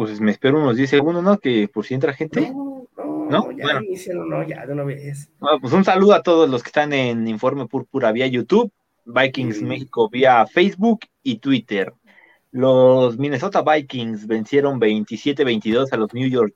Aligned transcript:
Pues 0.00 0.18
me 0.18 0.30
espero 0.30 0.58
unos 0.58 0.76
10 0.76 0.88
segundos, 0.88 1.22
¿no? 1.22 1.36
Que 1.36 1.68
por 1.68 1.84
si 1.84 1.92
entra 1.92 2.14
gente. 2.14 2.50
No, 2.50 2.86
no, 2.96 3.52
ya 3.52 3.64
bueno. 3.64 3.80
no, 4.30 4.48
ya 4.48 4.64
de 4.64 4.72
una 4.72 4.82
vez. 4.84 5.30
pues 5.60 5.74
un 5.74 5.84
saludo 5.84 6.14
a 6.14 6.22
todos 6.22 6.48
los 6.48 6.62
que 6.62 6.68
están 6.68 6.94
en 6.94 7.28
Informe 7.28 7.66
Púrpura 7.66 8.10
vía 8.10 8.26
YouTube, 8.26 8.72
Vikings 9.04 9.60
México 9.60 10.08
vía 10.08 10.46
Facebook 10.46 11.00
y 11.22 11.36
Twitter. 11.36 11.92
Los 12.50 13.18
Minnesota 13.18 13.60
Vikings 13.60 14.26
vencieron 14.26 14.80
27-22 14.80 15.92
a 15.92 15.98
los 15.98 16.14
New 16.14 16.30
York 16.30 16.54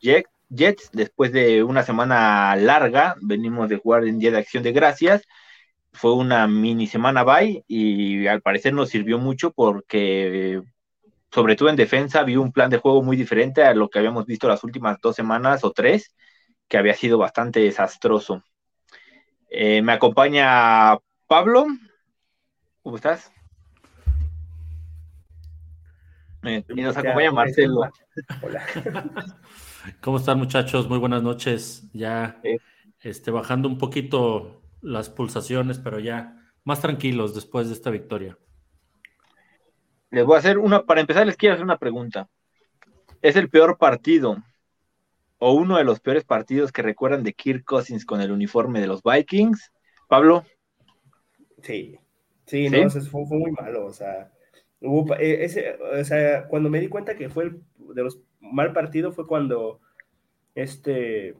Jets 0.49 0.89
después 0.95 1.31
de 1.31 1.63
una 1.63 1.83
semana 1.83 2.57
larga. 2.57 3.15
Venimos 3.21 3.69
de 3.69 3.77
jugar 3.77 4.07
en 4.07 4.21
Día 4.21 4.31
de 4.31 4.39
Acción 4.39 4.63
de 4.63 4.73
Gracias. 4.73 5.21
Fue 5.93 6.15
una 6.15 6.49
mini 6.49 6.87
semana 6.87 7.25
bye 7.25 7.63
y 7.69 8.27
al 8.27 8.41
parecer 8.41 8.73
nos 8.73 8.89
sirvió 8.89 9.19
mucho 9.19 9.51
porque, 9.51 10.63
sobre 11.35 11.57
todo 11.57 11.69
en 11.69 11.75
defensa, 11.75 12.23
vi 12.23 12.37
un 12.37 12.53
plan 12.53 12.71
de 12.71 12.79
juego 12.79 13.03
muy 13.03 13.17
diferente 13.17 13.64
a 13.64 13.75
lo 13.75 13.90
que 13.90 13.99
habíamos 13.99 14.25
visto 14.25 14.46
las 14.46 14.63
últimas 14.63 15.00
dos 15.00 15.17
semanas 15.17 15.64
o 15.64 15.72
tres, 15.72 16.14
que 16.68 16.79
había 16.79 16.95
sido 16.95 17.18
bastante 17.18 17.59
desastroso. 17.59 18.45
Eh, 19.50 19.82
me 19.82 19.90
acompaña 19.90 20.96
Pablo. 21.26 21.67
¿Cómo 22.85 22.95
estás? 22.95 23.32
y 26.45 26.82
nos 26.82 26.96
acompaña 26.96 27.32
Marcelo. 27.32 27.81
Hola. 28.40 28.62
¿Cómo 30.03 30.18
están 30.18 30.39
muchachos? 30.39 30.89
Muy 30.89 30.98
buenas 30.98 31.25
noches. 31.25 31.90
Ya 31.93 32.41
este, 33.01 33.33
bajando 33.33 33.67
un 33.69 33.78
poquito 33.78 34.62
las 34.83 35.11
pulsaciones, 35.11 35.81
pero 35.81 35.98
ya 35.98 36.53
más 36.62 36.81
tranquilos 36.81 37.34
después 37.34 37.67
de 37.67 37.75
esta 37.75 37.91
victoria. 37.91 38.39
Les 40.14 40.25
voy 40.25 40.36
a 40.36 40.39
hacer 40.39 40.59
una, 40.59 40.84
para 40.84 41.00
empezar 41.00 41.27
les 41.27 41.36
quiero 41.36 41.55
hacer 41.55 41.64
una 41.64 41.78
pregunta. 41.78 42.28
¿Es 43.20 43.34
el 43.34 43.50
peor 43.50 43.78
partido 43.78 44.37
o 45.39 45.53
uno 45.55 45.77
de 45.77 45.84
los 45.84 45.98
peores 45.98 46.25
partidos 46.25 46.70
que 46.70 46.83
recuerdan 46.83 47.25
de 47.25 47.33
Kirk 47.33 47.65
Cousins 47.65 48.07
con 48.07 48.20
el 48.20 48.31
uniforme 48.31 48.81
de 48.81 48.87
los 48.87 49.03
Vikings? 49.03 49.73
Pablo. 50.09 50.45
Sí, 51.62 51.98
sí, 52.47 52.70
no, 52.70 52.89
fue, 52.91 53.27
fue 53.27 53.39
muy 53.39 53.51
malo, 53.51 53.87
o 53.87 53.92
sea, 53.92 54.31
eh, 55.19 55.39
ese, 55.41 55.79
o 55.79 56.05
sea, 56.05 56.47
cuando 56.47 56.69
me 56.69 56.79
di 56.79 56.89
cuenta 56.89 57.17
que 57.17 57.31
fue 57.31 57.45
el 57.45 57.62
de 57.79 58.03
los 58.03 58.20
mal 58.41 58.73
partido 58.73 59.12
fue 59.12 59.27
cuando 59.27 59.81
este 60.55 61.35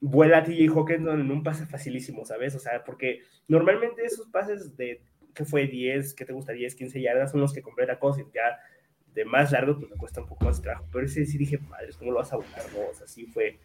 vuela 0.00 0.38
a 0.38 0.44
TJ 0.44 0.68
Hawkinson 0.68 1.20
en 1.20 1.30
un 1.30 1.42
pase 1.42 1.66
facilísimo, 1.66 2.24
¿sabes? 2.24 2.54
O 2.54 2.58
sea, 2.58 2.84
porque 2.84 3.22
normalmente 3.46 4.04
esos 4.04 4.26
pases 4.28 4.76
de 4.76 5.00
que 5.38 5.44
fue 5.44 5.68
10, 5.68 6.14
que 6.14 6.24
te 6.24 6.32
gusta 6.32 6.52
10, 6.52 6.74
15 6.74 7.00
yardas 7.00 7.30
son 7.30 7.40
los 7.40 7.52
que 7.52 7.62
completa 7.62 8.00
Cousins, 8.00 8.28
ya 8.34 8.58
de 9.14 9.24
más 9.24 9.52
largo 9.52 9.78
pues 9.78 9.88
me 9.88 9.96
cuesta 9.96 10.20
un 10.20 10.26
poco 10.26 10.44
más 10.44 10.60
trabajo, 10.60 10.84
pero 10.92 11.06
ese 11.06 11.24
sí 11.24 11.38
dije, 11.38 11.58
madre, 11.58 11.90
¿cómo 11.96 12.10
lo 12.10 12.18
vas 12.18 12.32
a 12.32 12.36
volar? 12.36 12.64
No, 12.74 12.90
o 12.90 12.94
sea, 12.94 13.06
sí 13.06 13.26
fue, 13.26 13.58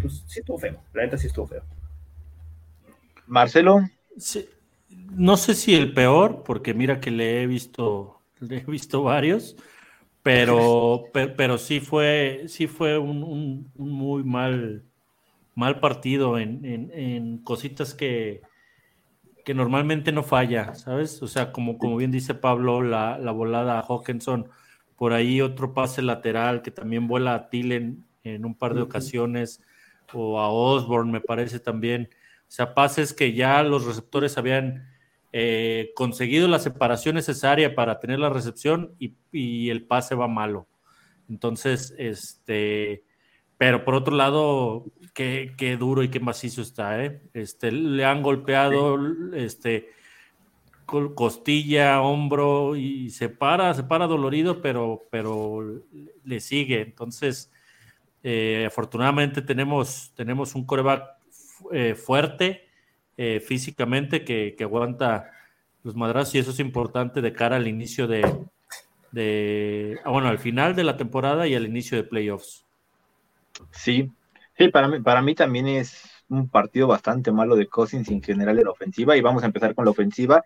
pues 0.00 0.24
sí 0.26 0.40
estuvo 0.40 0.58
feo, 0.58 0.82
la 0.92 1.04
neta 1.04 1.16
sí 1.16 1.28
estuvo 1.28 1.46
feo. 1.46 1.62
Marcelo. 3.28 3.88
Sí, 4.16 4.48
no 4.88 5.36
sé 5.36 5.54
si 5.54 5.74
el 5.74 5.94
peor, 5.94 6.42
porque 6.44 6.74
mira 6.74 7.00
que 7.00 7.12
le 7.12 7.42
he 7.42 7.46
visto 7.46 8.20
he 8.50 8.64
visto 8.70 9.04
varios, 9.04 9.56
pero, 10.24 11.04
pero, 11.12 11.58
sí 11.58 11.78
fue, 11.78 12.44
sí 12.48 12.66
fue 12.66 12.98
un, 12.98 13.70
muy 13.76 14.24
mal, 14.24 14.82
mal 15.54 15.78
partido 15.78 16.38
en, 16.40 17.38
cositas 17.44 17.94
que, 17.94 18.42
que 19.44 19.54
normalmente 19.54 20.10
no 20.10 20.22
falla, 20.22 20.74
¿sabes? 20.74 21.22
O 21.22 21.28
sea, 21.28 21.52
como, 21.52 21.78
como 21.78 21.96
bien 21.96 22.10
dice 22.10 22.34
Pablo, 22.34 22.82
la, 22.82 23.18
volada 23.30 23.78
a 23.78 23.82
Hawkinson, 23.82 24.48
por 24.96 25.12
ahí 25.12 25.40
otro 25.40 25.74
pase 25.74 26.02
lateral 26.02 26.62
que 26.62 26.70
también 26.70 27.06
vuela 27.06 27.34
a 27.34 27.50
Tillen 27.50 28.04
en 28.22 28.44
un 28.46 28.54
par 28.54 28.74
de 28.74 28.82
ocasiones, 28.82 29.62
o 30.12 30.40
a 30.40 30.48
Osborne, 30.48 31.12
me 31.12 31.20
parece 31.20 31.60
también. 31.60 32.08
O 32.48 32.50
sea, 32.50 32.74
pases 32.74 33.12
que 33.12 33.32
ya 33.32 33.62
los 33.62 33.84
receptores 33.84 34.38
habían 34.38 34.88
eh, 35.32 35.90
conseguido 35.94 36.48
la 36.48 36.58
separación 36.58 37.16
necesaria 37.16 37.74
para 37.74 37.98
tener 37.98 38.20
la 38.20 38.30
recepción 38.30 38.94
y, 38.98 39.68
el 39.68 39.86
pase 39.86 40.14
va 40.14 40.28
malo. 40.28 40.68
Entonces, 41.28 41.94
este, 41.98 43.04
pero 43.58 43.84
por 43.84 43.94
otro 43.94 44.14
lado, 44.16 44.84
qué, 45.14 45.76
duro 45.78 46.02
y 46.02 46.08
qué 46.08 46.20
macizo 46.20 46.62
está, 46.62 47.04
¿eh? 47.04 47.22
Este, 47.34 47.72
le 47.72 48.04
han 48.04 48.22
golpeado, 48.22 48.98
este, 49.34 49.90
costilla, 50.86 52.00
hombro 52.00 52.76
y 52.76 53.10
se 53.10 53.28
para, 53.28 53.72
se 53.74 53.84
para 53.84 54.06
dolorido, 54.06 54.60
pero, 54.60 55.02
pero 55.10 55.82
le 56.24 56.40
sigue. 56.40 56.80
Entonces, 56.82 57.50
eh, 58.22 58.64
afortunadamente 58.66 59.42
tenemos, 59.42 60.12
tenemos 60.14 60.54
un 60.54 60.64
coreback 60.64 61.14
fuerte 61.96 62.64
eh, 63.16 63.40
físicamente 63.40 64.24
que, 64.24 64.56
aguanta 64.60 65.30
los 65.84 65.94
madrazos 65.94 66.34
y 66.34 66.38
eso 66.38 66.50
es 66.50 66.58
importante 66.58 67.20
de 67.20 67.32
cara 67.32 67.56
al 67.56 67.68
inicio 67.68 68.08
de, 68.08 68.22
de 69.12 70.00
ah, 70.04 70.10
bueno, 70.10 70.28
al 70.28 70.38
final 70.38 70.74
de 70.74 70.82
la 70.82 70.96
temporada 70.96 71.46
y 71.46 71.54
al 71.54 71.66
inicio 71.66 71.96
de 71.96 72.04
playoffs. 72.04 72.63
Sí, 73.70 74.10
sí, 74.56 74.68
para 74.68 74.88
mí, 74.88 75.00
para 75.00 75.22
mí 75.22 75.34
también 75.34 75.68
es 75.68 76.14
un 76.28 76.48
partido 76.48 76.86
bastante 76.86 77.32
malo 77.32 77.56
de 77.56 77.68
Cousins 77.68 78.10
en 78.10 78.22
general 78.22 78.56
de 78.56 78.64
la 78.64 78.70
ofensiva 78.70 79.16
y 79.16 79.20
vamos 79.20 79.42
a 79.42 79.46
empezar 79.46 79.74
con 79.74 79.84
la 79.84 79.90
ofensiva. 79.90 80.42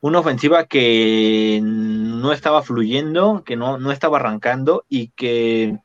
Una 0.00 0.20
ofensiva 0.20 0.66
que 0.66 1.60
no 1.62 2.32
estaba 2.32 2.62
fluyendo, 2.62 3.42
que 3.44 3.56
no, 3.56 3.78
no 3.78 3.90
estaba 3.90 4.18
arrancando 4.18 4.84
y 4.88 5.08
que 5.08 5.78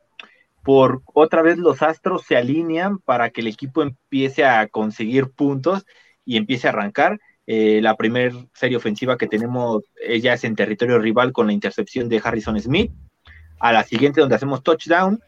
por 0.63 1.01
otra 1.13 1.41
vez 1.41 1.57
los 1.57 1.81
astros 1.81 2.23
se 2.23 2.35
alinean 2.35 2.99
para 2.99 3.29
que 3.29 3.41
el 3.41 3.47
equipo 3.47 3.81
empiece 3.81 4.43
a 4.43 4.67
conseguir 4.67 5.31
puntos 5.31 5.85
y 6.25 6.37
empiece 6.37 6.67
a 6.67 6.71
arrancar. 6.71 7.19
Eh, 7.47 7.79
la 7.81 7.95
primera 7.95 8.35
serie 8.53 8.77
ofensiva 8.77 9.17
que 9.17 9.25
tenemos 9.25 9.83
ya 10.21 10.33
es 10.33 10.43
en 10.43 10.55
territorio 10.55 10.99
rival 10.99 11.31
con 11.31 11.47
la 11.47 11.53
intercepción 11.53 12.09
de 12.09 12.21
Harrison 12.23 12.59
Smith. 12.59 12.91
A 13.59 13.73
la 13.73 13.83
siguiente 13.83 14.21
donde 14.21 14.35
hacemos 14.35 14.61
touchdown, 14.61 15.19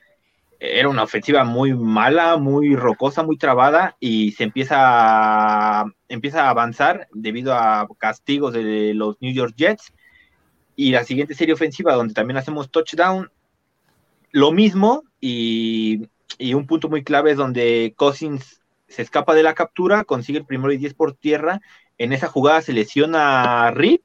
era 0.64 0.90
una 0.90 1.02
ofensiva 1.02 1.44
muy 1.44 1.74
mala, 1.74 2.38
muy 2.38 2.76
rocosa, 2.76 3.24
muy 3.24 3.36
trabada 3.36 3.98
y 4.00 4.34
se 4.34 4.44
empieza 4.44 4.76
a, 4.78 5.86
empieza 6.08 6.46
a 6.46 6.50
avanzar 6.52 7.08
debido 7.12 7.56
a 7.56 7.88
castigos 7.98 8.54
de 8.54 8.94
los 8.94 9.20
New 9.22 9.34
York 9.34 9.56
Jets. 9.58 9.92
Y 10.76 10.92
la 10.92 11.04
siguiente 11.04 11.34
serie 11.34 11.56
ofensiva 11.56 11.96
donde 11.96 12.14
también 12.14 12.38
hacemos 12.38 12.70
touchdown, 12.70 13.32
lo 14.32 14.52
mismo 14.52 15.04
y, 15.20 16.08
y 16.38 16.54
un 16.54 16.68
punto 16.68 16.90
muy 16.90 17.04
clave 17.04 17.32
es 17.32 17.38
donde 17.38 17.96
Cousins 17.98 18.62
se 18.88 19.02
escapa 19.02 19.34
de 19.34 19.42
la 19.42 19.56
captura, 19.56 20.04
consigue 20.04 20.40
el 20.40 20.46
primero 20.46 20.72
y 20.72 20.78
10 20.78 20.94
por 20.94 21.14
tierra. 21.14 21.60
En 21.98 22.14
esa 22.14 22.28
jugada 22.28 22.62
se 22.62 22.74
lesiona 22.74 23.66
a 23.66 23.72
Rip. 23.72 24.04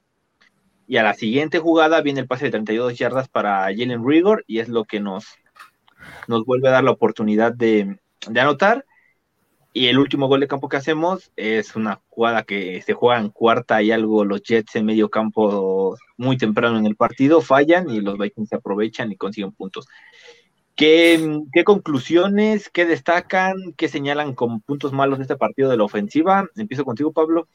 Y 0.88 0.96
a 0.96 1.02
la 1.02 1.14
siguiente 1.14 1.58
jugada 1.58 2.00
viene 2.00 2.20
el 2.20 2.28
pase 2.28 2.46
de 2.46 2.52
32 2.52 2.96
yardas 2.96 3.28
para 3.28 3.64
Jalen 3.64 4.06
Rigor. 4.06 4.44
Y 4.46 4.60
es 4.60 4.68
lo 4.68 4.84
que 4.84 5.00
nos, 5.00 5.26
nos 6.28 6.44
vuelve 6.44 6.68
a 6.68 6.72
dar 6.72 6.84
la 6.84 6.90
oportunidad 6.90 7.52
de, 7.52 7.98
anotar. 8.34 8.84
Y 9.72 9.88
el 9.88 9.98
último 9.98 10.26
gol 10.26 10.40
de 10.40 10.48
campo 10.48 10.70
que 10.70 10.78
hacemos 10.78 11.30
es 11.36 11.76
una 11.76 12.00
jugada 12.08 12.44
que 12.44 12.80
se 12.80 12.94
juega 12.94 13.20
en 13.20 13.28
cuarta 13.28 13.82
y 13.82 13.92
algo. 13.92 14.24
Los 14.24 14.42
Jets 14.42 14.74
en 14.76 14.86
medio 14.86 15.10
campo 15.10 15.98
muy 16.16 16.38
temprano 16.38 16.78
en 16.78 16.86
el 16.86 16.96
partido 16.96 17.42
fallan 17.42 17.90
y 17.90 18.00
los 18.00 18.16
Vikings 18.16 18.48
se 18.48 18.56
aprovechan 18.56 19.12
y 19.12 19.16
consiguen 19.16 19.52
puntos. 19.52 19.86
¿Qué, 20.76 21.40
conclusiones, 21.64 22.68
qué 22.68 22.84
destacan, 22.84 23.54
qué 23.78 23.88
señalan 23.88 24.34
como 24.34 24.60
puntos 24.60 24.92
malos 24.92 25.18
de 25.18 25.22
este 25.22 25.36
partido 25.36 25.70
de 25.70 25.78
la 25.78 25.84
ofensiva? 25.84 26.48
Empiezo 26.54 26.84
contigo, 26.84 27.12
Pablo. 27.12 27.48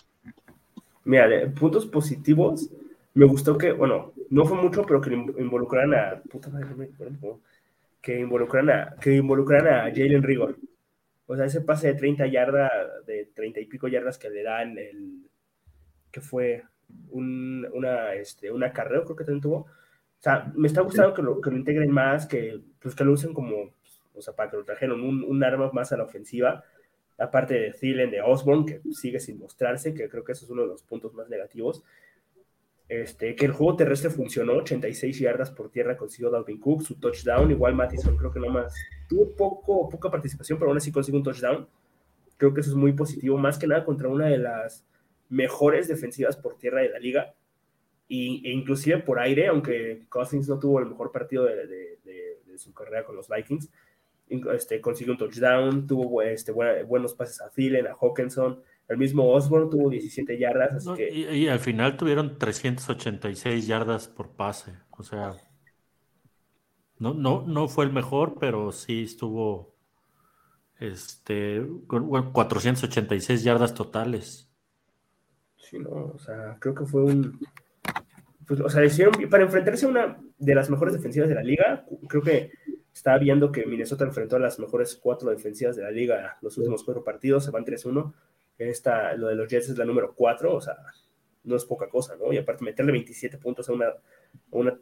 Mira, 1.05 1.27
puntos 1.59 1.85
positivos, 1.85 2.69
me 3.13 3.25
gustó 3.25 3.59
que, 3.59 3.73
bueno, 3.73 4.13
no 4.31 4.45
fue 4.45 4.57
mucho, 4.57 4.83
pero 4.87 5.01
que 5.01 5.13
involucraran 5.13 5.93
a. 5.93 6.21
Puta 6.31 6.49
madre, 6.49 6.89
que 8.01 8.19
involucran 8.19 8.69
a, 8.69 8.95
que 8.99 9.15
involucran 9.15 9.67
a 9.67 9.83
Jalen 9.83 10.23
Rigor. 10.23 10.57
O 11.27 11.35
sea, 11.35 11.45
ese 11.45 11.61
pase 11.61 11.87
de 11.87 11.93
30 11.95 12.27
yardas, 12.27 12.71
de 13.05 13.29
30 13.33 13.59
y 13.59 13.65
pico 13.65 13.87
yardas 13.87 14.17
que 14.17 14.29
le 14.29 14.43
dan 14.43 14.77
el. 14.77 15.29
que 16.11 16.21
fue 16.21 16.63
un, 17.09 17.67
una, 17.73 18.13
este, 18.13 18.51
una 18.51 18.73
carrera, 18.73 19.03
creo 19.03 19.15
que 19.15 19.23
también 19.23 19.41
tuvo 19.41 19.67
o 20.21 20.23
sea, 20.23 20.51
me 20.55 20.67
está 20.67 20.81
gustando 20.81 21.15
que 21.15 21.23
lo, 21.23 21.41
que 21.41 21.49
lo 21.49 21.57
integren 21.57 21.89
más, 21.89 22.27
que, 22.27 22.61
pues, 22.79 22.93
que 22.93 23.03
lo 23.03 23.13
usen 23.13 23.33
como, 23.33 23.73
o 24.13 24.21
sea, 24.21 24.35
para 24.35 24.51
que 24.51 24.57
lo 24.57 24.63
trajeron 24.63 25.01
un, 25.01 25.23
un 25.23 25.43
arma 25.43 25.71
más 25.73 25.91
a 25.93 25.97
la 25.97 26.03
ofensiva, 26.03 26.63
aparte 27.17 27.55
de 27.55 27.71
Thielen, 27.71 28.11
de 28.11 28.21
Osborne, 28.21 28.65
que 28.67 28.81
sigue 28.93 29.19
sin 29.19 29.39
mostrarse, 29.39 29.95
que 29.95 30.07
creo 30.09 30.23
que 30.23 30.33
eso 30.33 30.45
es 30.45 30.51
uno 30.51 30.61
de 30.61 30.67
los 30.67 30.83
puntos 30.83 31.15
más 31.15 31.27
negativos. 31.27 31.83
Este, 32.91 33.37
que 33.37 33.45
el 33.45 33.53
juego 33.53 33.77
terrestre 33.77 34.09
funcionó, 34.09 34.51
86 34.57 35.17
yardas 35.17 35.49
por 35.49 35.71
tierra 35.71 35.95
consiguió 35.95 36.29
Dalvin 36.29 36.59
Cook, 36.59 36.81
su 36.81 36.95
touchdown, 36.95 37.49
igual 37.49 37.73
Mattison 37.73 38.17
creo 38.17 38.33
que 38.33 38.39
nomás 38.41 38.75
tuvo 39.07 39.33
poco, 39.33 39.87
poca 39.87 40.11
participación, 40.11 40.59
pero 40.59 40.71
aún 40.71 40.77
así 40.77 40.91
consiguió 40.91 41.19
un 41.19 41.23
touchdown. 41.23 41.69
Creo 42.35 42.53
que 42.53 42.59
eso 42.59 42.71
es 42.71 42.75
muy 42.75 42.91
positivo, 42.91 43.37
más 43.37 43.57
que 43.57 43.65
nada 43.65 43.85
contra 43.85 44.09
una 44.09 44.25
de 44.25 44.39
las 44.39 44.85
mejores 45.29 45.87
defensivas 45.87 46.35
por 46.35 46.57
tierra 46.57 46.81
de 46.81 46.89
la 46.89 46.99
liga 46.99 47.33
e 48.09 48.51
inclusive 48.51 48.97
por 48.97 49.19
aire, 49.19 49.47
aunque 49.47 50.03
Cousins 50.09 50.49
no 50.49 50.59
tuvo 50.59 50.79
el 50.79 50.87
mejor 50.87 51.13
partido 51.13 51.45
de, 51.45 52.57
su 52.57 52.73
carrera 52.73 53.05
con 53.05 53.15
los 53.15 53.29
Vikings. 53.29 53.69
Este, 54.53 54.81
consiguió 54.81 55.13
un 55.13 55.17
touchdown, 55.17 55.87
tuvo 55.87 56.21
este, 56.23 56.51
buenos 56.51 57.13
pases 57.13 57.39
a 57.39 57.49
Thielen, 57.49 57.87
a 57.87 57.93
Hawkinson, 57.93 58.61
el 58.91 58.97
mismo 58.97 59.31
Osborne 59.31 59.69
tuvo 59.69 59.89
17 59.89 60.37
yardas. 60.37 60.85
y, 60.99 61.47
al 61.47 61.59
final 61.59 61.95
tuvieron 61.95 62.37
386 62.37 63.65
yardas 63.65 64.09
por 64.09 64.31
pase. 64.31 64.73
O 64.89 65.01
sea, 65.01 65.33
no, 66.99 67.13
no, 67.13 67.43
no 67.47 67.69
fue 67.69 67.85
el 67.85 67.93
mejor, 67.93 68.35
pero 68.37 68.73
sí 68.73 69.03
estuvo 69.03 69.73
este, 70.77 71.65
con 71.87 72.33
486 72.33 73.43
yardas 73.43 73.73
totales. 73.73 74.51
Sí, 75.55 75.79
no, 75.79 76.11
o 76.13 76.19
sea, 76.19 76.57
creo 76.59 76.75
que 76.75 76.85
fue 76.85 77.03
un. 77.03 77.39
Pues, 78.45 78.59
o 78.59 78.69
sea, 78.69 78.83
hicieron, 78.83 79.13
para 79.29 79.43
enfrentarse 79.43 79.85
a 79.85 79.89
una 79.89 80.21
de 80.37 80.55
las 80.55 80.69
mejores 80.69 80.93
defensivas 80.93 81.29
de 81.29 81.35
la 81.35 81.43
liga, 81.43 81.85
creo 82.09 82.21
que 82.21 82.51
estaba 82.93 83.17
viendo 83.19 83.53
que 83.53 83.65
Minnesota 83.65 84.03
enfrentó 84.03 84.35
a 84.35 84.39
las 84.39 84.59
mejores 84.59 84.99
cuatro 85.01 85.29
defensivas 85.29 85.77
de 85.77 85.83
la 85.83 85.91
liga 85.91 86.37
los 86.41 86.57
últimos 86.57 86.83
cuatro 86.83 87.05
partidos, 87.05 87.45
se 87.45 87.51
van 87.51 87.63
3-1. 87.63 88.13
Esta, 88.69 89.13
lo 89.15 89.27
de 89.27 89.35
los 89.35 89.47
Jets 89.47 89.69
es 89.69 89.77
la 89.77 89.85
número 89.85 90.13
4, 90.13 90.55
o 90.55 90.61
sea, 90.61 90.77
no 91.43 91.55
es 91.55 91.65
poca 91.65 91.89
cosa, 91.89 92.15
¿no? 92.17 92.31
Y 92.31 92.37
aparte, 92.37 92.63
meterle 92.63 92.91
27 92.91 93.37
puntos 93.37 93.67
a 93.69 93.73
una, 93.73 93.93
una, 94.51 94.77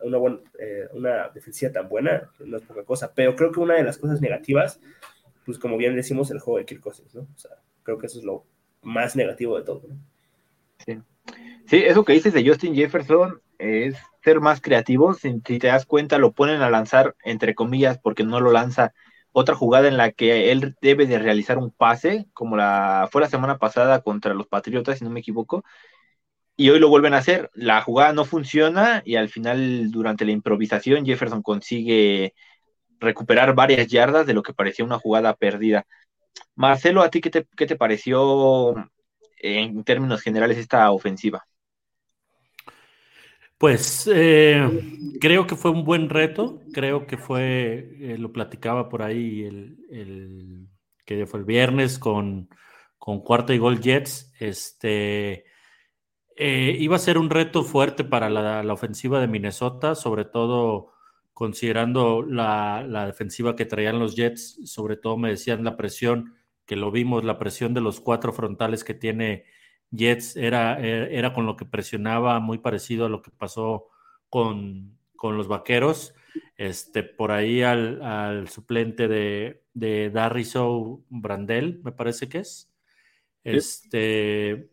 una, 0.00 0.18
buena, 0.18 0.38
eh, 0.58 0.88
una 0.92 1.28
defensiva 1.28 1.72
tan 1.72 1.88
buena 1.88 2.30
no 2.40 2.56
es 2.56 2.62
poca 2.62 2.84
cosa. 2.84 3.12
Pero 3.14 3.34
creo 3.34 3.50
que 3.50 3.60
una 3.60 3.74
de 3.74 3.84
las 3.84 3.98
cosas 3.98 4.20
negativas, 4.20 4.80
pues 5.44 5.58
como 5.58 5.76
bien 5.76 5.96
decimos, 5.96 6.30
el 6.30 6.40
juego 6.40 6.58
de 6.58 6.66
Kirk 6.66 6.84
¿no? 7.14 7.22
O 7.22 7.38
sea, 7.38 7.52
creo 7.82 7.98
que 7.98 8.06
eso 8.06 8.18
es 8.18 8.24
lo 8.24 8.44
más 8.82 9.16
negativo 9.16 9.58
de 9.58 9.64
todo, 9.64 9.82
¿no? 9.88 9.96
Sí. 10.84 11.00
Sí, 11.66 11.78
eso 11.78 12.04
que 12.04 12.12
dices 12.12 12.34
de 12.34 12.46
Justin 12.46 12.74
Jefferson 12.74 13.40
es 13.58 13.96
ser 14.22 14.40
más 14.40 14.60
creativos. 14.60 15.18
Si, 15.18 15.40
te 15.40 15.66
das 15.66 15.86
cuenta, 15.86 16.18
lo 16.18 16.32
ponen 16.32 16.60
a 16.60 16.70
lanzar, 16.70 17.16
entre 17.24 17.54
comillas, 17.54 17.98
porque 17.98 18.24
no 18.24 18.40
lo 18.40 18.52
lanza 18.52 18.92
otra 19.34 19.56
jugada 19.56 19.88
en 19.88 19.96
la 19.96 20.12
que 20.12 20.52
él 20.52 20.76
debe 20.80 21.06
de 21.06 21.18
realizar 21.18 21.58
un 21.58 21.72
pase, 21.72 22.26
como 22.34 22.56
la 22.56 23.08
fue 23.10 23.20
la 23.20 23.28
semana 23.28 23.58
pasada 23.58 24.00
contra 24.00 24.32
los 24.32 24.46
Patriotas, 24.46 24.98
si 24.98 25.04
no 25.04 25.10
me 25.10 25.20
equivoco, 25.20 25.64
y 26.56 26.70
hoy 26.70 26.78
lo 26.78 26.88
vuelven 26.88 27.14
a 27.14 27.18
hacer. 27.18 27.50
La 27.54 27.82
jugada 27.82 28.12
no 28.12 28.24
funciona 28.24 29.02
y 29.04 29.16
al 29.16 29.28
final, 29.28 29.90
durante 29.90 30.24
la 30.24 30.30
improvisación, 30.32 31.04
Jefferson 31.04 31.42
consigue 31.42 32.34
recuperar 33.00 33.54
varias 33.56 33.88
yardas 33.88 34.26
de 34.26 34.34
lo 34.34 34.42
que 34.44 34.54
parecía 34.54 34.84
una 34.84 35.00
jugada 35.00 35.34
perdida. 35.34 35.84
Marcelo, 36.54 37.02
¿a 37.02 37.10
ti 37.10 37.20
qué 37.20 37.30
te, 37.30 37.46
qué 37.56 37.66
te 37.66 37.76
pareció 37.76 38.74
en 39.38 39.84
términos 39.84 40.22
generales 40.22 40.58
esta 40.58 40.92
ofensiva? 40.92 41.44
Pues 43.58 44.10
eh, 44.12 44.68
creo 45.20 45.46
que 45.46 45.54
fue 45.54 45.70
un 45.70 45.84
buen 45.84 46.10
reto, 46.10 46.60
creo 46.72 47.06
que 47.06 47.16
fue, 47.16 47.96
eh, 48.00 48.18
lo 48.18 48.32
platicaba 48.32 48.88
por 48.88 49.02
ahí 49.02 49.44
el, 49.44 50.68
que 51.04 51.26
fue 51.26 51.40
el 51.40 51.46
viernes 51.46 51.98
con, 51.98 52.48
con 52.98 53.20
cuarto 53.20 53.52
y 53.52 53.58
gol 53.58 53.80
Jets, 53.80 54.32
este, 54.40 55.44
eh, 56.36 56.76
iba 56.80 56.96
a 56.96 56.98
ser 56.98 57.16
un 57.16 57.30
reto 57.30 57.62
fuerte 57.62 58.02
para 58.04 58.28
la, 58.28 58.72
ofensiva 58.72 59.20
de 59.20 59.28
Minnesota, 59.28 59.94
sobre 59.94 60.24
todo 60.24 60.92
considerando 61.32 62.22
la, 62.22 62.84
la, 62.88 63.06
defensiva 63.06 63.54
que 63.56 63.66
traían 63.66 63.98
los 64.00 64.16
Jets, 64.16 64.60
sobre 64.70 64.96
todo 64.96 65.16
me 65.16 65.30
decían 65.30 65.64
la 65.64 65.76
presión, 65.76 66.34
que 66.66 66.76
lo 66.76 66.90
vimos, 66.90 67.24
la 67.24 67.38
presión 67.38 67.72
de 67.74 67.80
los 67.80 68.00
cuatro 68.00 68.32
frontales 68.32 68.84
que 68.84 68.94
tiene 68.94 69.44
Jets 69.94 70.36
era, 70.36 70.80
e, 70.80 71.16
era 71.16 71.32
con 71.32 71.46
lo 71.46 71.56
que 71.56 71.64
presionaba, 71.64 72.40
muy 72.40 72.58
parecido 72.58 73.06
a 73.06 73.08
lo 73.08 73.22
que 73.22 73.30
pasó 73.30 73.86
con, 74.28 74.98
los 75.22 75.48
vaqueros. 75.48 76.14
Este, 76.56 77.02
por 77.02 77.32
ahí 77.32 77.62
al, 77.62 78.48
suplente 78.48 79.08
de, 79.08 79.62
de 79.72 80.10
Darriso 80.10 81.02
Brandel, 81.08 81.80
me 81.82 81.92
parece 81.92 82.28
que 82.28 82.38
es. 82.38 82.70
Este 83.42 84.70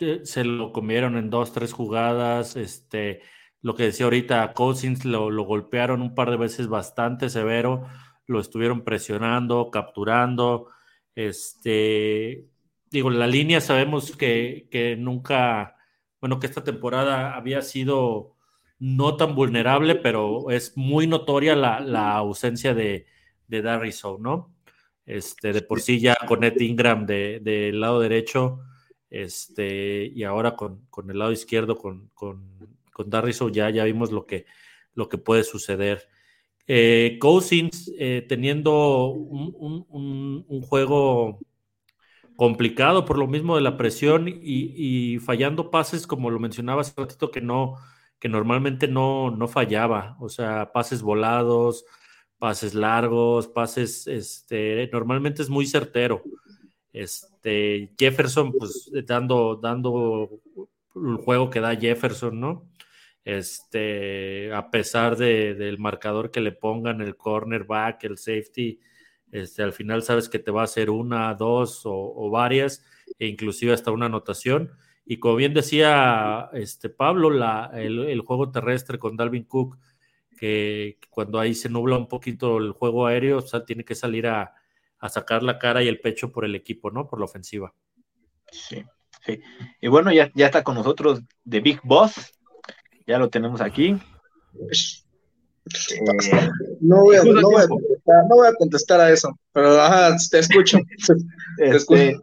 eh, 0.00 0.20
se 0.24 0.44
lo 0.44 0.72
comieron 0.72 1.16
en 1.16 1.30
dos, 1.30 1.52
tres 1.52 1.72
jugadas. 1.72 2.56
Este, 2.56 3.22
lo 3.62 3.74
que 3.74 3.84
decía 3.84 4.06
ahorita, 4.06 4.52
Cousins 4.52 5.04
lo, 5.04 5.30
lo 5.30 5.44
golpearon 5.44 6.02
un 6.02 6.14
par 6.14 6.30
de 6.30 6.36
veces 6.36 6.68
bastante 6.68 7.30
severo, 7.30 7.86
lo 8.26 8.40
estuvieron 8.40 8.84
presionando, 8.84 9.70
capturando. 9.70 10.68
Este, 11.14 12.48
digo, 12.94 13.10
la 13.10 13.26
línea 13.26 13.60
sabemos 13.60 14.16
que, 14.16 14.96
nunca, 14.98 15.76
bueno, 16.20 16.38
que 16.38 16.46
esta 16.46 16.62
temporada 16.62 17.34
había 17.34 17.60
sido 17.60 18.36
no 18.78 19.16
tan 19.16 19.34
vulnerable, 19.34 19.96
pero 19.96 20.50
es 20.50 20.76
muy 20.76 21.08
notoria 21.08 21.56
la, 21.56 22.16
ausencia 22.16 22.72
de, 22.72 23.06
de 23.48 23.62
Darriso, 23.62 24.18
¿no? 24.20 24.54
Este, 25.06 25.52
de 25.52 25.62
por 25.62 25.80
sí 25.80 25.98
ya 25.98 26.14
con 26.26 26.44
Ed 26.44 26.60
Ingram 26.60 27.04
del 27.04 27.42
de, 27.42 27.72
lado 27.72 27.98
derecho, 28.00 28.60
este, 29.10 30.06
y 30.06 30.22
ahora 30.22 30.54
con, 30.54 30.86
el 31.08 31.18
lado 31.18 31.32
izquierdo, 31.32 31.76
con, 31.76 32.10
con, 32.14 32.78
con 32.92 33.10
ya, 33.52 33.70
ya 33.70 33.84
vimos 33.84 34.12
lo 34.12 34.24
que, 34.24 34.46
lo 34.94 35.08
que 35.08 35.18
puede 35.18 35.42
suceder. 35.42 36.08
Eh, 36.68 37.18
Cousins 37.20 37.92
eh, 37.98 38.24
teniendo 38.28 39.08
un, 39.08 39.84
un, 40.48 40.62
juego 40.62 41.40
complicado 42.36 43.04
por 43.04 43.18
lo 43.18 43.26
mismo 43.26 43.56
de 43.56 43.62
la 43.62 43.76
presión 43.76 44.26
y, 44.28 45.18
fallando 45.18 45.70
pases, 45.70 46.06
como 46.06 46.30
lo 46.30 46.40
mencionaba 46.40 46.80
hace 46.82 46.94
ratito, 46.96 47.30
que 47.30 47.40
no, 47.40 47.76
que 48.18 48.28
normalmente 48.28 48.88
no, 48.88 49.30
no 49.30 49.48
fallaba, 49.48 50.16
o 50.20 50.28
sea, 50.28 50.72
pases 50.72 51.02
volados, 51.02 51.84
pases 52.38 52.74
largos, 52.74 53.48
pases, 53.48 54.06
este, 54.06 54.88
normalmente 54.92 55.42
es 55.42 55.50
muy 55.50 55.66
certero. 55.66 56.22
Este, 56.92 57.92
Jefferson, 57.98 58.52
pues 58.52 58.90
dando, 59.06 59.56
dando 59.56 60.40
el 60.94 61.16
juego 61.16 61.50
que 61.50 61.60
da 61.60 61.76
Jefferson, 61.76 62.38
¿no? 62.38 62.70
Este, 63.24 64.52
a 64.52 64.70
pesar 64.70 65.16
de, 65.16 65.54
del 65.54 65.78
marcador 65.78 66.30
que 66.30 66.40
le 66.40 66.52
pongan, 66.52 67.00
el 67.00 67.16
cornerback, 67.16 68.04
el 68.04 68.18
safety, 68.18 68.78
este, 69.34 69.64
al 69.64 69.72
final 69.72 70.04
sabes 70.04 70.28
que 70.28 70.38
te 70.38 70.52
va 70.52 70.60
a 70.60 70.64
hacer 70.64 70.90
una, 70.90 71.34
dos 71.34 71.82
o, 71.86 72.30
varias, 72.30 72.84
e 73.18 73.26
inclusive 73.26 73.72
hasta 73.72 73.90
una 73.90 74.06
anotación. 74.06 74.70
Y 75.04 75.18
como 75.18 75.34
bien 75.34 75.52
decía 75.52 76.50
este, 76.52 76.88
Pablo, 76.88 77.30
la, 77.30 77.68
el, 77.74 78.20
juego 78.20 78.52
terrestre 78.52 78.96
con 78.96 79.16
Dalvin 79.16 79.42
Cook, 79.42 79.76
que, 80.38 81.00
cuando 81.10 81.40
ahí 81.40 81.56
se 81.56 81.68
nubla 81.68 81.98
un 81.98 82.06
poquito 82.06 82.58
el 82.58 82.70
juego 82.70 83.08
aéreo, 83.08 83.38
o 83.38 83.42
sea, 83.42 83.64
tiene 83.64 83.84
que 83.84 83.96
salir 83.96 84.28
a, 84.28 84.54
sacar 85.08 85.42
la 85.42 85.58
cara 85.58 85.82
y 85.82 85.88
el 85.88 86.00
pecho 86.00 86.30
por 86.30 86.44
el 86.44 86.54
equipo, 86.54 86.92
¿no? 86.92 87.08
Por 87.08 87.18
la 87.18 87.24
ofensiva. 87.24 87.74
Sí, 88.52 88.84
sí. 89.26 89.40
Y 89.80 89.88
bueno, 89.88 90.12
ya, 90.12 90.30
ya 90.34 90.46
está 90.46 90.62
con 90.62 90.76
nosotros 90.76 91.22
The 91.46 91.58
Big 91.60 91.80
Boss. 91.82 92.32
Ya 93.04 93.18
lo 93.18 93.28
tenemos 93.28 93.60
aquí. 93.60 93.98
Eh, 95.90 96.08
no, 96.80 97.02
voy 98.04 98.48
a, 98.48 98.52
contestar, 98.54 99.00
a 99.00 99.10
eso, 99.10 99.38
pero 99.52 99.76
te 100.30 100.38
escucho. 100.38 100.78
Este, 101.58 102.18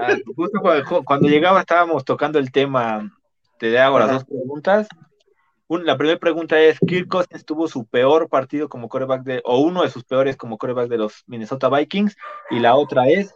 ah, 0.00 0.16
cuando 1.04 1.28
llegaba 1.28 1.60
estábamos 1.60 2.04
tocando 2.04 2.38
el 2.38 2.52
tema, 2.52 3.12
te 3.58 3.76
hago 3.78 3.98
las 3.98 4.12
dos 4.12 4.24
preguntas. 4.24 4.86
la 5.68 5.98
primera 5.98 6.20
pregunta 6.20 6.60
es, 6.60 6.78
Kirk 6.86 7.08
Cousins 7.08 7.44
tuvo 7.44 7.66
su 7.66 7.84
peor 7.84 8.28
partido 8.28 8.68
como 8.68 8.88
coreback 8.88 9.24
de, 9.24 9.42
o 9.44 9.58
uno 9.58 9.82
de 9.82 9.90
sus 9.90 10.04
peores 10.04 10.36
como 10.36 10.56
coreback 10.56 10.88
de 10.88 10.98
los 10.98 11.24
Minnesota 11.26 11.68
Vikings, 11.68 12.16
y 12.50 12.60
la 12.60 12.76
otra 12.76 13.08
es, 13.08 13.34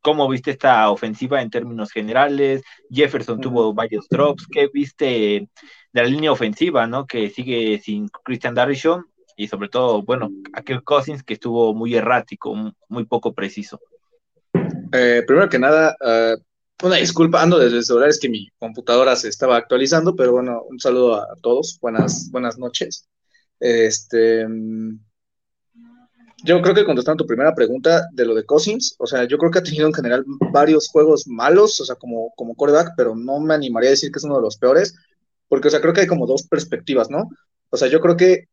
¿cómo 0.00 0.26
viste 0.26 0.52
esta 0.52 0.88
ofensiva 0.90 1.42
en 1.42 1.50
términos 1.50 1.92
generales? 1.92 2.62
Jefferson 2.90 3.38
tuvo 3.38 3.74
varios 3.74 4.08
drops, 4.08 4.46
¿qué 4.50 4.70
viste 4.72 5.04
de 5.04 5.48
la 5.92 6.04
línea 6.04 6.32
ofensiva, 6.32 6.86
¿no? 6.86 7.06
Que 7.06 7.28
sigue 7.28 7.78
sin 7.78 8.08
Christian 8.08 8.54
Darrison 8.54 9.06
y 9.36 9.48
sobre 9.48 9.68
todo, 9.68 10.02
bueno, 10.02 10.30
a 10.54 10.62
Kirk 10.62 10.82
Cousins 10.82 11.22
que 11.22 11.34
estuvo 11.34 11.74
muy 11.74 11.94
errático, 11.94 12.54
muy 12.88 13.04
poco 13.04 13.34
preciso. 13.34 13.80
Eh, 14.92 15.22
primero 15.26 15.48
que 15.48 15.58
nada, 15.58 15.94
uh, 16.00 16.86
una 16.86 16.96
disculpa, 16.96 17.42
ando 17.42 17.58
desde 17.58 17.76
el 17.76 17.84
celular, 17.84 18.08
es 18.08 18.18
que 18.18 18.28
mi 18.28 18.48
computadora 18.58 19.14
se 19.14 19.28
estaba 19.28 19.56
actualizando, 19.56 20.16
pero 20.16 20.32
bueno, 20.32 20.62
un 20.62 20.80
saludo 20.80 21.16
a 21.16 21.36
todos, 21.42 21.78
buenas, 21.80 22.30
buenas 22.30 22.58
noches. 22.58 23.06
Este, 23.60 24.46
yo 26.44 26.60
creo 26.62 26.74
que 26.74 26.84
contestando 26.84 27.24
tu 27.24 27.26
primera 27.26 27.54
pregunta 27.54 28.06
de 28.12 28.24
lo 28.24 28.34
de 28.34 28.44
Cousins, 28.44 28.94
o 28.98 29.06
sea, 29.06 29.24
yo 29.24 29.38
creo 29.38 29.50
que 29.50 29.58
ha 29.58 29.62
tenido 29.62 29.86
en 29.86 29.94
general 29.94 30.24
varios 30.52 30.88
juegos 30.88 31.26
malos, 31.26 31.80
o 31.80 31.84
sea, 31.84 31.96
como, 31.96 32.32
como 32.36 32.54
pero 32.96 33.14
no 33.14 33.40
me 33.40 33.54
animaría 33.54 33.90
a 33.90 33.92
decir 33.92 34.10
que 34.10 34.18
es 34.18 34.24
uno 34.24 34.36
de 34.36 34.42
los 34.42 34.56
peores. 34.56 34.94
Porque, 35.48 35.68
o 35.68 35.70
sea, 35.70 35.80
creo 35.80 35.92
que 35.92 36.00
hay 36.02 36.06
como 36.06 36.26
dos 36.26 36.42
perspectivas, 36.42 37.08
¿no? 37.08 37.30
O 37.70 37.76
sea, 37.76 37.88
yo 37.88 38.00
creo 38.00 38.16
que 38.16 38.48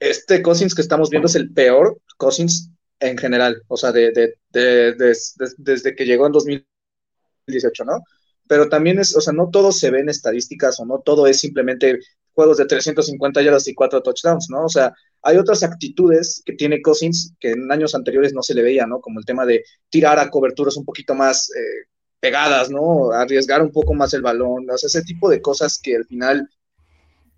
este 0.00 0.42
Cousins 0.42 0.74
que 0.74 0.82
estamos 0.82 1.10
viendo 1.10 1.28
es 1.28 1.34
el 1.36 1.52
peor 1.52 2.00
Cousins 2.16 2.70
en 2.98 3.16
general, 3.16 3.62
o 3.68 3.76
sea, 3.76 3.92
de, 3.92 4.12
de, 4.12 4.34
de, 4.52 5.16
desde 5.58 5.94
que 5.94 6.04
llegó 6.04 6.26
en 6.26 6.32
2018, 6.32 7.84
¿no? 7.84 8.00
Pero 8.48 8.68
también 8.68 8.98
es, 8.98 9.16
o 9.16 9.20
sea, 9.20 9.32
no 9.32 9.48
todo 9.50 9.72
se 9.72 9.90
ve 9.90 10.00
en 10.00 10.08
estadísticas 10.08 10.80
o 10.80 10.86
no 10.86 11.00
todo 11.00 11.26
es 11.26 11.38
simplemente 11.38 12.00
juegos 12.32 12.56
de 12.58 12.66
350 12.66 13.42
yardas 13.42 13.68
y 13.68 13.74
cuatro 13.74 14.02
touchdowns, 14.02 14.48
¿no? 14.50 14.64
O 14.64 14.68
sea, 14.68 14.92
hay 15.22 15.36
otras 15.36 15.62
actitudes 15.62 16.42
que 16.44 16.54
tiene 16.54 16.82
Cousins 16.82 17.34
que 17.38 17.50
en 17.52 17.70
años 17.70 17.94
anteriores 17.94 18.32
no 18.34 18.42
se 18.42 18.54
le 18.54 18.62
veía, 18.62 18.86
¿no? 18.86 19.00
Como 19.00 19.18
el 19.18 19.24
tema 19.24 19.46
de 19.46 19.64
tirar 19.88 20.18
a 20.18 20.30
coberturas 20.30 20.76
un 20.76 20.84
poquito 20.84 21.14
más 21.14 21.50
eh, 21.50 21.86
pegadas, 22.20 22.70
¿no? 22.70 23.12
Arriesgar 23.12 23.62
un 23.62 23.72
poco 23.72 23.94
más 23.94 24.14
el 24.14 24.22
balón, 24.22 24.68
o 24.70 24.78
sea, 24.78 24.88
ese 24.88 25.02
tipo 25.02 25.28
de 25.30 25.40
cosas 25.40 25.78
que 25.82 25.96
al 25.96 26.06
final 26.06 26.48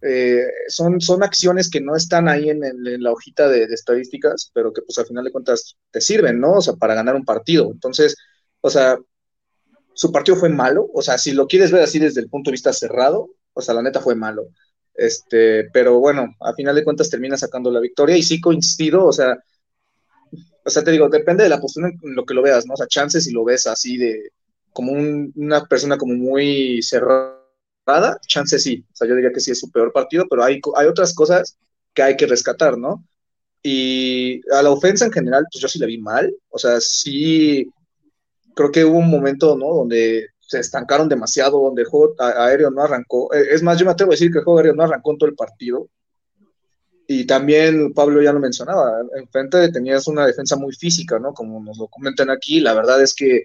eh, 0.03 0.45
son, 0.69 1.01
son 1.01 1.23
acciones 1.23 1.71
que 1.71 1.81
no 1.81 1.95
están 1.95 2.29
ahí 2.29 2.51
en, 2.51 2.61
la 3.03 3.13
hojita 3.13 3.49
de, 3.49 3.65
estadísticas, 3.65 4.51
pero 4.53 4.73
que 4.73 4.83
pues 4.83 4.99
al 4.99 5.07
final 5.07 5.25
de 5.25 5.31
cuentas 5.31 5.77
te 5.91 6.01
sirven, 6.01 6.41
¿no? 6.41 6.55
O 6.55 6.61
sea, 6.61 6.75
para 6.75 6.95
ganar 6.95 7.15
un 7.15 7.25
partido. 7.25 7.71
Entonces, 7.71 8.17
o 8.61 8.71
sea, 8.71 8.99
su 9.95 10.11
partido 10.11 10.37
fue 10.37 10.49
malo, 10.49 10.89
o 10.93 11.03
sea, 11.03 11.19
si 11.19 11.33
lo 11.33 11.47
quieres 11.47 11.71
ver 11.71 11.83
así 11.83 11.99
desde 11.99 12.21
el 12.21 12.29
punto 12.29 12.51
de 12.51 12.55
vista 12.55 12.73
cerrado, 12.73 13.31
o 13.53 13.61
sea, 13.61 13.75
la 13.75 13.83
neta 13.83 14.01
fue 14.01 14.15
malo. 14.17 14.49
Este, 14.95 15.71
pero 15.73 15.99
bueno, 16.01 16.35
a 16.41 16.53
final 16.55 16.75
de 16.75 16.85
cuentas 16.85 17.11
termina 17.11 17.37
sacando 17.37 17.71
la 17.71 17.81
victoria 17.81 18.17
y 18.17 18.23
sí 18.23 18.41
coincido, 18.41 19.07
o 19.07 19.13
sea, 19.13 19.39
o 20.65 20.71
sea, 20.71 20.85
te 20.85 20.91
digo, 20.93 21.09
depende 21.09 21.45
de 21.45 21.49
la 21.49 21.61
postura 21.61 21.89
en 21.89 22.15
lo 22.15 22.25
que 22.25 22.35
lo 22.35 22.43
veas, 22.43 22.67
¿no? 22.67 22.75
O 22.75 22.77
sea, 22.77 22.87
chances 22.87 23.25
si 23.25 23.33
lo 23.33 23.45
ves 23.45 23.67
así 23.67 23.97
de 23.99 24.33
como 24.73 24.93
una 24.93 25.65
persona 25.67 25.99
como 25.99 26.15
muy 26.15 26.83
cerrada, 26.83 27.42
chances 28.27 28.63
sí. 28.63 28.85
O 28.93 28.97
sea, 28.97 29.09
yo 29.09 29.15
diría 29.15 29.33
que 29.33 29.41
sí 29.41 29.51
es 29.51 29.61
su 29.61 29.71
peor 29.71 29.93
partido, 29.93 30.27
pero 30.29 30.45
hay, 30.45 30.61
hay 30.77 30.87
otras 30.87 31.15
cosas 31.15 31.57
que 31.95 32.03
hay 32.03 32.17
que 32.17 32.27
rescatar, 32.27 32.79
¿no? 32.79 33.05
Y 33.63 34.41
a 34.53 34.63
la 34.63 34.71
ofensa 34.71 35.05
en 35.05 35.13
general, 35.13 35.47
pues 35.51 35.63
yo 35.63 35.69
sí 35.69 35.79
la 35.79 35.87
vi 35.87 35.99
mal. 35.99 36.35
O 36.51 36.59
sea, 36.59 36.81
sí, 36.81 37.71
creo 38.55 38.71
que 38.71 38.85
hubo 38.85 38.99
un 38.99 39.11
momento, 39.11 39.57
¿no? 39.57 39.75
Donde 39.75 40.27
se 40.41 40.61
estancaron 40.61 41.09
demasiado, 41.09 41.61
donde 41.61 41.83
el 41.83 41.89
juego 41.89 42.15
aéreo 42.19 42.71
no 42.71 42.83
arrancó. 42.83 43.33
Eh, 43.35 43.49
es 43.53 43.63
más, 43.63 43.79
yo 43.79 43.87
me 43.87 43.93
atrevo 43.93 44.13
a 44.13 44.15
decir 44.15 44.31
que 44.31 44.39
el 44.39 44.45
juego 44.45 44.59
aéreo 44.59 44.75
no 44.75 44.85
arrancó 44.85 45.13
en 45.13 45.19
todo 45.19 45.31
el 45.31 45.37
partido. 45.37 45.89
Y 47.07 47.27
también 47.27 47.93
Pablo 47.93 48.23
ya 48.23 48.33
lo 48.33 48.41
mencionaba, 48.41 49.03
enfrente 49.17 49.71
tenías 49.71 50.07
una 50.07 50.25
defensa 50.27 50.57
muy 50.57 50.73
física, 50.73 51.19
¿no? 51.19 51.35
Como 51.35 51.63
nos 51.63 51.77
lo 51.79 51.89
comentan 51.89 52.31
aquí, 52.31 52.61
la 52.61 52.75
verdad 52.75 53.03
es 53.03 53.15
que 53.15 53.43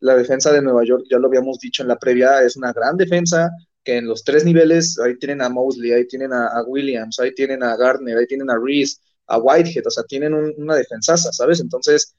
la 0.00 0.16
defensa 0.16 0.52
de 0.52 0.62
Nueva 0.62 0.84
York, 0.84 1.04
ya 1.10 1.18
lo 1.18 1.28
habíamos 1.28 1.58
dicho 1.58 1.82
en 1.82 1.88
la 1.88 1.98
previa, 1.98 2.42
es 2.42 2.56
una 2.56 2.72
gran 2.72 2.96
defensa, 2.96 3.50
que 3.84 3.96
en 3.96 4.06
los 4.06 4.24
tres 4.24 4.44
niveles, 4.44 4.98
ahí 4.98 5.16
tienen 5.18 5.42
a 5.42 5.48
Mosley, 5.48 5.92
ahí 5.92 6.06
tienen 6.06 6.32
a, 6.32 6.62
Williams, 6.66 7.18
ahí 7.18 7.34
tienen 7.34 7.62
a 7.62 7.76
Gardner, 7.76 8.18
ahí 8.18 8.26
tienen 8.26 8.50
a 8.50 8.58
Reese, 8.58 8.98
a 9.26 9.38
Whitehead, 9.38 9.86
o 9.86 9.90
sea, 9.90 10.04
tienen 10.04 10.34
una 10.34 10.74
defensaza, 10.74 11.32
¿sabes? 11.32 11.60
Entonces, 11.60 12.14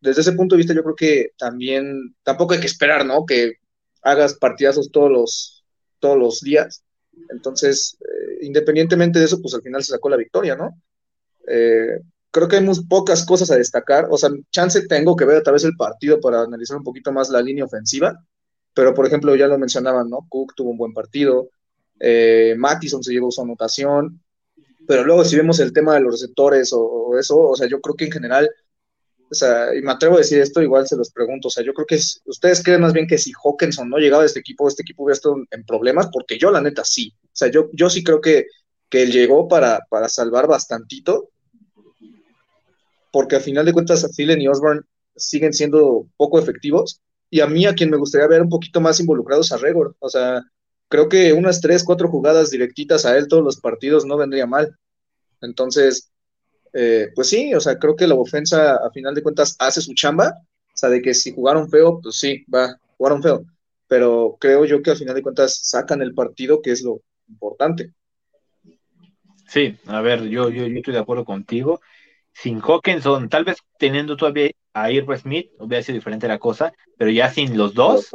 desde 0.00 0.22
ese 0.22 0.32
punto 0.32 0.54
de 0.54 0.58
vista, 0.58 0.74
yo 0.74 0.82
creo 0.82 0.96
que 0.96 1.30
también, 1.38 2.14
tampoco 2.22 2.54
hay 2.54 2.60
que 2.60 2.66
esperar, 2.66 3.04
¿no? 3.04 3.26
Que 3.26 3.54
hagas 4.02 4.34
partidazos 4.34 4.90
todos 4.90 5.10
los, 5.10 5.64
todos 5.98 6.18
los 6.18 6.40
días. 6.40 6.82
Entonces, 7.30 7.96
eh, 8.00 8.38
independientemente 8.42 9.18
de 9.18 9.24
eso, 9.24 9.40
pues 9.40 9.54
al 9.54 9.62
final 9.62 9.82
se 9.82 9.92
sacó 9.92 10.08
la 10.08 10.16
victoria, 10.16 10.56
¿no? 10.56 10.80
Eh, 11.46 12.00
creo 12.30 12.48
que 12.48 12.56
hay 12.56 12.64
muy 12.64 12.74
pocas 12.86 13.24
cosas 13.24 13.50
a 13.50 13.56
destacar. 13.56 14.06
O 14.10 14.18
sea, 14.18 14.30
chance 14.50 14.86
tengo 14.86 15.16
que 15.16 15.24
ver 15.24 15.38
otra 15.38 15.52
vez 15.52 15.64
el 15.64 15.76
partido 15.76 16.20
para 16.20 16.42
analizar 16.42 16.76
un 16.76 16.84
poquito 16.84 17.12
más 17.12 17.30
la 17.30 17.40
línea 17.40 17.64
ofensiva. 17.64 18.22
Pero, 18.74 18.94
por 18.94 19.06
ejemplo, 19.06 19.34
ya 19.36 19.46
lo 19.46 19.58
mencionaban, 19.58 20.10
¿no? 20.10 20.26
Cook 20.28 20.54
tuvo 20.54 20.70
un 20.70 20.78
buen 20.78 20.92
partido. 20.92 21.50
Eh, 22.00 22.54
Mattison 22.58 23.02
se 23.02 23.12
llevó 23.12 23.30
su 23.30 23.42
anotación. 23.42 24.20
Pero 24.86 25.04
luego, 25.04 25.24
si 25.24 25.36
vemos 25.36 25.60
el 25.60 25.72
tema 25.72 25.94
de 25.94 26.00
los 26.00 26.12
receptores 26.20 26.70
o 26.72 27.16
eso, 27.18 27.38
o 27.38 27.56
sea, 27.56 27.68
yo 27.68 27.80
creo 27.80 27.94
que 27.94 28.06
en 28.06 28.12
general 28.12 28.50
o 29.30 29.34
sea, 29.34 29.74
y 29.74 29.82
me 29.82 29.90
atrevo 29.90 30.14
a 30.14 30.18
decir 30.18 30.38
esto, 30.38 30.62
igual 30.62 30.86
se 30.86 30.96
los 30.96 31.10
pregunto, 31.10 31.48
o 31.48 31.50
sea, 31.50 31.64
yo 31.64 31.74
creo 31.74 31.86
que 31.86 31.98
ustedes 32.26 32.62
creen 32.62 32.82
más 32.82 32.92
bien 32.92 33.06
que 33.06 33.18
si 33.18 33.32
Hawkinson 33.32 33.88
no 33.88 33.98
llegaba 33.98 34.22
a 34.22 34.26
este 34.26 34.38
equipo, 34.38 34.68
este 34.68 34.82
equipo 34.82 35.02
hubiera 35.02 35.16
estado 35.16 35.36
en 35.50 35.64
problemas, 35.64 36.08
porque 36.12 36.38
yo 36.38 36.52
la 36.52 36.60
neta 36.60 36.84
sí, 36.84 37.12
o 37.20 37.28
sea, 37.32 37.50
yo, 37.50 37.68
yo 37.72 37.90
sí 37.90 38.04
creo 38.04 38.20
que, 38.20 38.46
que 38.88 39.02
él 39.02 39.10
llegó 39.10 39.48
para, 39.48 39.80
para 39.90 40.08
salvar 40.08 40.46
bastantito, 40.46 41.30
porque 43.10 43.36
al 43.36 43.42
final 43.42 43.64
de 43.64 43.72
cuentas 43.72 44.08
Thielen 44.14 44.40
y 44.40 44.46
Osborne 44.46 44.82
siguen 45.16 45.52
siendo 45.52 46.06
poco 46.16 46.38
efectivos, 46.38 47.00
y 47.34 47.40
a 47.40 47.48
mí 47.48 47.66
a 47.66 47.74
quien 47.74 47.90
me 47.90 47.96
gustaría 47.96 48.28
ver 48.28 48.42
un 48.42 48.48
poquito 48.48 48.80
más 48.80 49.00
involucrados 49.00 49.50
a 49.50 49.56
Regor, 49.56 49.96
o 49.98 50.08
sea, 50.08 50.40
creo 50.88 51.08
que 51.08 51.32
unas 51.32 51.60
tres, 51.60 51.82
cuatro 51.82 52.08
jugadas 52.08 52.52
directitas 52.52 53.04
a 53.04 53.18
él 53.18 53.26
todos 53.26 53.42
los 53.42 53.60
partidos 53.60 54.04
no 54.04 54.16
vendría 54.16 54.46
mal, 54.46 54.78
entonces 55.40 56.12
eh, 56.72 57.08
pues 57.12 57.28
sí, 57.28 57.52
o 57.52 57.58
sea, 57.58 57.76
creo 57.76 57.96
que 57.96 58.06
la 58.06 58.14
ofensa 58.14 58.76
a 58.76 58.88
final 58.92 59.16
de 59.16 59.24
cuentas 59.24 59.56
hace 59.58 59.80
su 59.80 59.94
chamba, 59.94 60.32
o 60.42 60.76
sea, 60.76 60.90
de 60.90 61.02
que 61.02 61.12
si 61.12 61.34
jugaron 61.34 61.68
feo, 61.68 61.98
pues 62.00 62.20
sí, 62.20 62.44
va, 62.54 62.78
jugaron 62.96 63.20
feo, 63.20 63.44
pero 63.88 64.36
creo 64.38 64.64
yo 64.64 64.80
que 64.80 64.92
al 64.92 64.96
final 64.96 65.16
de 65.16 65.22
cuentas 65.22 65.58
sacan 65.60 66.02
el 66.02 66.14
partido, 66.14 66.62
que 66.62 66.70
es 66.70 66.82
lo 66.82 67.00
importante. 67.28 67.90
Sí, 69.48 69.76
a 69.86 70.00
ver, 70.02 70.22
yo, 70.28 70.50
yo, 70.50 70.68
yo 70.68 70.76
estoy 70.76 70.94
de 70.94 71.00
acuerdo 71.00 71.24
contigo. 71.24 71.80
Sin 72.34 72.60
Hawkinson, 72.60 73.28
tal 73.28 73.44
vez 73.44 73.58
teniendo 73.78 74.16
todavía 74.16 74.50
a 74.74 74.90
Irving 74.90 75.16
Smith, 75.16 75.50
hubiera 75.58 75.82
sido 75.82 75.96
diferente 75.96 76.28
la 76.28 76.38
cosa, 76.38 76.72
pero 76.98 77.10
ya 77.10 77.30
sin 77.30 77.56
los 77.56 77.74
dos, 77.74 78.10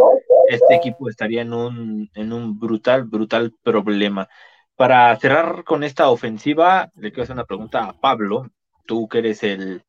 este 0.50 0.76
equipo 0.76 1.10
estaría 1.10 1.42
en 1.42 1.54
un, 1.54 2.10
en 2.14 2.34
un 2.34 2.60
brutal, 2.60 3.06
brutal 3.06 3.54
problema. 3.64 4.28
Para 4.76 5.16
cerrar 5.18 5.64
con 5.64 5.84
esta 5.84 6.10
ofensiva, 6.10 6.92
le 6.96 7.12
quiero 7.12 7.24
hacer 7.24 7.34
una 7.34 7.46
pregunta 7.46 7.86
a 7.86 7.94
Pablo, 7.94 8.50
tú 8.86 9.08
que 9.08 9.20
eres 9.20 9.42
el 9.44 9.84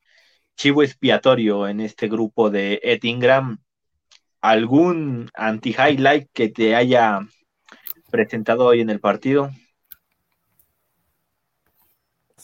chivo 0.57 0.83
expiatorio 0.83 1.67
en 1.67 1.81
este 1.81 2.09
grupo 2.09 2.51
de 2.51 2.81
Ed 2.83 3.03
Ingram, 3.03 3.59
¿algún 4.41 5.31
anti-highlight 5.35 6.29
que 6.33 6.51
te 6.51 6.77
haya 6.77 7.21
presentado 8.11 8.67
hoy 8.67 8.81
en 8.81 8.91
el 8.91 9.01
partido? 9.01 9.51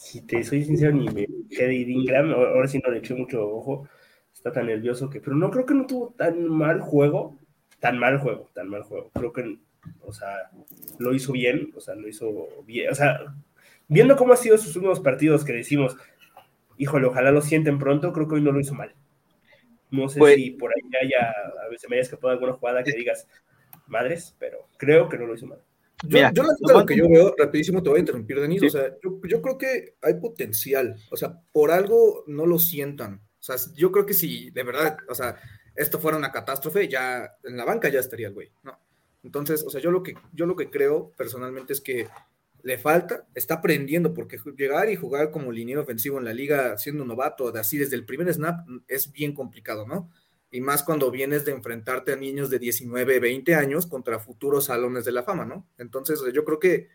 Si 0.07 0.21
te 0.21 0.45
soy 0.45 0.65
sincero, 0.65 0.93
ni 0.93 1.09
me 1.09 1.27
quedé 1.51 1.75
Ingram, 1.75 2.31
ahora 2.31 2.69
sí 2.69 2.79
no 2.79 2.93
le 2.93 2.99
eché 2.99 3.13
mucho 3.13 3.45
ojo, 3.45 3.89
está 4.33 4.53
tan 4.53 4.67
nervioso 4.67 5.11
que, 5.11 5.21
pero 5.21 5.35
no 5.35 5.51
creo 5.51 5.67
que 5.67 5.75
no 5.75 5.85
tuvo 5.85 6.15
tan 6.17 6.49
mal 6.49 6.81
juego, 6.81 7.37
tan 7.81 7.99
mal 7.99 8.19
juego, 8.19 8.49
tan 8.55 8.69
mal 8.69 8.85
juego. 8.85 9.11
Creo 9.13 9.33
que 9.33 9.59
o 10.03 10.13
sea, 10.13 10.49
lo 11.01 11.13
hizo 11.13 11.33
bien, 11.33 11.73
o 11.75 11.81
sea, 11.81 11.97
lo 11.97 12.07
hizo 12.07 12.31
bien, 12.65 12.89
o 12.93 12.95
sea, 12.95 13.19
viendo 13.89 14.15
cómo 14.15 14.33
ha 14.33 14.37
sido 14.37 14.57
sus 14.59 14.77
últimos 14.77 15.01
partidos 15.01 15.45
que 15.45 15.53
decimos, 15.53 15.97
híjole, 16.77 17.07
ojalá 17.07 17.33
lo 17.33 17.43
sienten 17.43 17.81
pronto, 17.81 18.13
creo 18.13 18.29
que 18.29 18.37
hoy 18.37 18.43
no 18.43 18.53
lo 18.53 18.61
hizo 18.61 18.75
mal. 18.75 18.95
No 19.91 20.09
sé 20.09 20.21
pues 20.21 20.37
si 20.37 20.53
por 20.53 20.71
ahí 20.71 20.89
haya, 21.03 21.35
a 21.65 21.69
veces 21.69 21.91
me 21.91 21.97
haya 21.97 22.03
escapado 22.03 22.33
alguna 22.33 22.53
jugada 22.53 22.85
que 22.85 22.93
digas, 22.93 23.29
madres, 23.89 24.37
pero 24.39 24.69
creo 24.77 25.09
que 25.09 25.19
no 25.19 25.27
lo 25.27 25.35
hizo 25.35 25.49
mal. 25.49 25.59
Yo, 26.05 26.19
yo 26.33 26.43
lo 26.43 26.85
que 26.85 26.97
yo 26.97 27.09
veo, 27.09 27.35
rapidísimo 27.39 27.83
te 27.83 27.89
voy 27.89 27.97
a 27.97 28.01
interrumpir, 28.01 28.41
Denis, 28.41 28.63
o 28.65 28.69
sea, 28.69 28.89
yo, 29.03 29.19
yo, 29.27 29.41
creo 29.41 29.57
que 29.57 29.97
hay 30.03 30.15
potencial, 30.15 30.95
o 31.11 31.17
sea, 31.17 31.41
por 31.53 31.71
algo 31.71 32.23
no 32.27 32.45
lo 32.45 32.59
sientan, 32.59 33.23
o 33.41 33.43
sea, 33.43 33.57
yo 33.75 33.91
creo 33.93 34.05
que 34.05 34.13
si 34.13 34.51
de 34.51 34.63
verdad, 34.63 34.99
o 35.09 35.15
sea, 35.15 35.37
esto 35.75 35.99
fuera 35.99 36.19
una 36.19 36.33
catástrofe, 36.33 36.89
ya 36.89 37.33
en 37.45 37.57
la 37.57 37.65
banca 37.65 37.89
ya 37.89 38.01
estaría 38.01 38.29
el 38.29 38.35
güey, 38.35 38.51
¿no? 38.63 38.79
Entonces, 39.23 39.65
o 39.67 39.71
sea, 39.71 39.81
yo 39.81 39.91
lo 39.91 40.03
que, 40.03 40.15
yo 40.33 40.47
lo 40.47 40.55
que 40.55 40.71
creo 40.71 41.13
personalmente 41.17 41.73
es 41.73 41.81
que 41.81 42.07
le 42.63 42.79
falta, 42.79 43.27
está 43.35 43.55
aprendiendo, 43.55 44.13
porque 44.13 44.39
llegar 44.57 44.91
y 44.91 44.97
jugar 44.97 45.31
como 45.31 45.53
liniero 45.53 45.83
ofensivo 45.83 46.19
en 46.19 46.25
la 46.25 46.33
liga 46.33 46.77
siendo 46.79 47.03
un 47.03 47.09
novato, 47.09 47.53
de 47.53 47.61
así 47.61 47.79
desde 47.79 47.97
el 47.97 48.05
primer 48.05 48.33
snap, 48.33 48.67
es 48.89 49.13
bien 49.13 49.35
complicado, 49.35 49.87
¿no? 49.87 50.11
Y 50.51 50.61
más 50.61 50.83
cuando 50.83 51.11
vienes 51.11 51.45
de 51.45 51.53
enfrentarte 51.53 52.13
a 52.13 52.17
niños 52.17 52.51
de 52.51 52.59
19, 52.59 53.21
20 53.21 53.55
años 53.55 53.87
contra 53.87 54.19
futuros 54.19 54.67
salones 54.67 55.05
de 55.05 55.13
la 55.13 55.23
fama, 55.23 55.45
¿no? 55.45 55.69
Entonces, 55.77 56.21
yo 56.33 56.45
creo 56.45 56.59
que 56.59 56.89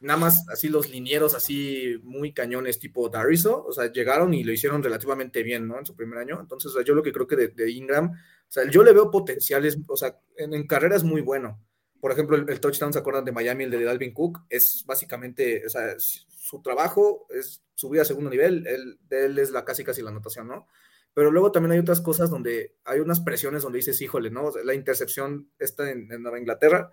nada 0.00 0.18
más 0.18 0.48
así 0.48 0.68
los 0.68 0.88
linieros 0.88 1.34
así 1.34 2.00
muy 2.02 2.32
cañones 2.32 2.78
tipo 2.78 3.08
Dariso, 3.08 3.64
o 3.64 3.72
sea, 3.72 3.92
llegaron 3.92 4.32
y 4.34 4.42
lo 4.42 4.52
hicieron 4.52 4.82
relativamente 4.82 5.42
bien, 5.42 5.68
¿no? 5.68 5.78
En 5.78 5.86
su 5.86 5.94
primer 5.94 6.18
año. 6.18 6.40
Entonces, 6.40 6.72
yo 6.84 6.94
lo 6.94 7.02
que 7.02 7.12
creo 7.12 7.26
que 7.26 7.36
de, 7.36 7.70
Ingram, 7.70 8.10
o 8.10 8.50
sea, 8.52 8.68
yo 8.68 8.82
le 8.82 8.92
veo 8.92 9.10
potenciales, 9.10 9.78
o 9.86 9.96
sea, 9.96 10.18
en, 10.36 10.66
carrera 10.66 10.96
es 10.96 11.04
muy 11.04 11.20
bueno. 11.20 11.62
Por 12.00 12.12
ejemplo, 12.12 12.36
el, 12.36 12.60
touchdown, 12.60 12.94
¿se 12.94 12.98
acuerdan 12.98 13.26
de 13.26 13.32
Miami, 13.32 13.64
el 13.64 13.70
de 13.70 13.84
Dalvin 13.84 14.14
Cook? 14.14 14.40
Es 14.48 14.84
básicamente, 14.86 15.64
o 15.66 15.68
sea, 15.68 15.94
su 15.98 16.62
trabajo 16.62 17.26
es 17.28 17.62
subir 17.74 18.00
a 18.00 18.04
segundo 18.04 18.30
nivel, 18.30 18.66
él, 18.66 18.98
él 19.10 19.38
es 19.38 19.50
la 19.50 19.64
casi 19.64 19.84
casi 19.84 20.02
la 20.02 20.10
anotación, 20.10 20.48
¿no? 20.48 20.66
Pero 21.14 21.30
luego 21.30 21.52
también 21.52 21.72
hay 21.72 21.78
otras 21.78 22.00
cosas 22.00 22.30
donde 22.30 22.76
hay 22.84 23.00
unas 23.00 23.20
presiones 23.20 23.62
donde 23.62 23.78
dices, 23.78 24.00
híjole, 24.00 24.30
¿no? 24.30 24.52
La 24.64 24.74
intercepción 24.74 25.50
está 25.58 25.90
en 25.90 26.08
Nueva 26.22 26.38
Inglaterra 26.38 26.90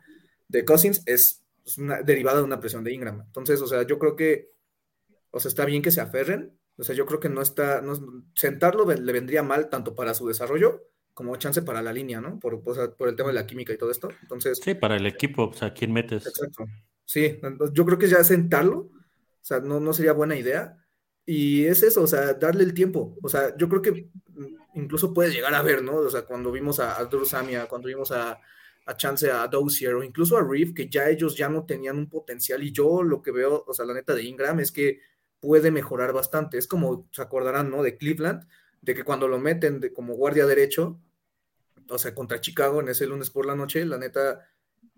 de 0.47 0.65
Cousins 0.65 1.03
es 1.05 1.43
es 1.67 1.77
una 1.77 2.01
derivada 2.01 2.37
de 2.37 2.43
una 2.43 2.59
presión 2.59 2.83
de 2.83 2.93
Ingram. 2.93 3.21
Entonces, 3.27 3.61
o 3.61 3.67
sea, 3.67 3.83
yo 3.83 3.99
creo 3.99 4.15
que, 4.15 4.51
o 5.31 5.39
sea, 5.39 5.49
está 5.49 5.65
bien 5.65 5.81
que 5.81 5.91
se 5.91 6.01
aferren. 6.01 6.57
O 6.77 6.83
sea, 6.83 6.95
yo 6.95 7.05
creo 7.05 7.19
que 7.19 7.29
no 7.29 7.41
está, 7.41 7.81
no, 7.81 7.93
sentarlo 8.33 8.85
le 8.89 9.11
vendría 9.11 9.43
mal 9.43 9.69
tanto 9.69 9.93
para 9.93 10.13
su 10.13 10.27
desarrollo 10.27 10.83
como 11.13 11.35
chance 11.35 11.63
para 11.63 11.81
la 11.81 11.91
línea, 11.91 12.21
¿no? 12.21 12.39
Por, 12.39 12.61
por 12.61 13.09
el 13.09 13.15
tema 13.15 13.29
de 13.29 13.35
la 13.35 13.47
química 13.47 13.73
y 13.73 13.77
todo 13.77 13.91
esto. 13.91 14.09
Entonces. 14.21 14.59
Sí, 14.63 14.75
para 14.75 14.95
el 14.95 15.05
equipo, 15.05 15.47
o 15.47 15.53
sea, 15.53 15.73
¿quién 15.73 15.91
metes? 15.91 16.25
Exacto. 16.27 16.65
Sí, 17.03 17.39
yo 17.73 17.85
creo 17.85 17.97
que 17.97 18.07
ya 18.07 18.23
sentarlo, 18.23 18.77
o 18.79 18.91
sea, 19.41 19.59
no, 19.59 19.79
no 19.79 19.93
sería 19.93 20.13
buena 20.13 20.35
idea. 20.37 20.77
Y 21.29 21.65
es 21.65 21.83
eso, 21.83 22.03
o 22.03 22.07
sea, 22.07 22.33
darle 22.35 22.63
el 22.63 22.73
tiempo. 22.73 23.17
O 23.21 23.27
sea, 23.27 23.55
yo 23.57 23.67
creo 23.67 23.81
que 23.81 24.09
incluso 24.75 25.13
puede 25.13 25.29
llegar 25.29 25.53
a 25.53 25.61
ver, 25.61 25.83
¿no? 25.83 25.97
O 25.97 26.09
sea, 26.09 26.21
cuando 26.21 26.53
vimos 26.53 26.79
a, 26.79 27.01
a 27.01 27.09
cuando 27.67 27.87
vimos 27.89 28.13
a, 28.13 28.39
chance 28.95 29.29
a 29.29 29.45
Dozier 29.47 29.93
o 29.95 30.03
incluso 30.03 30.37
a 30.37 30.41
Reeve, 30.41 30.73
que 30.73 30.87
ya 30.87 31.09
ellos 31.09 31.35
ya 31.35 31.49
no 31.49 31.65
tenían 31.65 31.97
un 31.97 32.09
potencial. 32.09 32.63
Y 32.63 32.71
yo 32.71 33.03
lo 33.03 33.21
que 33.21 33.31
veo, 33.31 33.65
o 33.67 33.73
sea, 33.73 33.85
la 33.85 33.93
neta 33.93 34.15
de 34.15 34.23
Ingram 34.23 34.61
es 34.61 34.71
que 34.71 35.01
puede 35.41 35.69
mejorar 35.69 36.13
bastante. 36.13 36.57
Es 36.57 36.65
como, 36.65 37.09
se 37.11 37.21
acordarán, 37.21 37.69
¿no? 37.69 37.83
De 37.83 37.97
Cleveland, 37.97 38.47
de 38.81 38.95
que 38.95 39.03
cuando 39.03 39.27
lo 39.27 39.37
meten 39.37 39.81
de, 39.81 39.91
como 39.91 40.15
guardia 40.15 40.45
derecho, 40.45 41.01
o 41.89 41.97
sea, 41.97 42.15
contra 42.15 42.39
Chicago 42.39 42.79
en 42.79 42.87
ese 42.87 43.05
lunes 43.05 43.29
por 43.31 43.45
la 43.45 43.55
noche, 43.55 43.83
la 43.85 43.97
neta, 43.97 44.47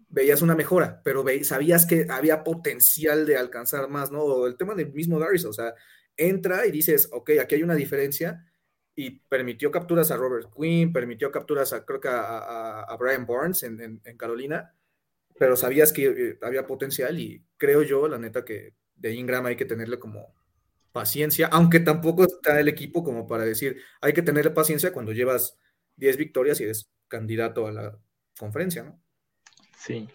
veías 0.09 0.43
una 0.43 0.53
mejora, 0.53 1.01
pero 1.03 1.25
sabías 1.41 1.88
que 1.88 2.05
había 2.07 2.43
potencial 2.43 3.25
de 3.25 3.36
alcanzar 3.36 3.89
más, 3.89 4.12
¿no? 4.12 4.45
El 4.45 4.57
tema 4.57 4.75
del 4.75 4.93
mismo 4.93 5.17
Darius, 5.17 5.45
o 5.45 5.53
sea, 5.53 5.74
entra 6.19 6.65
y 6.65 6.71
dices, 6.71 7.09
ok, 7.11 7.31
aquí 7.41 7.55
hay 7.55 7.63
una 7.63 7.75
diferencia, 7.75 8.45
y 8.99 9.11
permitió 9.11 9.71
capturas 9.71 10.11
a 10.11 10.17
Robert 10.17 10.49
Quinn, 10.53 10.91
permitió 10.91 11.31
capturas 11.31 11.71
a, 11.71 11.85
creo 11.85 12.01
que 12.01 12.09
a, 12.11 12.93
Brian 12.99 13.25
Barnes 13.25 13.63
en, 13.63 14.01
Carolina, 14.17 14.75
pero 15.38 15.55
sabías 15.55 15.93
que 15.93 16.07
eh, 16.07 16.39
había 16.41 16.67
potencial 16.67 17.17
y 17.17 17.45
creo 17.55 17.81
yo, 17.81 18.09
la 18.09 18.17
neta, 18.17 18.43
que 18.43 18.73
de 18.95 19.13
Ingram 19.13 19.45
hay 19.45 19.55
que 19.55 19.63
tenerle 19.63 19.99
como 19.99 20.35
paciencia, 20.91 21.47
aunque 21.47 21.79
tampoco 21.79 22.25
está 22.25 22.59
el 22.59 22.67
equipo 22.67 23.01
como 23.01 23.25
para 23.25 23.45
decir, 23.45 23.81
hay 24.01 24.11
que 24.11 24.21
tenerle 24.21 24.51
paciencia 24.51 24.91
cuando 24.91 25.13
llevas 25.13 25.57
10 25.95 26.17
victorias 26.17 26.59
y 26.59 26.65
eres 26.65 26.91
candidato 27.07 27.67
a 27.67 27.71
la 27.71 27.97
conferencia, 28.38 28.83
¿no? 28.83 29.01
Sí. 29.77 30.09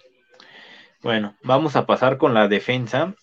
Bueno, 1.00 1.38
vamos 1.42 1.74
a 1.74 1.86
pasar 1.86 2.18
con 2.18 2.34
la 2.34 2.48
defensa. 2.48 3.16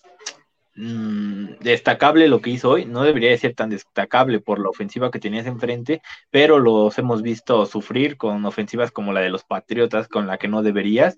Mm, 0.84 1.60
destacable 1.60 2.28
lo 2.28 2.42
que 2.42 2.50
hizo 2.50 2.72
hoy, 2.72 2.86
no 2.86 3.04
debería 3.04 3.38
ser 3.38 3.54
tan 3.54 3.70
destacable 3.70 4.40
por 4.40 4.60
la 4.60 4.70
ofensiva 4.70 5.12
que 5.12 5.20
tenías 5.20 5.46
enfrente, 5.46 6.02
pero 6.32 6.58
los 6.58 6.98
hemos 6.98 7.22
visto 7.22 7.68
sufrir 7.68 8.18
con 8.18 8.44
ofensivas 8.46 8.90
como 8.92 9.14
la 9.14 9.20
de 9.20 9.30
los 9.30 9.44
Patriotas, 9.44 10.08
con 10.08 10.26
la 10.26 10.40
que 10.40 10.48
no 10.48 10.64
deberías. 10.64 11.18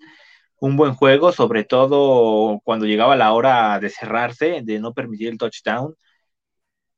Un 0.60 0.76
buen 0.76 0.96
juego, 0.96 1.32
sobre 1.32 1.64
todo 1.64 2.60
cuando 2.66 2.86
llegaba 2.86 3.16
la 3.16 3.32
hora 3.32 3.80
de 3.80 3.90
cerrarse, 3.90 4.62
de 4.64 4.80
no 4.80 4.94
permitir 4.94 5.30
el 5.30 5.38
touchdown 5.38 5.96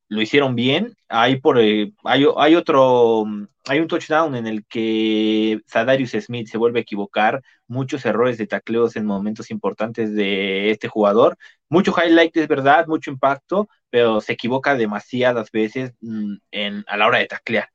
lo 0.08 0.22
hicieron 0.22 0.56
bien. 0.56 0.96
Hay, 1.10 1.38
por, 1.38 1.60
eh, 1.60 1.94
hay, 2.04 2.56
otro, 2.56 3.26
hay 3.68 3.80
un 3.80 3.88
touchdown 3.88 4.36
en 4.36 4.48
el 4.48 4.66
que 4.66 5.62
Sadarius 5.68 6.12
Smith 6.12 6.48
se 6.48 6.58
vuelve 6.58 6.80
a 6.80 6.82
equivocar, 6.84 7.42
muchos 7.68 8.06
errores 8.06 8.38
de 8.38 8.48
tacleos 8.48 8.96
en 8.96 9.06
momentos 9.06 9.52
importantes 9.52 10.14
de 10.14 10.72
este 10.72 10.88
jugador, 10.88 11.38
mucho 11.70 11.94
highlight 11.98 12.36
es 12.38 12.48
verdad, 12.48 12.88
mucho 12.88 13.12
impacto, 13.12 13.68
pero 13.90 14.22
se 14.22 14.34
equivoca 14.34 14.76
demasiadas 14.76 15.52
veces 15.52 15.94
mm, 16.02 16.36
en, 16.52 16.84
a 16.88 16.98
la 16.98 17.08
hora 17.08 17.20
de 17.20 17.28
taclear. 17.28 17.70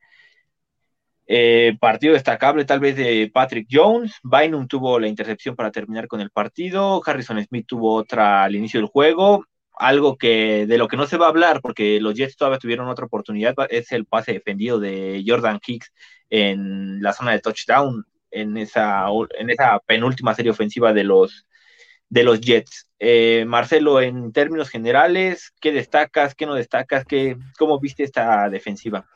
Eh, 1.33 1.77
partido 1.81 2.15
destacable 2.15 2.65
tal 2.65 2.81
vez 2.81 2.97
de 2.97 3.31
Patrick 3.33 3.69
Jones, 3.71 4.15
Bynum 4.25 4.67
tuvo 4.67 4.99
la 4.99 5.07
intercepción 5.07 5.55
para 5.55 5.71
terminar 5.71 6.09
con 6.09 6.21
el 6.21 6.31
partido, 6.31 7.01
Harrison 7.07 7.41
Smith 7.45 7.67
tuvo 7.69 7.95
otra 7.95 8.43
al 8.45 8.57
inicio 8.57 8.81
del 8.81 8.89
juego, 8.89 9.45
algo 9.81 10.19
que 10.19 10.67
de 10.67 10.77
lo 10.77 10.89
que 10.89 10.99
no 10.99 11.07
se 11.07 11.17
va 11.17 11.27
a 11.27 11.31
hablar, 11.31 11.61
porque 11.63 12.01
los 12.01 12.15
Jets 12.15 12.37
todavía 12.37 12.59
tuvieron 12.59 12.89
otra 12.89 13.07
oportunidad, 13.07 13.55
es 13.71 13.91
el 13.93 14.05
pase 14.05 14.33
defendido 14.33 14.79
de 14.79 15.25
Jordan 15.27 15.59
Hicks 15.67 15.93
en 16.29 17.03
la 17.03 17.15
zona 17.15 17.33
de 17.33 17.41
touchdown, 17.41 18.05
en 18.31 18.59
esa, 18.59 19.07
en 19.39 19.49
esa 19.49 19.79
penúltima 19.81 20.35
serie 20.35 20.53
ofensiva 20.53 20.93
de 20.93 21.05
los, 21.05 21.47
de 22.11 22.23
los 22.23 22.41
Jets. 22.43 22.91
Eh, 22.99 23.45
Marcelo, 23.47 24.03
en 24.03 24.33
términos 24.33 24.69
generales, 24.69 25.55
¿qué 25.63 25.73
destacas, 25.73 26.35
qué 26.35 26.45
no 26.45 26.55
destacas? 26.55 27.07
Qué, 27.07 27.39
¿Cómo 27.59 27.81
viste 27.81 28.05
esta 28.05 28.51
defensiva? 28.51 29.07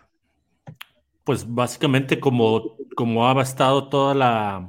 Pues 1.24 1.46
básicamente 1.46 2.18
como, 2.18 2.76
como 2.96 3.28
ha 3.28 3.42
estado 3.42 3.90
toda 3.90 4.14
la, 4.14 4.66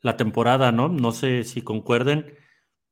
la 0.00 0.16
temporada, 0.16 0.72
¿no? 0.72 0.88
No 0.88 1.12
sé 1.12 1.44
si 1.44 1.60
concuerden. 1.60 2.34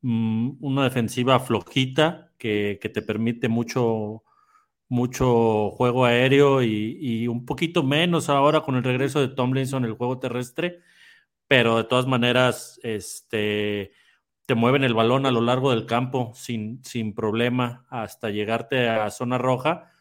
Mm, 0.02 0.56
una 0.60 0.84
defensiva 0.84 1.38
flojita, 1.38 2.31
que, 2.42 2.90
te 2.92 3.02
permite 3.02 3.48
mucho, 3.48 4.24
mucho 4.88 5.70
juego 5.70 6.04
aéreo 6.04 6.62
y, 6.62 7.28
un 7.28 7.46
poquito 7.46 7.84
menos 7.84 8.28
ahora 8.28 8.62
con 8.62 8.74
el 8.74 8.82
regreso 8.82 9.20
de 9.20 9.28
Tomlinson 9.28 9.84
el 9.84 9.92
juego 9.92 10.18
terrestre, 10.18 10.80
pero 11.46 11.76
de 11.76 11.84
todas 11.84 12.06
maneras 12.06 12.80
este, 12.82 13.92
te 14.46 14.54
mueven 14.56 14.82
el 14.82 14.94
balón 14.94 15.24
a 15.26 15.30
lo 15.30 15.40
largo 15.40 15.70
del 15.70 15.86
campo 15.86 16.32
sin, 16.34 16.82
sin 16.84 17.14
problema 17.14 17.86
hasta 17.88 18.30
llegarte 18.30 18.88
a 18.88 19.08
zona 19.10 19.38
roja. 19.38 19.92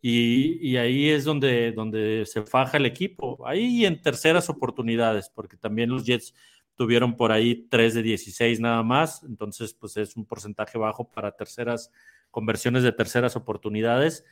Y, 0.00 0.76
ahí 0.76 1.08
es 1.08 1.24
donde, 1.24 1.72
donde 1.72 2.26
se 2.26 2.42
faja 2.42 2.76
el 2.76 2.84
equipo. 2.84 3.46
Ahí 3.46 3.86
en 3.86 4.02
terceras 4.02 4.50
oportunidades, 4.50 5.30
porque 5.34 5.56
también 5.56 5.88
los 5.88 6.04
Jets 6.04 6.34
tuvieron 6.76 7.16
por 7.16 7.32
ahí 7.32 7.66
3 7.70 7.94
de 7.94 8.02
16 8.02 8.60
nada 8.60 8.82
más, 8.82 9.22
entonces 9.24 9.74
pues 9.74 9.96
es 9.96 10.16
un 10.16 10.26
porcentaje 10.26 10.78
bajo 10.78 11.10
para 11.10 11.32
terceras 11.32 11.90
conversiones 12.30 12.82
de 12.82 12.92
terceras 12.92 13.36
oportunidades, 13.36 14.24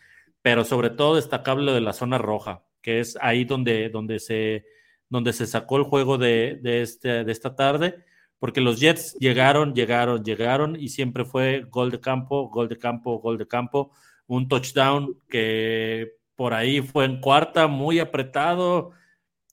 pero 0.42 0.64
sobre 0.64 0.90
todo 0.90 1.16
destacable 1.16 1.64
lo 1.64 1.74
de 1.74 1.80
la 1.80 1.92
zona 1.92 2.18
roja, 2.18 2.64
que 2.80 3.00
es 3.00 3.16
ahí 3.20 3.44
donde, 3.44 3.88
donde, 3.90 4.18
se, 4.18 4.66
donde 5.08 5.32
se 5.32 5.46
sacó 5.46 5.76
el 5.76 5.84
juego 5.84 6.18
de, 6.18 6.58
de, 6.60 6.82
este, 6.82 7.24
de 7.24 7.32
esta 7.32 7.54
tarde, 7.54 8.04
porque 8.40 8.60
los 8.60 8.80
Jets 8.80 9.14
llegaron, 9.20 9.72
llegaron, 9.72 10.24
llegaron 10.24 10.74
y 10.74 10.88
siempre 10.88 11.24
fue 11.24 11.64
gol 11.70 11.92
de 11.92 12.00
campo, 12.00 12.48
gol 12.48 12.68
de 12.68 12.76
campo, 12.76 13.20
gol 13.20 13.38
de 13.38 13.46
campo, 13.46 13.92
un 14.26 14.48
touchdown 14.48 15.16
que 15.28 16.16
por 16.34 16.54
ahí 16.54 16.80
fue 16.80 17.04
en 17.04 17.20
cuarta, 17.20 17.68
muy 17.68 18.00
apretado, 18.00 18.90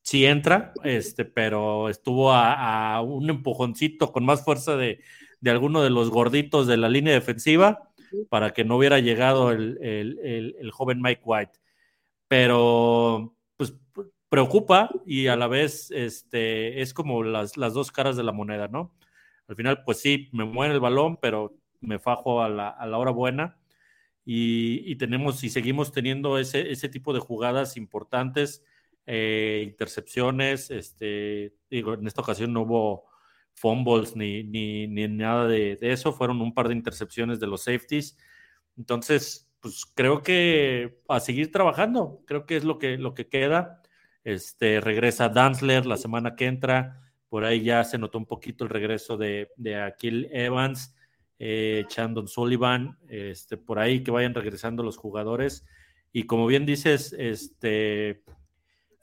sí 0.10 0.26
entra, 0.26 0.74
este, 0.84 1.24
pero 1.24 1.88
estuvo 1.88 2.32
a, 2.34 3.00
un 3.02 3.30
empujoncito 3.30 4.12
con 4.12 4.26
más 4.26 4.44
fuerza 4.44 4.76
de, 4.76 5.04
alguno 5.46 5.84
de 5.84 5.92
los 5.92 6.10
gorditos 6.10 6.66
de 6.66 6.78
la 6.78 6.90
línea 6.90 7.14
defensiva 7.14 7.92
para 8.28 8.52
que 8.52 8.66
no 8.66 8.78
hubiera 8.78 8.98
llegado 9.00 9.52
el, 9.52 10.72
joven 10.74 11.00
Mike 11.00 11.22
White. 11.24 11.60
Pero 12.28 13.36
pues 13.56 13.76
preocupa 14.30 14.90
y 15.06 15.28
a 15.28 15.36
la 15.36 15.48
vez 15.48 15.92
este, 15.92 16.82
es 16.82 16.96
como 16.96 17.24
las, 17.24 17.56
las 17.56 17.76
dos 17.76 17.92
caras 17.92 18.18
de 18.18 18.24
la 18.24 18.32
moneda, 18.32 18.68
¿no? 18.68 18.92
Al 19.48 19.56
final, 19.56 19.84
pues 19.84 20.00
sí, 20.00 20.30
me 20.32 20.44
muere 20.44 20.74
el 20.74 20.80
balón, 20.80 21.18
pero 21.18 21.56
me 21.82 22.00
fajo 22.00 22.42
a 22.42 22.50
la, 22.50 22.70
a 22.70 22.88
la 22.88 22.98
hora 22.98 23.12
buena. 23.12 23.60
Y, 24.26 24.96
tenemos 24.96 25.44
y 25.44 25.50
seguimos 25.50 25.92
teniendo 25.92 26.40
ese, 26.40 26.72
ese 26.72 26.90
tipo 26.90 27.14
de 27.14 27.20
jugadas 27.20 27.78
importantes 27.78 28.64
eh, 29.12 29.64
intercepciones, 29.66 30.70
este, 30.70 31.56
digo, 31.68 31.96
en 31.96 32.06
esta 32.06 32.22
ocasión 32.22 32.54
no 32.54 32.62
hubo 32.62 33.06
fumbles 33.56 34.16
ni, 34.16 34.44
ni, 34.44 34.86
ni 34.88 35.08
nada 35.08 35.48
de, 35.48 35.80
eso, 35.82 36.14
fueron 36.14 36.42
un 36.42 36.54
par 36.54 36.68
de 36.68 36.76
intercepciones 36.76 37.40
de 37.40 37.48
los 37.48 37.64
safeties. 37.64 38.20
Entonces, 38.78 39.52
pues 39.62 39.84
creo 39.96 40.22
que 40.22 41.02
a 41.08 41.20
seguir 41.20 41.52
trabajando, 41.52 42.22
creo 42.28 42.46
que 42.46 42.58
es 42.58 42.64
lo 42.64 42.78
que, 42.78 43.00
lo 43.00 43.16
que 43.16 43.28
queda. 43.28 43.82
Este, 44.24 44.80
regresa 44.80 45.28
Danzler 45.28 45.88
la 45.88 45.98
semana 45.98 46.36
que 46.36 46.46
entra, 46.46 47.02
por 47.30 47.46
ahí 47.46 47.64
ya 47.64 47.84
se 47.86 47.98
notó 47.98 48.20
un 48.20 48.28
poquito 48.28 48.64
el 48.64 48.70
regreso 48.70 49.18
de, 49.18 49.50
de 49.58 49.82
Akil 49.82 50.30
Evans, 50.32 50.96
eh, 51.40 51.84
Chandon 51.88 52.28
Sullivan, 52.28 53.00
este, 53.10 53.58
por 53.58 53.80
ahí 53.80 54.04
que 54.04 54.12
vayan 54.12 54.36
regresando 54.36 54.84
los 54.84 54.98
jugadores. 54.98 55.66
Y 56.12 56.24
como 56.28 56.46
bien 56.46 56.68
dices, 56.68 57.16
este, 57.18 58.24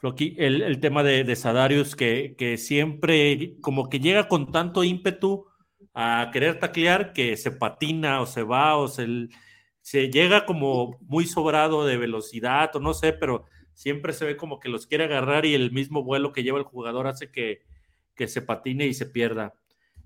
el, 0.02 0.62
el 0.62 0.80
tema 0.80 1.02
de, 1.02 1.36
Sadarius, 1.36 1.96
que, 1.96 2.56
siempre 2.58 3.56
como 3.60 3.88
que 3.88 4.00
llega 4.00 4.28
con 4.28 4.52
tanto 4.52 4.84
ímpetu 4.84 5.46
a 5.94 6.30
querer 6.32 6.58
taclear 6.58 7.12
que 7.12 7.36
se 7.36 7.50
patina 7.50 8.20
o 8.20 8.26
se 8.26 8.42
va 8.42 8.76
o 8.76 8.88
se, 8.88 9.28
se 9.80 10.10
llega 10.10 10.44
como 10.46 10.98
muy 11.00 11.26
sobrado 11.26 11.86
de 11.86 11.96
velocidad 11.96 12.74
o 12.76 12.80
no 12.80 12.92
sé, 12.94 13.12
pero 13.12 13.46
siempre 13.72 14.12
se 14.12 14.26
ve 14.26 14.36
como 14.36 14.60
que 14.60 14.68
los 14.68 14.86
quiere 14.86 15.04
agarrar 15.04 15.46
y 15.46 15.54
el 15.54 15.72
mismo 15.72 16.02
vuelo 16.02 16.32
que 16.32 16.42
lleva 16.42 16.58
el 16.58 16.64
jugador 16.64 17.06
hace 17.06 17.30
que, 17.30 17.62
que 18.14 18.28
se 18.28 18.42
patine 18.42 18.86
y 18.86 18.94
se 18.94 19.06
pierda. 19.06 19.54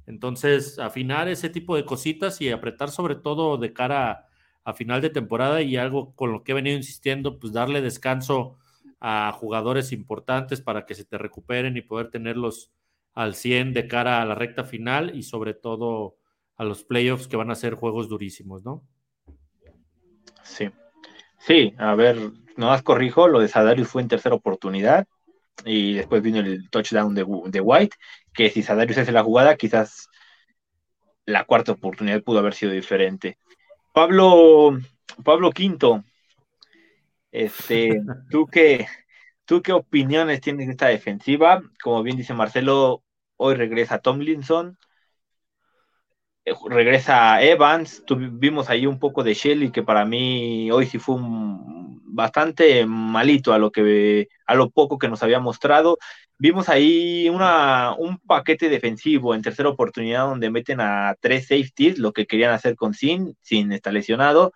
Entonces, 0.07 0.79
afinar 0.79 1.29
ese 1.29 1.51
tipo 1.51 1.77
de 1.77 1.85
cositas 1.85 2.41
y 2.41 2.51
apretar 2.51 2.91
sobre 2.91 3.17
todo 3.17 3.59
de 3.59 3.73
cara 3.73 4.11
a, 4.11 4.29
a 4.65 4.75
final 4.75 5.01
de 5.01 5.11
temporada 5.11 5.63
y 5.63 5.77
algo 5.77 6.15
con 6.15 6.33
lo 6.33 6.43
que 6.43 6.53
he 6.53 6.55
venido 6.55 6.77
insistiendo, 6.77 7.39
pues 7.39 7.53
darle 7.53 7.81
descanso 7.81 8.60
a 9.01 9.33
jugadores 9.33 9.93
importantes 9.93 10.61
para 10.61 10.85
que 10.85 10.95
se 10.95 11.05
te 11.05 11.19
recuperen 11.19 11.77
y 11.77 11.83
poder 11.83 12.11
tenerlos 12.11 12.71
al 13.15 13.35
100 13.35 13.73
de 13.73 13.89
cara 13.89 14.23
a 14.23 14.25
la 14.27 14.35
recta 14.35 14.65
final 14.65 15.17
y 15.17 15.23
sobre 15.23 15.55
todo 15.55 16.17
a 16.57 16.65
los 16.65 16.85
playoffs 16.85 17.27
que 17.27 17.37
van 17.37 17.51
a 17.51 17.55
ser 17.55 17.75
juegos 17.75 18.09
durísimos, 18.09 18.63
¿no? 18.63 18.85
Sí. 20.43 20.71
Sí, 21.39 21.75
a 21.79 21.95
ver, 21.95 22.19
no 22.57 22.67
más 22.67 22.83
corrijo, 22.83 23.27
lo 23.27 23.41
de 23.41 23.49
Sadarius 23.49 23.89
fue 23.89 24.03
en 24.03 24.09
tercera 24.09 24.35
oportunidad 24.35 25.07
y 25.65 25.95
después 25.95 26.23
vino 26.23 26.41
el 26.41 26.69
touchdown 26.69 27.15
de, 27.15 27.27
de 27.47 27.61
White, 27.61 27.97
que 28.35 28.51
si 28.51 28.63
Sadarius 28.63 28.99
hace 28.99 29.13
la 29.13 29.25
jugada, 29.25 29.57
quizás 29.57 30.09
la 31.25 31.45
cuarta 31.45 31.73
oportunidad 31.73 32.23
pudo 32.23 32.41
haber 32.41 32.55
sido 32.55 32.73
diferente. 32.73 33.39
Pablo, 33.93 34.79
Pablo 35.25 35.51
Quinto, 35.51 36.05
este, 37.33 38.03
¿tú 38.31 38.47
qué, 38.47 38.87
¿Tú 39.47 39.63
qué 39.63 39.73
opiniones 39.73 40.41
tienes 40.41 40.67
de 40.69 40.73
esta 40.73 40.89
defensiva? 40.89 41.63
Como 41.83 42.03
bien 42.05 42.17
dice 42.17 42.35
Marcelo, 42.35 43.05
hoy 43.37 43.55
regresa 43.57 43.99
Tomlinson. 44.01 44.79
eh, 46.45 46.53
regresa 46.69 47.43
Evans, 47.43 48.03
tuvimos 48.07 48.71
ahí 48.71 48.87
un 48.87 48.99
poco 48.99 49.23
de 49.23 49.35
Shelly 49.35 49.71
que 49.71 49.83
para 49.83 50.05
mí 50.05 50.71
hoy 50.71 50.87
sí 50.87 50.99
fue 50.99 51.17
bastante 52.13 52.87
malito 52.87 53.53
a 53.53 53.59
lo 53.59 53.71
que 53.71 54.29
a 54.47 54.55
lo 54.55 54.71
poco 54.71 54.99
que 54.99 55.09
nos 55.09 55.23
había 55.23 55.41
mostrado. 55.41 55.99
Vimos 56.39 56.69
ahí 56.69 57.29
una, 57.29 57.95
un 57.99 58.19
paquete 58.19 58.69
defensivo 58.71 59.35
en 59.35 59.43
tercera 59.43 59.69
oportunidad 59.69 60.25
donde 60.27 60.51
meten 60.51 60.81
a 60.81 61.15
tres 61.21 61.49
safeties, 61.49 61.99
lo 61.99 62.13
que 62.13 62.27
querían 62.27 62.53
hacer 62.53 62.77
con 62.77 62.95
Sin, 62.95 63.37
Sin 63.43 63.73
está 63.73 63.93
lesionado, 63.93 64.53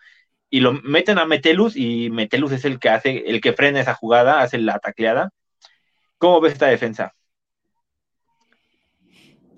y 0.54 0.60
lo 0.60 0.72
meten 0.72 1.18
a 1.18 1.26
Metelus 1.26 1.76
y 1.76 2.08
Metelus 2.10 2.52
es 2.52 2.64
el 2.64 2.78
que 2.78 2.88
hace, 2.88 3.24
el 3.26 3.40
que 3.40 3.54
frena 3.54 3.80
esa 3.80 3.94
jugada, 3.94 4.40
hace 4.40 4.58
la 4.58 4.78
tacleada. 4.78 5.32
¿Cómo 6.16 6.40
ves 6.40 6.52
esta 6.52 6.68
defensa? 6.68 7.12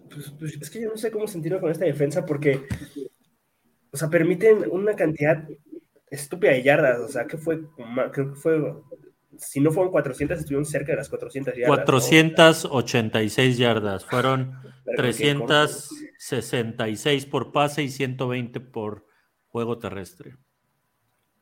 Pues, 0.09 0.31
pues, 0.39 0.57
es 0.59 0.71
que 0.71 0.81
yo 0.81 0.89
no 0.89 0.97
sé 0.97 1.11
cómo 1.11 1.27
sentirme 1.27 1.61
con 1.61 1.71
esta 1.71 1.85
defensa 1.85 2.25
porque, 2.25 2.63
o 3.91 3.97
sea, 3.99 4.09
permiten 4.09 4.65
una 4.71 4.97
cantidad 4.97 5.47
estúpida 6.09 6.53
de 6.53 6.63
yardas, 6.63 7.01
o 7.01 7.09
sea, 7.09 7.27
que 7.27 7.37
fue, 7.37 7.61
creo 8.15 8.33
que 8.33 8.41
fue, 8.41 8.73
si 9.37 9.61
no 9.61 9.73
fueron 9.73 9.93
400, 9.93 10.39
estuvieron 10.39 10.65
cerca 10.65 10.93
de 10.93 10.97
las 10.97 11.11
400 11.11 11.57
yardas. 11.57 11.85
486 11.85 13.59
yardas, 13.59 14.07
fueron 14.07 14.59
366 14.97 17.27
por 17.27 17.53
pase 17.53 17.83
y 17.83 17.91
120 17.91 18.61
por 18.61 19.05
juego 19.45 19.79
terrestre. 19.79 20.39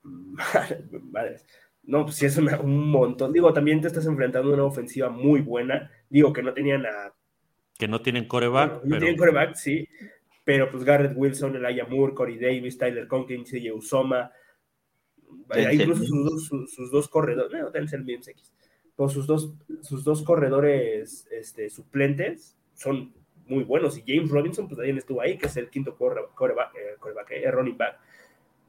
Vale, 0.90 1.36
No, 1.82 2.04
pues 2.04 2.16
sí 2.16 2.26
es 2.26 2.36
un 2.36 2.90
montón. 2.90 3.32
Digo, 3.32 3.52
también 3.52 3.80
te 3.80 3.88
estás 3.88 4.06
enfrentando 4.06 4.50
a 4.50 4.54
una 4.54 4.64
ofensiva 4.64 5.08
muy 5.08 5.40
buena. 5.40 5.90
Digo 6.08 6.32
que 6.32 6.42
no 6.42 6.52
tenían 6.52 6.86
a 6.86 7.14
que 7.78 7.88
no 7.88 8.00
tienen 8.00 8.26
coreback. 8.26 8.84
No, 8.84 8.98
tienen 8.98 9.16
coreback, 9.16 9.54
sí. 9.56 9.88
Pero 10.44 10.70
pues 10.70 10.84
Garrett 10.84 11.16
Wilson, 11.16 11.56
Elijah 11.56 11.86
Moore, 11.86 12.14
Corey 12.14 12.38
Davis, 12.38 12.78
Tyler 12.78 13.08
Conklin, 13.08 13.44
CJ 13.44 13.72
Usoma. 13.72 14.30
incluso 15.72 16.04
sus 16.04 16.24
dos, 16.24 16.70
sus, 16.70 16.90
dos 16.90 17.08
corredores. 17.08 17.60
No, 17.60 17.70
Denzel 17.70 18.04
Mims 18.04 18.28
X. 18.28 18.52
Con 18.94 19.10
sus 19.10 19.26
dos, 19.26 19.54
sus 19.82 20.04
dos 20.04 20.22
corredores 20.22 21.26
este, 21.32 21.68
suplentes 21.68 22.56
son 22.74 23.12
muy 23.46 23.64
buenos. 23.64 23.98
Y 23.98 24.04
James 24.06 24.30
Robinson, 24.30 24.68
pues 24.68 24.76
también 24.76 24.98
estuvo 24.98 25.20
ahí, 25.20 25.36
que 25.36 25.46
es 25.46 25.56
el 25.56 25.68
quinto 25.68 25.96
coreback, 25.96 26.74
eh, 26.76 27.42
eh, 27.42 27.50
running 27.50 27.76
back. 27.76 27.98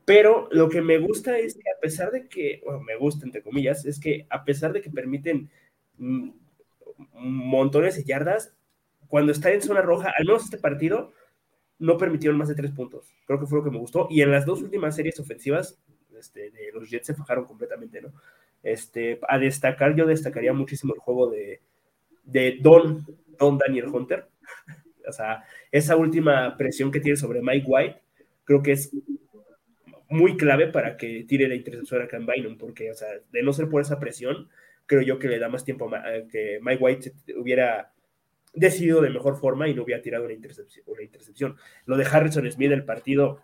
Pero 0.05 0.47
lo 0.51 0.69
que 0.69 0.81
me 0.81 0.99
gusta 0.99 1.37
es 1.39 1.55
que 1.55 1.69
a 1.75 1.79
pesar 1.81 2.11
de 2.11 2.27
que, 2.27 2.61
bueno, 2.63 2.79
me 2.81 2.95
gusta 2.95 3.25
entre 3.25 3.41
comillas, 3.41 3.85
es 3.85 3.99
que 3.99 4.27
a 4.29 4.45
pesar 4.45 4.71
de 4.71 4.81
que 4.81 4.91
permiten 4.91 5.49
mm, 5.97 6.29
montones 7.13 7.95
de 7.95 8.03
yardas, 8.03 8.53
cuando 9.07 9.31
está 9.31 9.51
en 9.51 9.61
zona 9.61 9.81
roja, 9.81 10.13
al 10.15 10.25
menos 10.25 10.45
este 10.45 10.57
partido, 10.57 11.11
no 11.79 11.97
permitieron 11.97 12.37
más 12.37 12.47
de 12.47 12.55
tres 12.55 12.71
puntos. 12.71 13.13
Creo 13.25 13.39
que 13.39 13.47
fue 13.47 13.59
lo 13.59 13.63
que 13.63 13.71
me 13.71 13.79
gustó. 13.79 14.07
Y 14.09 14.21
en 14.21 14.31
las 14.31 14.45
dos 14.45 14.61
últimas 14.61 14.95
series 14.95 15.19
ofensivas, 15.19 15.79
este, 16.17 16.51
de 16.51 16.71
los 16.73 16.89
Jets 16.89 17.07
se 17.07 17.15
fajaron 17.15 17.45
completamente, 17.45 18.01
¿no? 18.01 18.13
Este, 18.63 19.19
a 19.27 19.37
destacar, 19.37 19.95
yo 19.95 20.05
destacaría 20.05 20.53
muchísimo 20.53 20.93
el 20.93 20.99
juego 20.99 21.29
de, 21.29 21.61
de 22.23 22.57
Don, 22.61 23.05
Don 23.37 23.57
Daniel 23.57 23.87
Hunter. 23.87 24.27
o 25.07 25.11
sea, 25.11 25.43
esa 25.71 25.95
última 25.95 26.55
presión 26.57 26.91
que 26.91 26.99
tiene 26.99 27.17
sobre 27.17 27.41
Mike 27.41 27.65
White, 27.67 28.01
creo 28.43 28.63
que 28.63 28.71
es 28.73 28.91
muy 30.09 30.37
clave 30.37 30.67
para 30.67 30.97
que 30.97 31.25
tire 31.27 31.47
la 31.47 31.55
intercepción 31.55 32.01
a 32.01 32.07
Cam 32.07 32.25
Bynum, 32.25 32.57
porque, 32.57 32.91
o 32.91 32.93
sea, 32.93 33.07
de 33.31 33.43
no 33.43 33.53
ser 33.53 33.69
por 33.69 33.81
esa 33.81 33.99
presión, 33.99 34.49
creo 34.85 35.01
yo 35.01 35.19
que 35.19 35.27
le 35.27 35.39
da 35.39 35.49
más 35.49 35.63
tiempo 35.63 35.89
a 35.93 36.03
que 36.29 36.59
Mike 36.61 36.83
White 36.83 37.13
hubiera 37.37 37.91
decidido 38.53 39.01
de 39.01 39.09
mejor 39.09 39.37
forma 39.37 39.67
y 39.67 39.73
no 39.73 39.83
hubiera 39.83 40.01
tirado 40.01 40.25
una 40.25 40.33
intercepción. 40.33 40.85
Una 40.87 41.03
intercepción. 41.03 41.55
Lo 41.85 41.97
de 41.97 42.05
Harrison 42.05 42.49
Smith, 42.51 42.71
el 42.71 42.85
partido, 42.85 43.41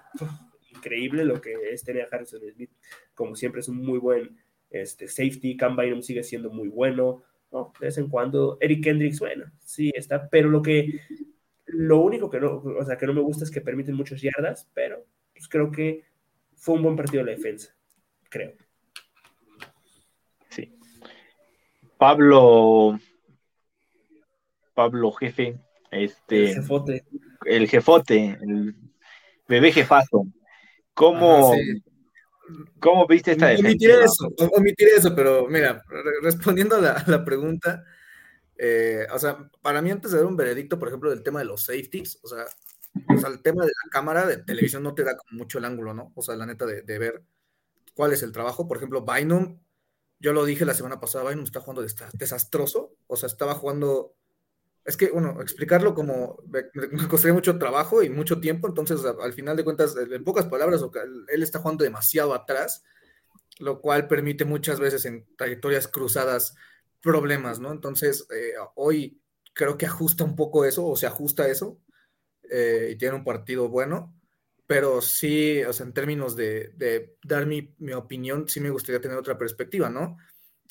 increíble 0.73 1.25
lo 1.25 1.41
que 1.41 1.53
es 1.71 1.83
tener 1.83 2.03
a 2.03 2.15
Harrison 2.15 2.41
Smith, 2.53 2.71
como 3.13 3.35
siempre 3.35 3.61
es 3.61 3.67
un 3.67 3.77
muy 3.77 3.99
buen 3.99 4.37
este, 4.69 5.07
safety, 5.07 5.57
Cam 5.57 5.75
Bynum 5.75 6.01
sigue 6.01 6.23
siendo 6.23 6.49
muy 6.49 6.69
bueno, 6.69 7.23
¿no? 7.51 7.73
de 7.79 7.87
vez 7.87 7.97
en 7.97 8.07
cuando, 8.07 8.57
Eric 8.61 8.83
Kendricks, 8.83 9.19
bueno, 9.19 9.45
sí 9.59 9.91
está, 9.93 10.29
pero 10.29 10.49
lo 10.49 10.61
que, 10.61 11.01
lo 11.65 11.99
único 11.99 12.29
que 12.29 12.39
no, 12.39 12.55
o 12.55 12.85
sea, 12.85 12.97
que 12.97 13.05
no 13.05 13.13
me 13.13 13.21
gusta 13.21 13.43
es 13.43 13.51
que 13.51 13.61
permiten 13.61 13.95
muchas 13.95 14.21
yardas, 14.21 14.69
pero 14.73 15.05
pues 15.33 15.49
creo 15.49 15.71
que 15.71 16.03
fue 16.61 16.75
un 16.75 16.83
buen 16.83 16.95
partido 16.95 17.25
de 17.25 17.31
la 17.31 17.37
defensa, 17.37 17.75
creo. 18.29 18.53
Sí. 20.49 20.77
Pablo, 21.97 22.99
Pablo 24.75 25.11
Jefe, 25.11 25.59
este, 25.89 26.51
el 26.51 26.55
jefote, 26.55 27.05
el, 27.45 27.67
jefote, 27.67 28.37
el 28.41 28.75
bebé 29.47 29.71
jefazo. 29.71 30.27
¿Cómo, 30.93 31.51
¿Cómo 32.79 33.07
viste 33.07 33.31
esta 33.31 33.47
defensa? 33.47 33.67
Omitiré 33.67 34.03
eso, 34.03 34.31
omitiré 34.55 34.91
eso, 34.97 35.15
pero 35.15 35.47
mira, 35.47 35.83
respondiendo 36.21 36.75
a 36.75 37.03
la, 37.07 37.25
pregunta, 37.25 37.83
eh, 38.55 39.07
o 39.11 39.17
sea, 39.17 39.49
para 39.63 39.81
mí 39.81 39.89
antes 39.89 40.11
de 40.11 40.19
dar 40.19 40.27
un 40.27 40.37
veredicto, 40.37 40.77
por 40.77 40.89
ejemplo, 40.89 41.09
del 41.09 41.23
tema 41.23 41.39
de 41.39 41.45
los 41.45 41.63
safeties, 41.63 42.19
o 42.21 42.27
sea, 42.27 42.45
el 42.93 43.41
tema 43.41 43.63
de 43.63 43.71
la 43.71 43.89
cámara 43.91 44.25
de 44.25 44.37
televisión 44.37 44.83
no 44.83 44.93
te 44.93 45.03
da 45.03 45.15
mucho 45.31 45.57
el 45.57 45.65
ángulo, 45.65 45.93
¿no? 45.93 46.11
O 46.15 46.21
sea, 46.21 46.35
la 46.35 46.45
neta 46.45 46.65
de, 46.65 46.81
de 46.81 46.99
ver 46.99 47.23
cuál 47.93 48.13
es 48.13 48.23
el 48.23 48.31
trabajo. 48.31 48.67
Por 48.67 48.77
ejemplo, 48.77 49.05
Bynum, 49.05 49.59
yo 50.19 50.33
lo 50.33 50.45
dije 50.45 50.65
la 50.65 50.73
semana 50.73 50.99
pasada, 50.99 51.29
Bynum 51.29 51.45
está 51.45 51.61
jugando 51.61 51.85
desastroso, 52.13 52.95
o 53.07 53.15
sea, 53.15 53.27
estaba 53.27 53.55
jugando 53.55 54.15
es 54.83 54.97
que, 54.97 55.11
bueno, 55.11 55.41
explicarlo 55.41 55.93
como 55.93 56.37
me, 56.47 56.63
costaría 57.07 57.33
mucho 57.33 57.57
trabajo 57.59 58.01
y 58.01 58.09
mucho 58.09 58.39
tiempo, 58.39 58.67
entonces 58.67 58.99
al 59.05 59.33
final 59.33 59.55
de 59.55 59.63
cuentas, 59.63 59.95
en 59.95 60.23
pocas 60.23 60.45
palabras, 60.45 60.81
él 61.27 61.43
está 61.43 61.59
jugando 61.59 61.83
demasiado 61.83 62.33
atrás, 62.33 62.83
lo 63.59 63.79
cual 63.79 64.07
permite 64.07 64.43
muchas 64.43 64.79
veces 64.79 65.05
en 65.05 65.27
trayectorias 65.37 65.87
cruzadas 65.87 66.55
problemas, 66.99 67.59
¿no? 67.59 67.71
Entonces, 67.71 68.27
eh, 68.35 68.53
hoy 68.75 69.21
creo 69.53 69.77
que 69.77 69.85
ajusta 69.85 70.23
un 70.23 70.35
poco 70.35 70.65
eso, 70.65 70.85
o 70.87 70.95
se 70.95 71.05
ajusta 71.05 71.47
eso, 71.47 71.77
eh, 72.51 72.89
y 72.91 72.95
tiene 72.97 73.15
un 73.15 73.23
partido 73.23 73.69
bueno, 73.69 74.13
pero 74.67 75.01
sí, 75.01 75.63
o 75.63 75.71
sea, 75.71 75.85
en 75.85 75.93
términos 75.93 76.35
de, 76.35 77.15
dar 77.23 77.45
mi, 77.45 77.73
opinión, 77.93 78.49
sí 78.49 78.59
me 78.59 78.69
gustaría 78.69 78.99
tener 78.99 79.17
otra 79.17 79.37
perspectiva, 79.37 79.89
¿no? 79.89 80.17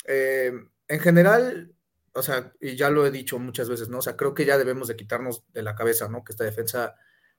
Eh, 0.05 0.53
en 0.87 0.99
general, 0.99 1.73
o 2.13 2.21
sea, 2.21 2.53
y 2.61 2.75
ya 2.75 2.91
lo 2.91 3.05
he 3.05 3.11
dicho 3.11 3.39
muchas 3.39 3.67
veces, 3.67 3.89
¿no? 3.89 3.97
O 3.97 4.01
sea, 4.01 4.15
creo 4.15 4.35
que 4.35 4.45
ya 4.45 4.59
debemos 4.59 4.87
de 4.87 4.95
quitarnos 4.95 5.43
de 5.53 5.63
la 5.63 5.75
cabeza, 5.75 6.07
¿no? 6.07 6.23
Que 6.23 6.33
esta 6.33 6.43
defensa 6.43 6.95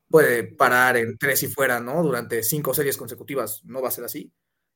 puede 0.08 0.44
parar 0.44 0.96
en 0.96 1.18
tres 1.18 1.44
y 1.44 1.46
fuera, 1.46 1.78
¿no? 1.80 2.02
Durante 2.02 2.42
cinco 2.42 2.74
series 2.74 2.96
consecutivas, 2.96 3.64
no 3.64 3.80
va 3.80 3.88
a 3.88 3.92
ser 3.92 4.04
así. 4.04 4.32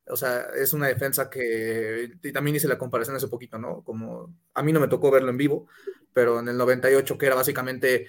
O 0.09 0.16
sea, 0.16 0.46
es 0.57 0.72
una 0.72 0.87
defensa 0.87 1.29
que, 1.29 2.12
y 2.22 2.33
también 2.33 2.57
hice 2.57 2.68
la 2.68 2.79
comparación 2.79 3.16
hace 3.16 3.29
poquito, 3.29 3.59
¿no? 3.59 3.83
Como 3.83 4.33
a 4.55 4.62
mí 4.62 4.72
no 4.72 4.79
me 4.79 4.88
tocó 4.88 5.11
verlo 5.11 5.31
en 5.31 5.37
vivo, 5.37 5.66
pero 6.12 6.38
en 6.38 6.48
el 6.48 6.57
98, 6.57 7.18
que 7.18 7.26
era 7.26 7.35
básicamente, 7.35 8.09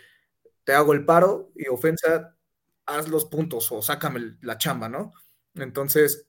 te 0.68 0.74
hago 0.74 0.92
el 0.92 1.06
paro 1.06 1.50
y 1.56 1.70
ofensa, 1.70 2.36
haz 2.86 3.08
los 3.08 3.24
puntos 3.24 3.72
o 3.72 3.82
sácame 3.82 4.36
la 4.42 4.58
chamba, 4.58 4.90
¿no? 4.90 5.14
Entonces, 5.56 6.28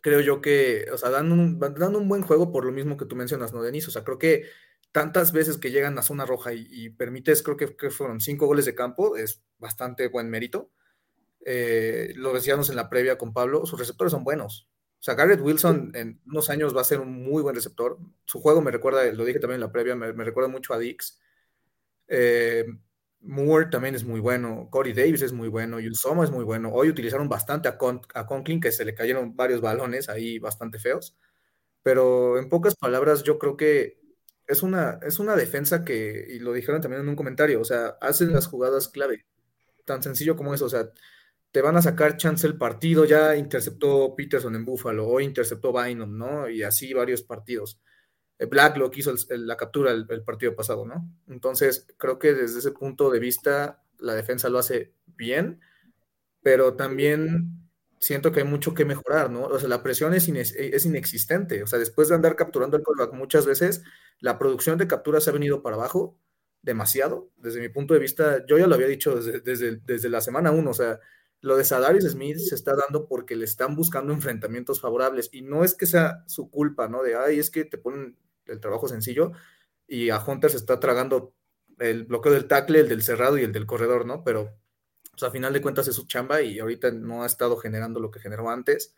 creo 0.00 0.20
yo 0.20 0.40
que, 0.40 0.86
o 0.90 0.96
sea, 0.96 1.10
dan 1.10 1.30
un, 1.30 1.58
dan 1.58 1.94
un 1.94 2.08
buen 2.08 2.22
juego 2.22 2.50
por 2.50 2.64
lo 2.64 2.72
mismo 2.72 2.96
que 2.96 3.04
tú 3.04 3.14
mencionas, 3.14 3.52
¿no, 3.52 3.62
Denis? 3.62 3.86
O 3.86 3.90
sea, 3.90 4.04
creo 4.04 4.16
que 4.16 4.46
tantas 4.90 5.32
veces 5.32 5.58
que 5.58 5.70
llegan 5.70 5.98
a 5.98 6.02
zona 6.02 6.24
roja 6.24 6.54
y, 6.54 6.88
permites, 6.88 7.42
creo 7.42 7.58
que, 7.58 7.90
fueron 7.90 8.22
cinco 8.22 8.46
goles 8.46 8.64
de 8.64 8.74
campo, 8.74 9.18
es 9.18 9.42
bastante 9.58 10.08
buen 10.08 10.30
mérito. 10.30 10.70
Eh, 11.44 12.14
lo 12.16 12.32
decíamos 12.32 12.70
en 12.70 12.76
la 12.76 12.88
previa 12.88 13.18
con 13.18 13.34
Pablo, 13.34 13.66
sus 13.66 13.78
receptores 13.78 14.12
son 14.12 14.24
buenos. 14.24 14.66
O 14.98 15.02
sea, 15.02 15.12
Garrett 15.12 15.42
Wilson 15.42 15.92
en 15.94 16.22
unos 16.24 16.48
años 16.48 16.74
va 16.74 16.80
a 16.80 16.84
ser 16.84 17.00
un 17.00 17.22
muy 17.22 17.42
buen 17.42 17.54
receptor. 17.54 17.98
Su 18.24 18.40
juego 18.40 18.62
me 18.62 18.70
recuerda, 18.70 19.04
lo 19.12 19.26
dije 19.26 19.40
también 19.40 19.56
en 19.56 19.66
la 19.66 19.72
previa, 19.72 19.94
me, 19.94 20.24
recuerda 20.24 20.48
mucho 20.48 20.72
a 20.72 20.78
Dix. 20.78 21.20
Eh, 22.08 22.64
Moore 23.20 23.66
también 23.70 23.94
es 23.94 24.04
muy 24.04 24.20
bueno, 24.20 24.68
Corey 24.70 24.92
Davis 24.92 25.22
es 25.22 25.32
muy 25.32 25.48
bueno, 25.48 25.80
Yusoma 25.80 26.24
es 26.24 26.30
muy 26.30 26.44
bueno. 26.44 26.70
Hoy 26.72 26.88
utilizaron 26.88 27.28
bastante 27.28 27.68
a, 27.68 27.78
a 28.14 28.26
Conklin, 28.26 28.60
que 28.60 28.72
se 28.72 28.84
le 28.84 28.94
cayeron 28.94 29.36
varios 29.36 29.60
balones 29.60 30.08
ahí 30.08 30.38
bastante 30.38 30.78
feos. 30.78 31.16
Pero 31.82 32.38
en 32.38 32.48
pocas 32.48 32.76
palabras, 32.76 33.22
yo 33.24 33.38
creo 33.38 33.56
que 33.56 33.98
es 34.46 34.62
una, 34.62 34.98
es 35.02 35.18
una 35.18 35.36
defensa 35.36 35.84
que, 35.84 36.26
y 36.30 36.38
lo 36.40 36.52
dijeron 36.52 36.80
también 36.80 37.02
en 37.02 37.08
un 37.08 37.16
comentario, 37.16 37.60
o 37.60 37.64
sea, 37.64 37.98
hacen 38.00 38.32
las 38.32 38.46
jugadas 38.46 38.88
clave. 38.88 39.26
Tan 39.84 40.02
sencillo 40.02 40.36
como 40.36 40.54
eso, 40.54 40.66
o 40.66 40.68
sea, 40.70 40.90
te 41.52 41.62
van 41.62 41.76
a 41.76 41.82
sacar 41.82 42.16
chance 42.16 42.46
el 42.46 42.58
partido, 42.58 43.04
ya 43.04 43.36
interceptó 43.36 44.14
Peterson 44.16 44.54
en 44.56 44.64
Buffalo, 44.64 45.08
o 45.08 45.20
interceptó 45.20 45.72
Bynum, 45.72 46.16
¿no? 46.18 46.48
Y 46.50 46.62
así 46.62 46.92
varios 46.94 47.22
partidos. 47.22 47.80
Eh, 48.38 48.46
Blacklock 48.46 48.96
hizo 48.96 49.14
la 49.30 49.56
captura 49.56 49.92
el, 49.92 50.06
el, 50.08 50.22
partido 50.22 50.54
pasado, 50.54 50.86
¿no? 50.86 51.08
Entonces, 51.28 51.86
creo 51.96 52.18
que 52.18 52.34
desde 52.34 52.58
ese 52.60 52.72
punto 52.72 53.10
de 53.10 53.18
vista, 53.18 53.82
la 53.98 54.14
defensa 54.14 54.48
lo 54.48 54.58
hace 54.58 54.92
bien, 55.06 55.60
pero 56.42 56.74
también 56.74 57.68
siento 58.00 58.32
que 58.32 58.40
hay 58.40 58.46
mucho 58.46 58.74
que 58.74 58.84
mejorar, 58.84 59.30
¿no? 59.30 59.44
O 59.44 59.58
sea, 59.58 59.68
la 59.68 59.82
presión 59.82 60.14
es, 60.14 60.28
es 60.28 60.86
inexistente. 60.86 61.62
O 61.62 61.66
sea, 61.66 61.78
después 61.78 62.08
de 62.08 62.14
andar 62.14 62.36
capturando 62.36 62.76
el 62.76 62.82
callback 62.82 63.12
muchas 63.12 63.46
veces, 63.46 63.82
la 64.20 64.38
producción 64.38 64.78
de 64.78 64.86
capturas 64.86 65.26
ha 65.28 65.32
venido 65.32 65.62
para 65.62 65.76
abajo 65.76 66.18
demasiado. 66.62 67.30
Desde 67.36 67.60
mi 67.60 67.68
punto 67.68 67.94
de 67.94 68.00
vista, 68.00 68.44
yo 68.46 68.58
ya 68.58 68.66
lo 68.66 68.74
había 68.74 68.86
dicho 68.86 69.20
desde, 69.20 69.76
desde, 69.76 70.08
la 70.08 70.20
semana 70.20 70.50
1, 70.50 70.70
o 70.70 70.74
sea, 70.74 71.00
lo 71.40 71.56
de 71.56 71.64
Sadaris 71.64 72.04
Smith 72.04 72.38
se 72.38 72.54
está 72.54 72.74
dando 72.74 73.06
porque 73.06 73.36
le 73.36 73.44
están 73.44 73.76
buscando 73.76 74.12
enfrentamientos 74.12 74.80
favorables 74.80 75.28
y 75.32 75.42
no 75.42 75.64
es 75.64 75.74
que 75.74 75.86
sea 75.86 76.24
su 76.26 76.50
culpa, 76.50 76.88
¿no? 76.88 77.02
De, 77.02 77.14
ay, 77.14 77.38
es 77.38 77.50
que 77.50 77.64
te 77.64 77.78
ponen 77.78 78.16
el 78.48 78.60
trabajo 78.60 78.88
sencillo 78.88 79.32
y 79.86 80.10
a 80.10 80.22
Hunter 80.24 80.50
se 80.50 80.56
está 80.58 80.80
tragando 80.80 81.34
el 81.78 82.04
bloqueo 82.04 82.32
del 82.32 82.46
tackle, 82.46 82.80
el 82.80 82.88
del 82.88 83.02
cerrado 83.02 83.38
y 83.38 83.44
el 83.44 83.52
del 83.52 83.66
corredor, 83.66 84.04
¿no? 84.04 84.24
Pero 84.24 84.58
pues, 85.10 85.22
a 85.22 85.30
final 85.30 85.52
de 85.52 85.62
cuentas 85.62 85.88
es 85.88 85.96
su 85.96 86.06
chamba 86.06 86.42
y 86.42 86.58
ahorita 86.58 86.90
no 86.90 87.22
ha 87.22 87.26
estado 87.26 87.56
generando 87.56 88.00
lo 88.00 88.10
que 88.10 88.20
generó 88.20 88.50
antes. 88.50 88.94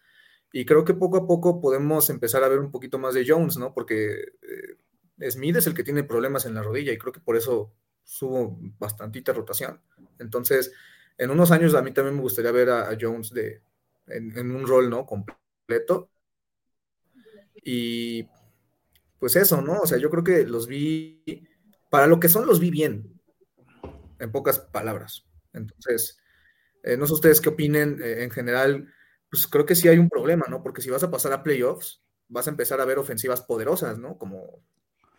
Y 0.53 0.65
creo 0.65 0.85
que 0.85 0.95
poco 0.95 1.19
a 1.19 1.27
poco 1.27 1.61
podemos 1.61 2.11
empezar 2.11 2.43
a 2.43 2.49
ver 2.49 2.59
un 2.59 2.71
poquito 2.71 2.99
más 2.99 3.15
de 3.15 3.25
Jones, 3.27 3.57
¿no? 3.57 3.73
Porque 3.73 4.33
eh, 4.43 5.31
Smith 5.31 5.57
es 5.57 5.67
el 5.67 5.75
que 5.75 5.85
tiene 5.85 6.03
problemas 6.03 6.45
en 6.47 6.55
la 6.55 6.63
rodilla 6.63 6.93
y 6.93 6.99
creo 6.99 7.13
que 7.13 7.21
por 7.21 7.37
eso 7.37 7.73
subo 8.03 8.59
bastantita 8.79 9.33
rotación. 9.33 9.81
Entonces, 10.19 10.73
en 11.17 11.31
unos 11.31 11.51
años 11.53 11.75
a 11.75 11.83
mí 11.83 11.93
también 11.93 12.17
me 12.17 12.23
gustaría 12.23 12.51
ver 12.51 12.71
a, 12.71 12.97
Jones 13.01 13.31
de, 13.31 13.63
en, 14.09 14.51
un 14.51 14.67
rol, 14.67 14.91
¿no? 14.91 15.07
Completo. 15.07 16.11
Y 17.63 18.27
pues 19.21 19.37
eso, 19.37 19.61
¿no? 19.61 19.81
O 19.83 19.87
sea, 19.87 19.99
yo 19.99 20.11
creo 20.11 20.25
que 20.25 20.45
los 20.45 20.67
vi, 20.67 21.23
para 21.91 22.07
lo 22.07 22.19
que 22.19 22.31
son, 22.31 22.47
los 22.47 22.59
vi 22.59 22.71
bien, 22.71 23.21
en 24.19 24.33
pocas 24.33 24.59
palabras. 24.59 25.27
Entonces, 25.53 26.19
eh, 26.83 26.97
no 26.97 27.07
sé 27.07 27.13
ustedes 27.13 27.41
qué 27.41 27.51
opinen 27.51 28.01
eh, 28.03 28.25
en 28.25 28.31
general, 28.31 28.93
pues 29.31 29.47
creo 29.47 29.67
que 29.67 29.75
sí 29.75 29.89
hay 29.89 29.99
un 29.99 30.09
problema, 30.09 30.47
¿no? 30.49 30.63
Porque 30.63 30.81
si 30.81 30.91
vas 30.91 31.03
a 31.03 31.11
pasar 31.11 31.33
a 31.35 31.43
playoffs, 31.43 32.03
vas 32.29 32.47
a 32.47 32.51
empezar 32.51 32.81
a 32.81 32.87
ver 32.87 32.99
ofensivas 32.99 33.43
poderosas, 33.43 33.99
¿no? 33.99 34.17
Como 34.17 34.65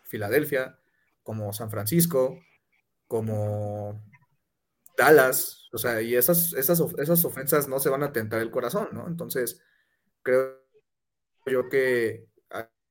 Filadelfia, 0.03 0.79
como 1.21 1.53
San 1.53 1.69
Francisco, 1.69 2.39
como 3.07 4.03
Dallas, 4.97 5.69
o 5.73 5.77
sea, 5.77 6.01
y 6.01 6.15
esas, 6.15 6.53
esas, 6.53 6.81
esas 6.97 7.23
ofensas 7.23 7.67
no 7.67 7.79
se 7.79 7.89
van 7.89 8.01
a 8.01 8.11
tentar 8.11 8.41
el 8.41 8.49
corazón, 8.49 8.89
¿no? 8.93 9.07
Entonces, 9.07 9.61
creo 10.23 10.59
yo 11.45 11.69
que 11.69 12.30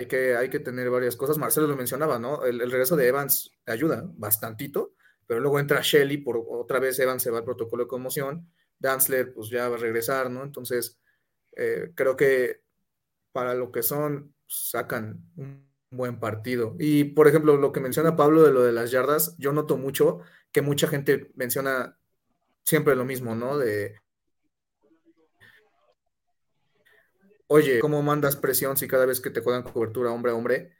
hay 0.00 0.06
que, 0.06 0.34
hay 0.34 0.48
que 0.48 0.60
tener 0.60 0.88
varias 0.88 1.14
cosas. 1.14 1.36
Marcelo 1.36 1.66
lo 1.66 1.76
mencionaba, 1.76 2.18
¿no? 2.18 2.42
El, 2.44 2.58
regreso 2.70 2.96
de 2.96 3.06
Evans 3.06 3.52
ayuda 3.66 4.02
bastantito, 4.14 4.94
pero 5.26 5.40
luego 5.40 5.60
entra 5.60 5.82
Shelly, 5.82 6.16
por 6.16 6.42
otra 6.48 6.78
vez 6.78 6.98
Evans 6.98 7.22
se 7.22 7.30
va 7.30 7.38
al 7.38 7.44
protocolo 7.44 7.84
de 7.84 7.88
conmoción, 7.88 8.50
Danzler 8.78 9.34
pues 9.34 9.50
ya 9.50 9.68
va 9.68 9.76
a 9.76 9.78
regresar, 9.78 10.30
¿no? 10.30 10.42
Entonces, 10.42 10.98
eh, 11.54 11.92
creo 11.94 12.16
que 12.16 12.62
para 13.32 13.54
lo 13.54 13.70
que 13.70 13.82
son, 13.82 14.34
sacan 14.46 15.22
un 15.36 15.68
buen 15.90 16.18
partido. 16.18 16.76
Y, 16.78 17.04
por 17.04 17.28
ejemplo, 17.28 17.58
lo 17.58 17.70
que 17.70 17.80
menciona 17.80 18.16
Pablo 18.16 18.42
de 18.42 18.52
lo 18.52 18.62
de 18.62 18.72
las 18.72 18.90
yardas, 18.90 19.36
yo 19.36 19.52
noto 19.52 19.76
mucho 19.76 20.20
que 20.50 20.62
mucha 20.62 20.88
gente 20.88 21.30
menciona 21.34 21.98
siempre 22.64 22.96
lo 22.96 23.04
mismo, 23.04 23.34
¿no? 23.34 23.58
De, 23.58 24.00
oye, 27.50 27.80
¿cómo 27.80 28.00
mandas 28.02 28.36
presión 28.36 28.76
si 28.76 28.86
cada 28.86 29.06
vez 29.06 29.20
que 29.20 29.30
te 29.30 29.40
juegan 29.40 29.64
cobertura 29.64 30.12
hombre 30.12 30.30
a 30.30 30.36
hombre? 30.36 30.72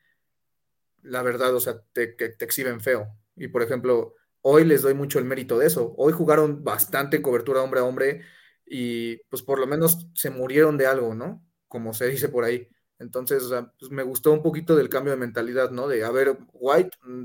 La 1.03 1.23
verdad, 1.23 1.53
o 1.55 1.61
sea, 1.61 1.83
te, 1.93 2.07
te, 2.07 2.45
exhiben 2.45 2.81
feo. 2.81 3.09
Y, 3.35 3.49
por 3.49 3.63
ejemplo, 3.63 4.15
hoy 4.43 4.65
les 4.65 4.83
doy 4.83 4.95
mucho 4.95 5.19
el 5.19 5.25
mérito 5.25 5.59
de 5.59 5.67
eso. 5.67 5.95
Hoy 5.97 6.13
jugaron 6.13 6.63
bastante 6.63 7.21
cobertura 7.21 7.63
hombre 7.63 7.81
a 7.81 7.85
hombre 7.85 8.23
y 8.65 9.17
pues 9.29 9.43
por 9.43 9.59
lo 9.59 9.67
menos 9.67 10.07
se 10.15 10.31
murieron 10.31 10.77
de 10.77 10.87
algo, 10.87 11.13
¿no? 11.13 11.45
Como 11.67 11.93
se 11.93 12.07
dice 12.07 12.29
por 12.29 12.45
ahí. 12.45 12.69
Entonces, 13.01 13.43
o 13.43 13.49
sea, 13.49 13.73
pues 13.77 13.91
me 13.91 14.05
gustó 14.05 14.33
un 14.33 14.43
poquito 14.43 14.77
del 14.77 14.89
cambio 14.89 15.13
de 15.13 15.19
mentalidad, 15.19 15.73
¿no? 15.73 15.89
De, 15.89 16.05
a 16.05 16.11
ver, 16.13 16.39
White, 16.53 16.97
mm, 17.03 17.25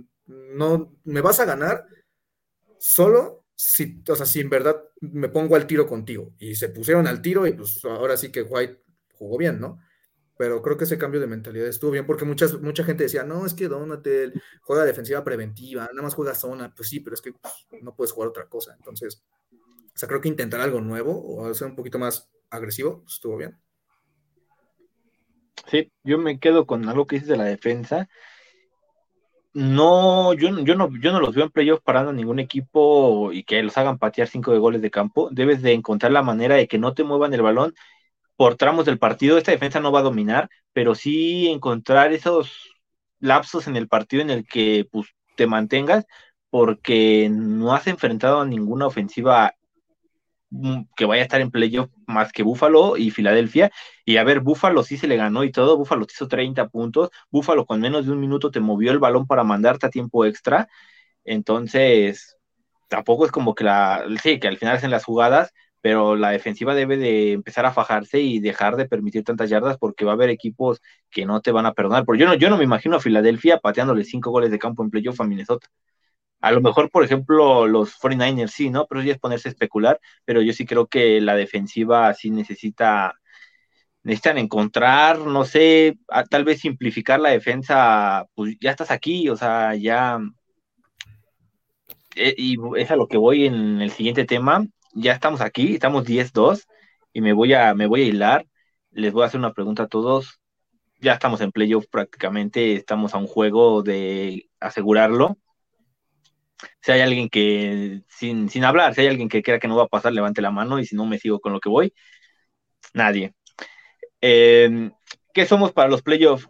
no, 0.58 0.97
me 1.03 1.21
vas 1.21 1.39
a 1.39 1.45
ganar, 1.45 1.86
solo 2.79 3.45
si, 3.53 4.01
o 4.10 4.15
sea, 4.15 4.25
si 4.25 4.39
en 4.39 4.49
verdad 4.49 4.84
me 5.01 5.29
pongo 5.29 5.55
al 5.55 5.67
tiro 5.67 5.86
contigo. 5.86 6.34
Y 6.39 6.55
se 6.55 6.69
pusieron 6.69 7.05
al 7.05 7.21
tiro 7.21 7.45
y 7.45 7.53
pues 7.53 7.86
ahora 7.86 8.17
sí 8.17 8.31
que 8.31 8.41
White 8.41 8.85
jugó 9.17 9.38
bien, 9.38 9.60
¿no? 9.60 9.80
Pero 10.38 10.62
creo 10.62 10.78
que 10.78 10.84
ese 10.84 10.97
cambio 10.97 11.21
de 11.21 11.28
mentalidad 11.28 11.67
estuvo 11.67 11.91
bien 11.91 12.06
porque 12.06 12.25
muchas, 12.25 12.60
mucha 12.62 12.84
gente 12.84 13.04
decía, 13.04 13.23
no, 13.23 13.45
es 13.45 13.54
que 13.54 13.67
Donatel 13.67 14.41
juega 14.62 14.84
defensiva 14.84 15.23
preventiva, 15.23 15.86
nada 15.86 16.01
más 16.01 16.13
juega 16.13 16.36
zona. 16.36 16.73
Pues 16.75 16.89
sí, 16.89 16.99
pero 16.99 17.13
es 17.13 17.21
que 17.21 17.32
pues, 17.32 17.82
no 17.82 17.95
puedes 17.95 18.12
jugar 18.12 18.30
otra 18.30 18.47
cosa. 18.47 18.73
Entonces, 18.75 19.23
o 19.51 19.97
sea, 19.97 20.10
creo 20.10 20.19
que 20.19 20.28
intentar 20.28 20.60
algo 20.60 20.82
nuevo 20.82 21.38
o 21.38 21.54
ser 21.54 21.67
un 21.67 21.75
poquito 21.75 21.99
más 21.99 22.30
agresivo 22.49 23.01
pues, 23.04 23.13
estuvo 23.13 23.38
bien. 23.38 23.58
Sí, 25.71 25.91
yo 26.04 26.17
me 26.17 26.39
quedo 26.39 26.65
con 26.65 26.88
algo 26.89 27.08
que 27.08 27.15
dices 27.15 27.30
de 27.30 27.38
la 27.38 27.45
defensa 27.45 28.10
no, 29.56 30.34
yo, 30.34 30.49
yo 30.65 30.75
no, 30.75 30.89
yo 30.99 31.13
no 31.13 31.21
los 31.21 31.34
veo 31.34 31.45
en 31.45 31.49
playoff 31.49 31.80
parando 31.82 32.12
ningún 32.12 32.39
equipo 32.39 33.32
y 33.32 33.43
que 33.45 33.63
los 33.63 33.78
hagan 33.78 33.97
patear 33.97 34.28
cinco 34.28 34.51
de 34.51 34.60
goles 34.60 34.82
de 34.82 34.91
campo. 34.91 35.30
Debes 35.32 35.62
de 35.62 35.71
encontrar 35.71 36.12
la 36.12 36.21
manera 36.21 36.56
de 36.56 36.67
que 36.67 36.78
no 36.78 36.93
te 36.93 37.06
muevan 37.06 37.34
el 37.34 37.41
balón 37.41 37.73
por 38.36 38.56
tramos 38.56 38.86
del 38.86 39.00
partido. 39.00 39.38
Esta 39.38 39.52
defensa 39.52 39.80
no 39.80 39.91
va 39.91 40.00
a 40.00 40.04
dominar, 40.04 40.50
pero 40.74 40.95
sí 40.95 41.48
encontrar 41.50 42.13
esos 42.13 42.52
lapsos 43.19 43.67
en 43.67 43.76
el 43.76 43.88
partido 43.88 44.21
en 44.21 44.30
el 44.30 44.45
que 44.48 44.88
pues, 44.91 45.08
te 45.36 45.48
mantengas, 45.48 46.06
porque 46.50 47.30
no 47.32 47.74
has 47.74 47.88
enfrentado 47.88 48.41
a 48.41 48.45
ninguna 48.45 48.88
ofensiva 48.88 49.54
Mm, 50.50 50.84
que 50.95 51.06
vaya 51.06 51.21
a 51.24 51.26
estar 51.26 51.41
en 51.41 51.52
playoff 51.52 51.89
más 52.08 52.32
que 52.32 52.43
Búfalo 52.43 52.98
y 52.98 53.12
Filadelfia. 53.12 53.71
Y 54.06 54.17
a 54.17 54.24
ver, 54.24 54.39
Búfalo 54.41 54.84
sí 54.84 54.98
se 54.98 55.08
le 55.08 55.17
ganó 55.17 55.43
y 55.43 55.52
todo. 55.52 55.78
Búfalo 55.78 56.06
te 56.06 56.13
hizo 56.13 56.28
30 56.28 56.69
puntos. 56.69 57.10
Búfalo 57.30 57.65
con 57.65 57.82
menos 57.82 58.06
de 58.06 58.12
un 58.12 58.19
minuto 58.19 58.52
te 58.52 58.60
movió 58.60 58.91
el 58.91 59.00
balón 59.00 59.28
para 59.28 59.43
mandarte 59.43 59.88
a 59.88 59.89
tiempo 59.89 60.26
extra. 60.26 60.67
Entonces, 61.26 62.38
tampoco 62.89 63.26
es 63.26 63.32
como 63.32 63.56
que 63.56 63.65
la. 63.65 64.06
Sí, 64.24 64.39
que 64.39 64.48
al 64.50 64.58
final 64.58 64.78
hacen 64.78 64.91
las 64.91 65.06
jugadas, 65.06 65.54
pero 65.86 66.15
la 66.15 66.32
defensiva 66.32 66.74
debe 66.74 66.98
de 66.98 67.34
empezar 67.34 67.63
a 67.67 67.71
fajarse 67.71 68.19
y 68.19 68.39
dejar 68.39 68.76
de 68.76 68.88
permitir 68.88 69.24
tantas 69.24 69.52
yardas 69.52 69.78
porque 69.78 70.04
va 70.04 70.13
a 70.13 70.15
haber 70.15 70.32
equipos 70.32 70.82
que 71.12 71.28
no 71.28 71.41
te 71.41 71.52
van 71.52 71.67
a 71.67 71.74
perdonar. 71.74 72.06
Porque 72.06 72.21
yo 72.21 72.26
no, 72.26 72.34
yo 72.34 72.50
no 72.50 72.58
me 72.58 72.63
imagino 72.63 72.95
a 72.95 73.00
Filadelfia 73.00 73.60
pateándole 73.60 74.04
cinco 74.04 74.32
goles 74.32 74.50
de 74.50 74.58
campo 74.58 74.84
en 74.84 74.89
playoff 74.89 75.21
a 75.21 75.26
Minnesota. 75.26 75.67
A 76.41 76.52
lo 76.52 76.60
mejor, 76.62 76.89
por 76.89 77.04
ejemplo, 77.04 77.67
los 77.67 78.00
49ers 78.00 78.48
sí, 78.48 78.71
¿no? 78.71 78.88
Pero 78.88 79.04
ya 79.04 79.12
es 79.13 79.19
ponerse 79.19 79.48
a 79.48 79.52
especular, 79.52 80.00
pero 80.26 80.41
yo 80.41 80.54
sí 80.54 80.65
creo 80.65 80.88
que 80.88 81.21
la 81.21 81.36
defensiva 81.36 82.12
sí 82.15 82.32
necesita, 82.32 83.13
necesitan 84.02 84.39
encontrar, 84.39 85.19
no 85.19 85.45
sé, 85.45 86.00
tal 86.32 86.45
vez 86.45 86.62
simplificar 86.62 87.19
la 87.19 87.30
defensa, 87.30 88.26
pues 88.34 88.58
ya 88.60 88.71
estás 88.71 88.89
aquí, 88.89 89.30
o 89.30 89.36
sea, 89.36 89.76
ya... 89.76 90.19
Eh, 92.15 92.34
y 92.36 92.58
es 92.78 92.89
a 92.89 92.95
lo 92.95 93.08
que 93.08 93.17
voy 93.17 93.45
en 93.45 93.82
el 93.82 93.91
siguiente 93.91 94.26
tema. 94.26 94.65
Ya 94.95 95.13
estamos 95.13 95.41
aquí, 95.41 95.75
estamos 95.75 96.05
10-2 96.05 96.67
y 97.13 97.21
me 97.21 97.34
voy 97.34 97.53
a 97.53 97.73
me 97.75 97.88
voy 97.88 98.01
a 98.03 98.05
hilar. 98.05 98.47
Les 98.91 99.13
voy 99.13 99.23
a 99.23 99.27
hacer 99.27 99.39
una 99.39 99.53
pregunta 99.53 99.84
a 99.84 99.88
todos. 99.88 100.39
Ya 100.99 101.13
estamos 101.13 101.41
en 101.41 101.51
playoff 101.51 101.86
prácticamente, 101.91 102.75
estamos 102.75 103.13
a 103.13 103.17
un 103.19 103.27
juego 103.27 103.84
de 103.84 104.49
asegurarlo 104.60 105.38
si 106.81 106.91
hay 106.91 107.01
alguien 107.01 107.29
que, 107.29 108.01
sin, 108.08 108.49
sin 108.49 108.63
hablar, 108.63 108.93
si 108.93 109.01
hay 109.01 109.08
alguien 109.08 109.29
que 109.29 109.43
crea 109.43 109.60
que 109.60 109.67
no 109.67 109.75
va 109.75 109.84
a 109.84 109.88
pasar, 109.88 110.13
levante 110.13 110.41
la 110.41 110.51
mano 110.51 110.79
y 110.79 110.86
si 110.86 110.95
no 110.95 111.05
me 111.05 111.19
sigo 111.19 111.39
con 111.39 111.53
lo 111.53 111.60
que 111.60 111.69
voy, 111.69 111.93
nadie. 112.93 113.34
Eh, 114.21 114.91
¿Qué 115.34 115.45
somos 115.45 115.73
para 115.73 115.89
los 115.89 116.01
playoffs? 116.01 116.49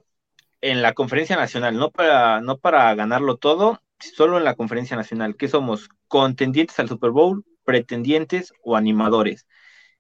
En 0.61 0.81
la 0.81 0.93
conferencia 0.93 1.35
nacional, 1.35 1.77
no 1.77 1.91
para, 1.91 2.41
no 2.41 2.57
para 2.57 2.93
ganarlo 2.95 3.37
todo, 3.37 3.81
solo 3.99 4.37
en 4.37 4.43
la 4.43 4.55
conferencia 4.55 4.97
nacional. 4.97 5.35
¿Qué 5.37 5.47
somos? 5.47 5.89
¿Contendientes 6.07 6.79
al 6.79 6.89
Super 6.89 7.11
Bowl, 7.11 7.45
pretendientes 7.65 8.53
o 8.63 8.75
animadores? 8.75 9.45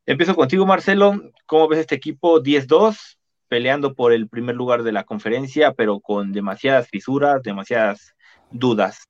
Empiezo 0.05 0.35
contigo, 0.35 0.65
Marcelo. 0.65 1.19
¿Cómo 1.45 1.67
ves 1.67 1.79
este 1.79 1.95
equipo 1.95 2.41
10-2, 2.41 3.17
peleando 3.47 3.95
por 3.95 4.13
el 4.13 4.29
primer 4.29 4.55
lugar 4.55 4.83
de 4.83 4.91
la 4.91 5.03
conferencia, 5.03 5.73
pero 5.73 5.99
con 5.99 6.31
demasiadas 6.31 6.87
fisuras, 6.87 7.41
demasiadas 7.41 8.15
dudas? 8.51 9.09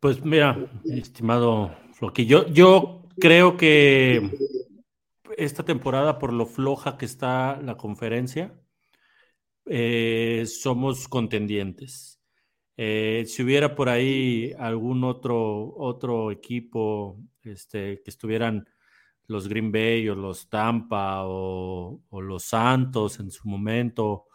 Pues 0.00 0.24
mira, 0.24 0.58
estimado 0.84 1.74
Floqui, 1.94 2.26
yo, 2.26 2.46
yo 2.48 3.06
creo 3.18 3.56
que 3.56 4.30
esta 5.36 5.64
temporada, 5.64 6.18
por 6.18 6.32
lo 6.32 6.46
floja 6.46 6.98
que 6.98 7.04
está 7.04 7.60
la 7.62 7.76
conferencia, 7.76 8.54
eh, 9.66 10.44
somos 10.46 11.08
contendientes. 11.08 12.11
Eh, 12.76 13.24
si 13.26 13.42
hubiera 13.42 13.74
por 13.74 13.88
ahí 13.88 14.52
algún 14.58 15.04
otro, 15.04 15.74
otro 15.76 16.30
equipo 16.30 17.18
este, 17.42 18.00
que 18.02 18.10
estuvieran 18.10 18.66
los 19.26 19.48
Green 19.48 19.72
Bay 19.72 20.08
o 20.08 20.14
los 20.14 20.48
Tampa 20.48 21.22
o, 21.24 22.00
los 22.10 22.44
Santos 22.44 23.20
en 23.20 23.30
su 23.30 23.48
momento, 23.48 24.26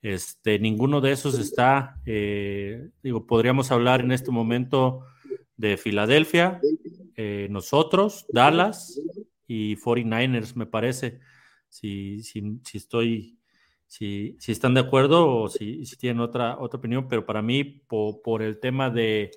este, 0.00 0.58
ninguno 0.58 1.00
de 1.00 1.12
esos 1.12 1.38
está, 1.38 2.00
eh, 2.06 2.90
digo, 3.02 3.26
podríamos 3.26 3.70
hablar 3.70 4.00
en 4.00 4.12
este 4.12 4.30
momento 4.30 5.04
de 5.56 5.76
Filadelfia, 5.76 6.60
eh, 7.16 7.48
nosotros, 7.50 8.26
Dallas 8.32 9.00
y 9.46 9.76
49ers, 9.76 10.54
me 10.54 10.66
parece, 10.66 11.20
si, 11.68 12.22
si, 12.22 12.60
estoy 12.74 13.37
si, 13.88 14.36
están 14.46 14.74
de 14.74 14.80
acuerdo 14.80 15.26
o 15.34 15.48
si, 15.48 15.82
tienen 15.98 16.20
otra, 16.20 16.58
otra 16.58 16.78
opinión, 16.78 17.08
pero 17.08 17.24
para 17.24 17.42
mí, 17.42 17.64
por, 17.64 18.42
el 18.42 18.60
tema 18.60 18.90
de, 18.90 19.30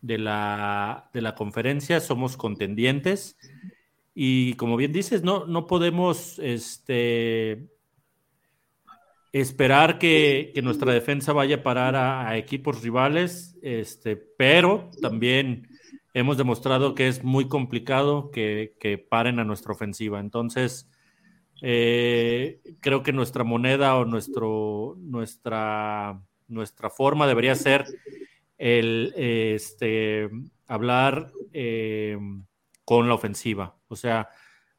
de, 0.00 0.18
la, 0.18 1.10
de 1.12 1.20
la 1.20 1.34
conferencia, 1.34 2.00
somos 2.00 2.36
contendientes. 2.36 3.36
Y 4.14 4.54
como 4.54 4.76
bien 4.78 4.92
dices, 4.92 5.22
no, 5.22 5.46
no 5.46 5.66
podemos 5.66 6.38
este, 6.38 7.68
esperar 9.32 9.98
que, 9.98 10.58
nuestra 10.64 10.92
defensa 10.92 11.34
vaya 11.34 11.56
a 11.56 11.62
parar 11.62 11.96
a, 11.96 12.38
equipos 12.38 12.82
rivales, 12.82 13.58
este, 13.60 14.16
pero 14.16 14.88
también 15.02 15.68
hemos 16.14 16.38
demostrado 16.38 16.94
que 16.94 17.08
es 17.08 17.22
muy 17.22 17.46
complicado 17.46 18.30
que, 18.30 18.74
que 18.80 18.96
paren 18.96 19.38
a 19.38 19.44
nuestra 19.44 19.74
ofensiva. 19.74 20.18
Entonces, 20.18 20.88
eh, 21.62 22.60
creo 22.80 23.02
que 23.02 23.12
nuestra 23.12 23.44
moneda 23.44 23.96
o 23.96 24.04
nuestro, 24.04 24.94
nuestra, 24.98 26.20
nuestra 26.48 26.90
forma 26.90 27.26
debería 27.26 27.54
ser 27.54 27.86
el 28.58 29.12
este, 29.16 30.28
hablar 30.66 31.32
eh, 31.52 32.18
con 32.84 33.08
la 33.08 33.14
ofensiva. 33.14 33.76
O 33.88 33.96
sea, 33.96 34.28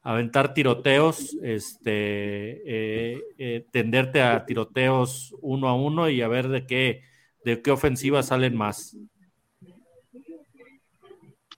aventar 0.02 0.54
tiroteos, 0.54 1.36
este, 1.42 2.62
eh, 2.64 3.66
tenderte 3.70 4.22
a 4.22 4.44
tiroteos 4.46 5.34
uno 5.40 5.68
a 5.68 5.74
uno 5.74 6.08
y 6.08 6.22
a 6.22 6.28
ver 6.28 6.48
de 6.48 6.66
qué, 6.66 7.02
de 7.44 7.60
qué 7.60 7.70
ofensiva 7.70 8.22
salen 8.22 8.56
más. 8.56 8.96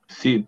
Sí, 0.09 0.47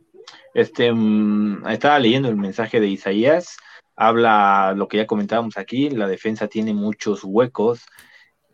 este, 0.54 0.92
mm, 0.92 1.66
estaba 1.68 1.98
leyendo 1.98 2.28
el 2.28 2.36
mensaje 2.36 2.80
de 2.80 2.88
Isaías 2.88 3.56
habla 3.96 4.74
lo 4.76 4.88
que 4.88 4.98
ya 4.98 5.06
comentábamos 5.06 5.56
aquí, 5.56 5.90
la 5.90 6.08
defensa 6.08 6.48
tiene 6.48 6.74
muchos 6.74 7.24
huecos, 7.24 7.84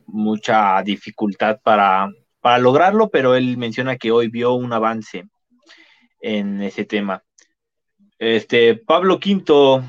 mucha 0.07 0.83
dificultad 0.83 1.61
para, 1.63 2.11
para 2.41 2.59
lograrlo, 2.59 3.11
pero 3.11 3.35
él 3.35 3.57
menciona 3.57 3.97
que 3.97 4.11
hoy 4.11 4.29
vio 4.29 4.55
un 4.55 4.73
avance 4.73 5.29
en 6.21 6.63
ese 6.63 6.85
tema. 6.85 7.23
Este, 8.19 8.75
Pablo 8.75 9.21
Quinto, 9.21 9.83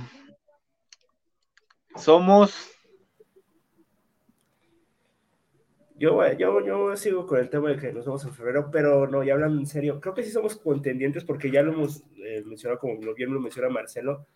somos... 1.96 2.68
Yo, 5.96 6.26
yo, 6.38 6.66
yo 6.66 6.96
sigo 6.96 7.28
con 7.28 7.40
el 7.40 7.50
tema 7.50 7.70
de 7.70 7.76
que 7.76 7.92
nos 7.92 8.06
vamos 8.06 8.24
en 8.24 8.34
febrero, 8.34 8.70
pero 8.72 9.06
no, 9.08 9.22
ya 9.22 9.34
hablan 9.34 9.60
en 9.60 9.66
serio. 9.66 10.00
Creo 10.00 10.14
que 10.14 10.24
sí 10.24 10.32
somos 10.32 10.56
contendientes 10.56 11.26
porque 11.26 11.52
ya 11.52 11.62
lo 11.62 11.74
hemos 11.74 12.04
eh, 12.24 12.42
mencionado, 12.46 12.80
como 12.80 13.14
bien 13.14 13.34
lo 13.34 13.42
menciona 13.42 13.68
Marcelo 13.68 14.28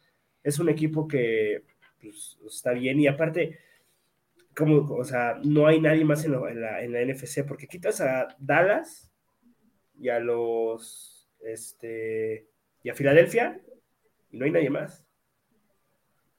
es 0.44 0.60
un 0.60 0.70
equipo 0.70 1.08
que 1.08 1.64
pues, 2.02 2.38
está 2.46 2.74
bien 2.74 3.00
y 3.00 3.08
aparte, 3.08 3.60
como, 4.56 4.96
o 4.96 5.04
sea, 5.04 5.40
no 5.44 5.68
hay 5.68 5.80
nadie 5.80 6.06
más 6.06 6.26
en, 6.26 6.34
la, 6.34 6.82
en, 6.82 6.92
la, 6.92 7.06
NFC 7.06 7.46
porque 7.48 7.68
quitas 7.68 8.02
a 8.02 8.28
Dallas 8.38 9.12
y 9.98 10.10
a 10.10 10.20
los, 10.20 11.30
este, 11.42 12.50
y 12.84 12.90
a 12.90 12.96
Filadelfia 12.96 13.62
y 14.32 14.38
no 14.38 14.46
hay 14.46 14.52
nadie 14.52 14.70
más. 14.70 15.06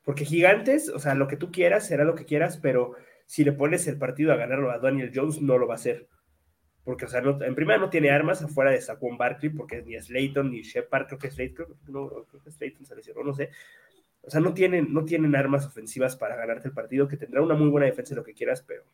Porque 0.05 0.27
gigantes, 0.27 0.91
o 0.91 0.99
sea, 0.99 1.15
lo 1.15 1.29
que 1.29 1.37
tú 1.37 1.51
quieras 1.51 1.87
será 1.87 2.05
lo 2.05 2.15
que 2.15 2.27
quieras, 2.27 2.59
pero 2.59 2.95
si 3.27 3.43
le 3.43 3.53
pones 3.53 3.87
el 3.87 3.99
partido 3.99 4.33
a 4.33 4.37
ganarlo 4.37 4.71
a 4.71 4.79
Daniel 4.79 5.11
Jones, 5.15 5.41
no 5.41 5.57
lo 5.57 5.67
va 5.67 5.75
a 5.75 5.77
hacer. 5.77 6.09
Porque, 6.85 7.07
o 7.07 7.09
sea, 7.09 7.21
en 7.21 7.55
primera 7.55 7.79
no 7.79 7.89
tiene 7.89 8.11
armas 8.11 8.43
afuera 8.43 8.71
de 8.71 8.81
Saquon 8.81 9.17
Barkley, 9.17 9.51
porque 9.51 9.83
ni 9.83 9.99
Slayton 9.99 10.51
ni 10.51 10.61
Shepard, 10.61 11.07
creo 11.07 11.19
que 11.19 11.31
Slayton, 11.31 11.67
no, 11.89 12.27
creo 12.27 12.43
que 12.43 12.51
Slayton 12.51 12.85
se 12.85 12.95
lesionó, 12.95 13.25
no 13.25 13.33
sé. 13.33 13.49
O 14.27 14.31
sea, 14.31 14.41
no 14.41 14.55
tienen, 14.55 14.93
no 14.93 15.05
tienen 15.05 15.37
armas 15.37 15.67
ofensivas 15.67 16.17
para 16.17 16.37
ganarte 16.37 16.69
el 16.69 16.75
partido, 16.75 17.09
que 17.09 17.17
tendrá 17.17 17.43
una 17.43 17.55
muy 17.55 17.69
buena 17.69 17.87
defensa, 17.87 18.15
lo 18.15 18.25
que 18.25 18.35
quieras, 18.35 18.65
pero 18.67 18.85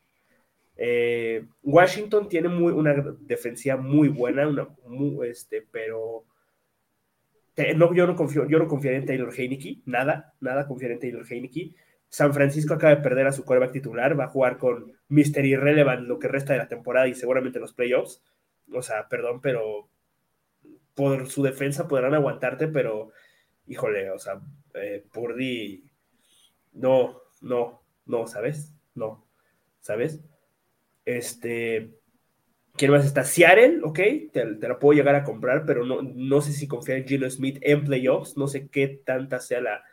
eh, 0.77 1.47
Washington 1.63 2.29
tiene 2.29 2.49
muy, 2.49 2.73
una 2.73 2.95
defensiva 3.21 3.77
muy 3.77 4.09
buena, 4.09 4.49
una, 4.49 4.67
este, 5.27 5.67
pero 5.71 6.25
no, 7.77 7.95
yo, 7.95 8.07
no 8.07 8.17
confío, 8.17 8.47
yo 8.49 8.59
no 8.59 8.81
en 8.83 9.07
Taylor 9.07 9.33
Heineke, 9.37 9.81
nada, 9.85 10.35
nada 10.41 10.67
confiar 10.67 10.93
en 10.93 11.01
Taylor 11.01 11.27
Heineke. 11.29 11.75
San 12.09 12.33
Francisco 12.35 12.75
acaba 12.75 12.95
de 12.95 13.03
perder 13.03 13.27
a 13.27 13.33
su 13.33 13.45
quarterback 13.45 13.73
titular, 13.73 14.19
va 14.19 14.25
a 14.25 14.29
jugar 14.29 14.59
con 14.59 14.93
Mr. 15.09 15.45
Irrelevant 15.45 16.09
lo 16.09 16.19
que 16.19 16.29
resta 16.29 16.55
de 16.55 16.59
la 16.61 16.69
temporada 16.69 17.07
y 17.09 17.15
seguramente 17.15 17.61
los 17.61 17.73
playoffs. 17.73 18.23
O 18.73 18.83
sea, 18.83 19.09
perdón, 19.09 19.41
pero 19.41 19.89
por 20.95 21.29
su 21.29 21.43
defensa 21.43 21.87
podrán 21.87 22.15
aguantarte, 22.15 22.69
pero 22.69 23.11
híjole, 23.71 24.11
o 24.11 24.19
sea, 24.19 24.41
eh, 24.75 25.05
Purdy, 25.13 25.85
no, 26.73 27.23
no, 27.41 27.81
no, 28.05 28.27
¿sabes? 28.27 28.75
No, 28.97 29.25
¿sabes? 29.79 30.21
Este, 31.05 31.95
¿quién 32.77 32.91
más 32.91 33.07
está? 33.07 33.23
Seattle, 33.23 33.81
ok, 33.85 33.99
te, 34.33 34.45
la 34.61 34.79
puedo 34.79 34.99
llegar 34.99 35.15
a 35.15 35.23
comprar, 35.23 35.65
pero 35.67 35.87
no, 35.87 36.03
no 36.03 36.41
sé 36.41 36.53
si 36.53 36.67
confiar 36.67 36.99
en 36.99 37.07
Gino 37.07 37.31
Smith 37.31 37.59
en 37.63 37.85
playoffs, 37.85 38.37
no 38.37 38.49
sé 38.49 38.69
qué 38.69 38.89
tanta 38.89 39.39
sea 39.39 39.61
la, 39.61 39.85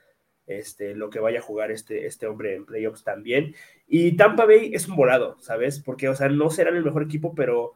este, 0.48 0.96
lo 0.96 1.12
que 1.12 1.20
vaya 1.20 1.38
a 1.38 1.44
jugar 1.44 1.70
este, 1.70 2.08
este 2.08 2.26
hombre 2.26 2.56
en 2.56 2.66
playoffs 2.66 3.04
también. 3.04 3.54
Y 3.88 4.18
Tampa 4.18 4.46
Bay 4.46 4.72
es 4.74 4.88
un 4.88 4.96
volado, 4.96 5.38
¿sabes? 5.40 5.80
Porque, 5.80 6.10
o 6.10 6.16
sea, 6.16 6.30
no 6.30 6.50
serán 6.50 6.76
el 6.76 6.84
mejor 6.84 7.04
equipo, 7.04 7.36
pero 7.36 7.74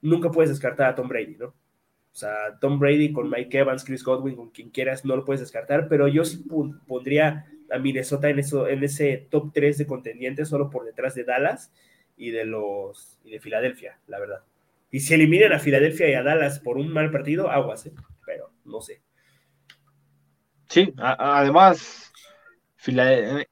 nunca 0.00 0.30
puedes 0.30 0.50
descartar 0.50 0.88
a 0.88 0.94
Tom 0.94 1.08
Brady, 1.08 1.36
¿no? 1.36 1.54
O 2.12 2.14
sea, 2.14 2.58
Tom 2.60 2.78
Brady 2.78 3.12
con 3.12 3.30
Mike 3.30 3.58
Evans, 3.58 3.84
Chris 3.84 4.04
Godwin, 4.04 4.36
con 4.36 4.50
quien 4.50 4.68
quieras, 4.68 5.04
no 5.04 5.16
lo 5.16 5.24
puedes 5.24 5.40
descartar, 5.40 5.88
pero 5.88 6.08
yo 6.08 6.24
sí 6.24 6.44
pondría 6.86 7.46
a 7.70 7.78
Minnesota 7.78 8.28
en, 8.28 8.38
eso, 8.38 8.68
en 8.68 8.84
ese 8.84 9.28
top 9.30 9.50
3 9.54 9.78
de 9.78 9.86
contendientes, 9.86 10.48
solo 10.48 10.68
por 10.68 10.84
detrás 10.84 11.14
de 11.14 11.24
Dallas 11.24 11.72
y 12.18 12.30
de 12.30 12.44
los 12.44 13.18
y 13.24 13.30
de 13.30 13.40
Filadelfia, 13.40 13.98
la 14.08 14.20
verdad. 14.20 14.42
Y 14.90 15.00
si 15.00 15.14
eliminan 15.14 15.54
a 15.54 15.58
Filadelfia 15.58 16.10
y 16.10 16.12
a 16.12 16.22
Dallas 16.22 16.60
por 16.60 16.76
un 16.76 16.88
mal 16.92 17.10
partido, 17.10 17.50
aguas, 17.50 17.86
¿eh? 17.86 17.94
pero 18.26 18.50
no 18.66 18.82
sé. 18.82 19.00
Sí, 20.68 20.92
además, 20.98 22.12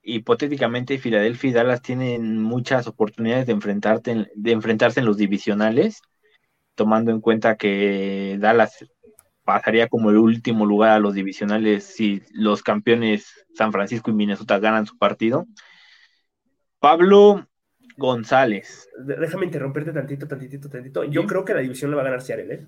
hipotéticamente 0.02 0.98
Filadelfia 0.98 1.50
y 1.50 1.52
Dallas 1.54 1.80
tienen 1.80 2.42
muchas 2.42 2.86
oportunidades 2.86 3.46
de, 3.46 3.52
enfrentarte 3.52 4.30
de 4.34 4.52
enfrentarse 4.52 5.00
en 5.00 5.06
los 5.06 5.16
divisionales 5.16 6.02
tomando 6.80 7.10
en 7.10 7.20
cuenta 7.20 7.58
que 7.58 8.38
Dallas 8.40 8.86
pasaría 9.44 9.88
como 9.88 10.08
el 10.08 10.16
último 10.16 10.64
lugar 10.64 10.92
a 10.92 10.98
los 10.98 11.12
divisionales 11.12 11.84
si 11.84 12.22
los 12.32 12.62
campeones 12.62 13.44
San 13.52 13.70
Francisco 13.70 14.10
y 14.10 14.14
Minnesota 14.14 14.58
ganan 14.58 14.86
su 14.86 14.96
partido. 14.96 15.46
Pablo 16.78 17.46
González. 17.98 18.88
Déjame 18.98 19.44
interrumpirte 19.44 19.92
tantito, 19.92 20.26
tantito, 20.26 20.70
tantito. 20.70 21.04
Yo 21.04 21.26
creo 21.26 21.44
que 21.44 21.52
la 21.52 21.60
división 21.60 21.90
la 21.90 21.98
va 21.98 22.00
a 22.00 22.06
ganar 22.06 22.22
Seattle, 22.22 22.54
¿eh? 22.54 22.66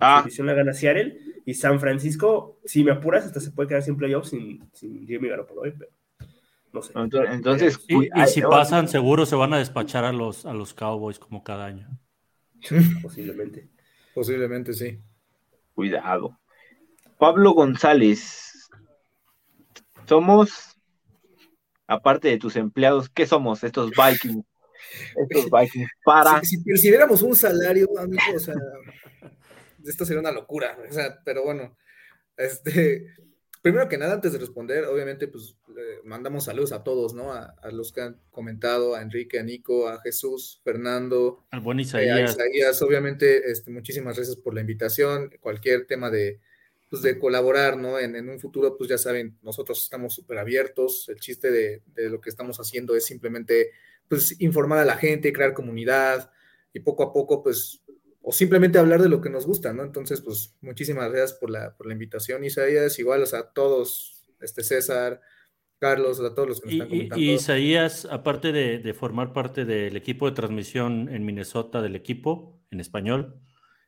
Ah. 0.00 0.16
La 0.16 0.22
división 0.22 0.48
la 0.48 0.54
gana 0.54 0.72
Seattle 0.72 1.16
y 1.46 1.54
San 1.54 1.78
Francisco, 1.78 2.58
si 2.64 2.82
me 2.82 2.90
apuras, 2.90 3.24
hasta 3.24 3.38
se 3.38 3.52
puede 3.52 3.68
quedar 3.68 3.84
sin 3.84 3.96
playoffs 3.96 4.30
sin, 4.30 4.68
sin 4.72 5.06
Jimmy 5.06 5.28
Garoppolo 5.28 5.60
hoy, 5.60 5.74
pero 5.78 5.92
no 6.72 6.82
sé. 6.82 6.92
Entonces, 7.30 7.78
y, 7.86 8.08
si 8.26 8.42
pasan, 8.42 8.88
seguro 8.88 9.26
se 9.26 9.36
van 9.36 9.54
a 9.54 9.58
despachar 9.58 10.04
a 10.04 10.12
los, 10.12 10.44
a 10.44 10.54
los 10.54 10.74
Cowboys 10.74 11.20
como 11.20 11.44
cada 11.44 11.66
año. 11.66 11.88
Posiblemente. 13.02 13.68
Posiblemente, 14.14 14.72
sí. 14.72 14.98
Cuidado. 15.74 16.38
Pablo 17.18 17.52
González. 17.52 18.68
Somos, 20.06 20.76
aparte 21.86 22.28
de 22.28 22.38
tus 22.38 22.56
empleados, 22.56 23.08
¿qué 23.08 23.26
somos 23.26 23.62
estos 23.64 23.90
Vikings? 23.90 24.44
Estos 25.16 25.50
Vikings 25.60 25.90
para. 26.04 26.42
Si, 26.42 26.62
percibiéramos 26.62 27.22
un 27.22 27.36
salario, 27.36 27.88
amigo, 27.98 28.22
o 28.34 28.38
sea, 28.38 28.54
esto 29.86 30.04
sería 30.04 30.20
una 30.20 30.32
locura. 30.32 30.76
O 30.88 30.92
sea, 30.92 31.20
pero 31.24 31.44
bueno, 31.44 31.76
este, 32.36 33.06
Primero 33.62 33.88
que 33.88 33.96
nada, 33.96 34.14
antes 34.14 34.32
de 34.32 34.40
responder, 34.40 34.86
obviamente, 34.86 35.28
pues 35.28 35.56
mandamos 36.02 36.46
saludos 36.46 36.72
a 36.72 36.82
todos, 36.82 37.14
¿no? 37.14 37.32
A, 37.32 37.54
los 37.70 37.92
que 37.92 38.00
han 38.00 38.20
comentado, 38.32 38.96
a 38.96 39.02
Enrique, 39.02 39.38
a 39.38 39.44
Nico, 39.44 39.88
a 39.88 40.00
Jesús, 40.00 40.60
Fernando, 40.64 41.46
al 41.52 41.60
buen 41.60 41.78
Isaías. 41.78 42.18
a 42.18 42.32
Isaías. 42.32 42.82
Obviamente, 42.82 43.50
este, 43.52 43.70
muchísimas 43.70 44.16
gracias 44.16 44.36
por 44.36 44.52
la 44.54 44.62
invitación. 44.62 45.30
Cualquier 45.40 45.86
tema 45.86 46.10
de, 46.10 46.40
pues, 46.90 47.02
de 47.02 47.20
colaborar, 47.20 47.76
¿no? 47.76 48.00
En, 48.00 48.16
en 48.16 48.28
un 48.28 48.40
futuro, 48.40 48.76
pues 48.76 48.90
ya 48.90 48.98
saben, 48.98 49.38
nosotros 49.42 49.80
estamos 49.80 50.12
súper 50.12 50.38
abiertos. 50.38 51.08
El 51.08 51.20
chiste 51.20 51.52
de, 51.52 51.82
de, 51.94 52.10
lo 52.10 52.20
que 52.20 52.30
estamos 52.30 52.58
haciendo 52.58 52.96
es 52.96 53.06
simplemente, 53.06 53.70
pues, 54.08 54.40
informar 54.40 54.80
a 54.80 54.84
la 54.84 54.96
gente, 54.96 55.32
crear 55.32 55.54
comunidad 55.54 56.32
y 56.72 56.80
poco 56.80 57.04
a 57.04 57.12
poco, 57.12 57.44
pues, 57.44 57.80
o 58.22 58.32
simplemente 58.32 58.78
hablar 58.78 59.02
de 59.02 59.08
lo 59.08 59.20
que 59.20 59.30
nos 59.30 59.46
gusta, 59.46 59.72
¿no? 59.72 59.82
Entonces, 59.82 60.20
pues 60.20 60.56
muchísimas 60.60 61.10
gracias 61.10 61.34
por 61.34 61.50
la, 61.50 61.76
por 61.76 61.86
la 61.86 61.92
invitación, 61.92 62.44
Isaías, 62.44 62.98
igual, 62.98 63.22
o 63.22 63.26
sea, 63.26 63.40
a 63.40 63.52
todos, 63.52 64.24
este 64.40 64.62
César, 64.62 65.20
Carlos, 65.78 66.20
a 66.20 66.32
todos 66.32 66.48
los 66.48 66.60
que 66.60 66.66
nos 66.66 66.74
están 66.74 66.88
comentando. 66.88 67.22
Y, 67.22 67.32
Isaías, 67.32 68.06
aparte 68.08 68.52
de, 68.52 68.94
formar 68.94 69.32
parte 69.32 69.64
del 69.64 69.96
equipo 69.96 70.30
de 70.30 70.36
transmisión 70.36 71.08
en 71.08 71.24
Minnesota 71.24 71.82
del 71.82 71.96
equipo, 71.96 72.60
en 72.70 72.78
español, 72.78 73.40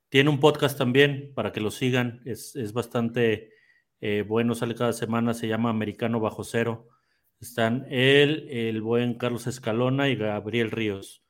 tiene 0.09 0.31
un 0.31 0.41
podcast 0.41 0.77
también 0.77 1.33
para 1.35 1.53
que 1.53 1.61
lo 1.61 1.71
sigan, 1.71 2.21
es, 2.25 2.73
bastante 2.73 3.53
eh, 4.01 4.25
bueno, 4.27 4.57
sale 4.57 4.75
cada 4.75 4.93
semana, 4.93 5.35
se 5.35 5.47
llama 5.47 5.71
Americano 5.71 6.19
Bajo 6.19 6.43
Cero. 6.43 6.89
Están 7.41 7.87
él, 7.89 8.49
el 8.51 8.83
buen 8.83 9.15
Carlos 9.15 9.47
Escalona 9.47 10.09
y 10.09 10.17
Gabriel 10.17 10.73
Ríos. 10.73 11.24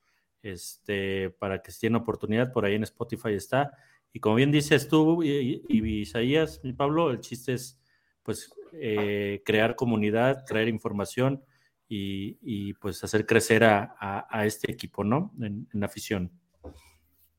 Este, 0.44 1.30
para 1.30 1.62
que 1.62 1.72
si 1.72 1.80
tienen 1.80 2.02
oportunidad, 2.02 2.52
por 2.52 2.66
ahí 2.66 2.74
en 2.74 2.82
Spotify 2.82 3.32
está. 3.32 3.72
Y 4.12 4.20
como 4.20 4.34
bien 4.34 4.52
dices 4.52 4.88
tú 4.88 5.22
y, 5.22 5.64
Isaías, 5.70 6.60
mi 6.62 6.74
Pablo, 6.74 7.10
el 7.10 7.20
chiste 7.20 7.54
es 7.54 7.80
pues 8.22 8.52
eh, 8.74 9.42
crear 9.44 9.74
comunidad, 9.74 10.44
traer 10.44 10.68
información 10.68 11.42
y, 11.88 12.74
pues 12.74 13.02
hacer 13.04 13.24
crecer 13.24 13.64
a, 13.64 14.42
este 14.44 14.70
equipo, 14.70 15.02
¿no? 15.02 15.32
En, 15.40 15.66
en, 15.72 15.84
afición. 15.84 16.30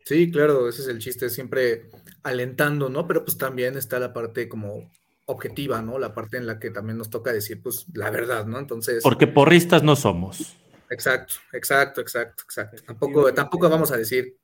Sí, 0.03 0.31
claro, 0.31 0.67
ese 0.67 0.81
es 0.81 0.87
el 0.87 0.99
chiste, 0.99 1.29
siempre 1.29 1.89
alentando, 2.23 2.89
¿no? 2.89 3.05
Pero 3.05 3.23
pues 3.23 3.37
también 3.37 3.77
está 3.77 3.99
la 3.99 4.13
parte 4.13 4.49
como 4.49 4.89
objetiva, 5.25 5.81
¿no? 5.81 5.99
La 5.99 6.13
parte 6.13 6.37
en 6.37 6.47
la 6.47 6.59
que 6.59 6.71
también 6.71 6.97
nos 6.97 7.09
toca 7.09 7.33
decir, 7.33 7.61
pues, 7.61 7.85
la 7.93 8.09
verdad, 8.09 8.45
¿no? 8.45 8.57
Entonces. 8.57 9.03
Porque 9.03 9.27
porristas 9.27 9.83
no 9.83 9.95
somos. 9.95 10.55
Exacto, 10.89 11.35
exacto, 11.53 12.01
exacto, 12.01 12.43
exacto. 12.43 12.83
Tampoco, 12.83 13.33
tampoco 13.33 13.69
vamos 13.69 13.91
a 13.91 13.97
decir 13.97 14.37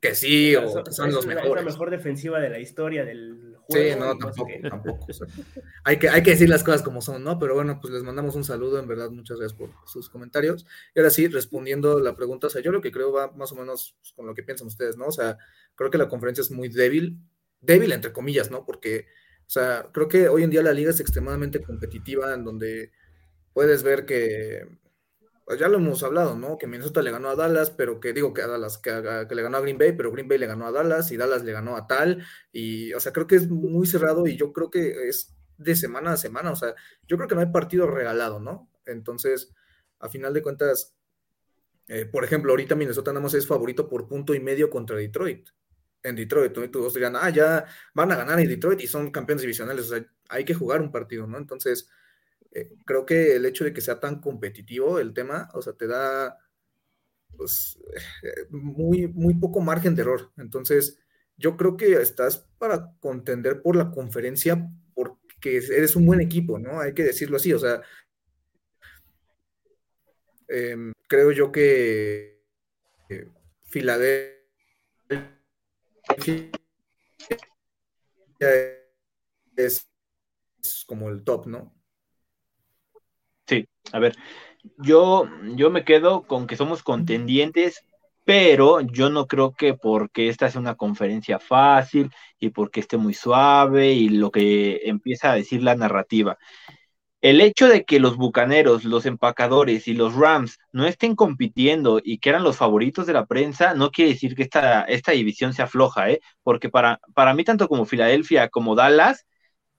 que 0.00 0.14
sí 0.14 0.56
o 0.56 0.82
que 0.82 0.92
son 0.92 1.12
los 1.12 1.26
mejores. 1.26 1.50
Es 1.50 1.56
la 1.56 1.70
mejor 1.70 1.90
defensiva 1.90 2.40
de 2.40 2.48
la 2.48 2.58
historia 2.58 3.04
del 3.04 3.56
juego. 3.62 3.94
Sí, 3.94 3.98
no, 3.98 4.18
tampoco, 4.18 4.50
tampoco. 4.68 5.06
hay, 5.84 5.98
que, 5.98 6.08
hay 6.08 6.22
que 6.22 6.30
decir 6.30 6.48
las 6.48 6.64
cosas 6.64 6.82
como 6.82 7.00
son, 7.00 7.22
¿no? 7.22 7.38
Pero 7.38 7.54
bueno, 7.54 7.78
pues 7.80 7.92
les 7.92 8.02
mandamos 8.02 8.34
un 8.34 8.44
saludo, 8.44 8.78
en 8.78 8.88
verdad, 8.88 9.10
muchas 9.10 9.38
gracias 9.38 9.56
por 9.56 9.70
sus 9.86 10.08
comentarios. 10.08 10.66
Y 10.94 10.98
ahora 10.98 11.10
sí, 11.10 11.28
respondiendo 11.28 12.00
la 12.00 12.16
pregunta, 12.16 12.48
o 12.48 12.50
sea, 12.50 12.62
yo 12.62 12.72
lo 12.72 12.80
que 12.80 12.90
creo 12.90 13.12
va 13.12 13.30
más 13.32 13.52
o 13.52 13.56
menos 13.56 13.96
con 14.16 14.26
lo 14.26 14.34
que 14.34 14.42
piensan 14.42 14.66
ustedes, 14.66 14.96
¿no? 14.96 15.06
O 15.06 15.12
sea, 15.12 15.38
creo 15.76 15.90
que 15.90 15.98
la 15.98 16.08
conferencia 16.08 16.42
es 16.42 16.50
muy 16.50 16.68
débil, 16.68 17.18
débil 17.60 17.92
entre 17.92 18.12
comillas, 18.12 18.50
¿no? 18.50 18.64
Porque 18.64 19.06
o 19.46 19.50
sea, 19.52 19.90
creo 19.92 20.08
que 20.08 20.28
hoy 20.28 20.44
en 20.44 20.50
día 20.50 20.62
la 20.62 20.72
liga 20.72 20.90
es 20.90 21.00
extremadamente 21.00 21.60
competitiva, 21.60 22.32
en 22.32 22.42
donde 22.42 22.90
puedes 23.52 23.82
ver 23.82 24.06
que, 24.06 24.66
ya 25.58 25.68
lo 25.68 25.78
hemos 25.78 26.02
hablado, 26.02 26.36
¿no? 26.36 26.58
Que 26.58 26.66
Minnesota 26.66 27.02
le 27.02 27.10
ganó 27.10 27.28
a 27.28 27.36
Dallas, 27.36 27.70
pero 27.70 28.00
que 28.00 28.12
digo 28.12 28.32
que 28.32 28.42
a 28.42 28.46
Dallas, 28.46 28.78
que, 28.78 28.90
le 28.90 29.42
ganó 29.42 29.56
a 29.56 29.60
Green 29.60 29.78
Bay, 29.78 29.92
pero 29.92 30.12
Green 30.12 30.28
Bay 30.28 30.38
le 30.38 30.46
ganó 30.46 30.66
a 30.66 30.72
Dallas 30.72 31.10
y 31.10 31.16
Dallas 31.16 31.44
le 31.44 31.52
ganó 31.52 31.76
a 31.76 31.86
tal. 31.86 32.24
Y, 32.52 32.92
o 32.94 33.00
sea, 33.00 33.12
creo 33.12 33.26
que 33.26 33.36
es 33.36 33.48
muy 33.48 33.86
cerrado 33.86 34.26
y 34.26 34.36
yo 34.36 34.52
creo 34.52 34.70
que 34.70 35.08
es 35.08 35.34
de 35.58 35.76
semana 35.76 36.12
a 36.12 36.16
semana. 36.16 36.52
O 36.52 36.56
sea, 36.56 36.74
yo 37.06 37.16
creo 37.16 37.28
que 37.28 37.34
no 37.34 37.40
hay 37.40 37.48
partido 37.48 37.86
regalado, 37.86 38.40
¿no? 38.40 38.70
Entonces, 38.86 39.52
a 39.98 40.08
final 40.08 40.32
de 40.32 40.42
cuentas, 40.42 40.94
eh, 41.88 42.06
por 42.06 42.24
ejemplo, 42.24 42.52
ahorita 42.52 42.74
Minnesota 42.74 43.12
nada 43.12 43.22
más 43.22 43.34
es 43.34 43.46
favorito 43.46 43.88
por 43.88 44.08
punto 44.08 44.34
y 44.34 44.40
medio 44.40 44.70
contra 44.70 44.96
Detroit 44.96 45.48
en 46.02 46.16
Detroit. 46.16 46.56
Y 46.56 46.68
todos 46.68 46.96
ah, 46.96 47.30
ya 47.30 47.64
van 47.94 48.12
a 48.12 48.16
ganar 48.16 48.40
en 48.40 48.48
Detroit 48.48 48.80
y 48.80 48.86
son 48.86 49.10
campeones 49.10 49.42
divisionales. 49.42 49.86
O 49.90 49.96
sea, 49.96 50.06
hay 50.28 50.44
que 50.44 50.54
jugar 50.54 50.80
un 50.80 50.90
partido, 50.90 51.26
¿no? 51.26 51.38
Entonces, 51.38 51.88
eh, 52.54 52.70
creo 52.84 53.06
que 53.06 53.36
el 53.36 53.46
hecho 53.46 53.64
de 53.64 53.72
que 53.72 53.80
sea 53.80 53.98
tan 54.00 54.20
competitivo 54.20 54.98
el 54.98 55.14
tema, 55.14 55.48
o 55.54 55.62
sea, 55.62 55.72
te 55.72 55.86
da 55.86 56.38
pues, 57.36 57.78
eh, 58.22 58.46
muy, 58.50 59.08
muy 59.08 59.34
poco 59.34 59.60
margen 59.60 59.94
de 59.94 60.02
error. 60.02 60.32
Entonces, 60.36 60.98
yo 61.36 61.56
creo 61.56 61.76
que 61.76 61.94
estás 61.94 62.46
para 62.58 62.92
contender 63.00 63.62
por 63.62 63.76
la 63.76 63.90
conferencia 63.90 64.68
porque 64.94 65.56
eres 65.56 65.96
un 65.96 66.06
buen 66.06 66.20
equipo, 66.20 66.58
¿no? 66.58 66.80
Hay 66.80 66.94
que 66.94 67.04
decirlo 67.04 67.36
así, 67.36 67.52
o 67.52 67.58
sea, 67.58 67.82
em, 70.48 70.92
creo 71.08 71.32
yo 71.32 71.50
que 71.50 72.42
eh, 73.08 73.28
Filadelfia 73.64 74.42
es, 79.56 79.88
como 80.86 81.08
el 81.08 81.24
top, 81.24 81.46
¿no? 81.46 81.81
A 83.92 83.98
ver, 83.98 84.16
yo, 84.78 85.28
yo 85.56 85.70
me 85.70 85.84
quedo 85.84 86.22
con 86.22 86.46
que 86.46 86.56
somos 86.56 86.82
contendientes, 86.82 87.84
pero 88.24 88.80
yo 88.80 89.10
no 89.10 89.26
creo 89.26 89.52
que 89.52 89.74
porque 89.74 90.28
esta 90.28 90.46
es 90.46 90.56
una 90.56 90.76
conferencia 90.76 91.38
fácil 91.38 92.10
y 92.38 92.50
porque 92.50 92.80
esté 92.80 92.96
muy 92.96 93.14
suave 93.14 93.92
y 93.92 94.08
lo 94.08 94.30
que 94.30 94.82
empieza 94.84 95.32
a 95.32 95.34
decir 95.34 95.62
la 95.62 95.74
narrativa 95.74 96.38
el 97.22 97.40
hecho 97.40 97.68
de 97.68 97.84
que 97.84 98.00
los 98.00 98.16
Bucaneros, 98.16 98.84
los 98.84 99.06
empacadores 99.06 99.86
y 99.88 99.94
los 99.94 100.14
Rams 100.14 100.58
no 100.72 100.86
estén 100.86 101.14
compitiendo 101.14 102.00
y 102.02 102.18
que 102.18 102.30
eran 102.30 102.42
los 102.42 102.56
favoritos 102.56 103.06
de 103.06 103.12
la 103.12 103.26
prensa, 103.26 103.74
no 103.74 103.90
quiere 103.92 104.12
decir 104.12 104.34
que 104.34 104.42
esta, 104.42 104.82
esta 104.82 105.12
división 105.12 105.54
sea 105.54 105.68
floja, 105.68 106.10
¿eh? 106.10 106.20
porque 106.42 106.68
para, 106.68 107.00
para 107.14 107.32
mí, 107.32 107.44
tanto 107.44 107.68
como 107.68 107.86
Filadelfia, 107.86 108.48
como 108.48 108.74
Dallas 108.74 109.24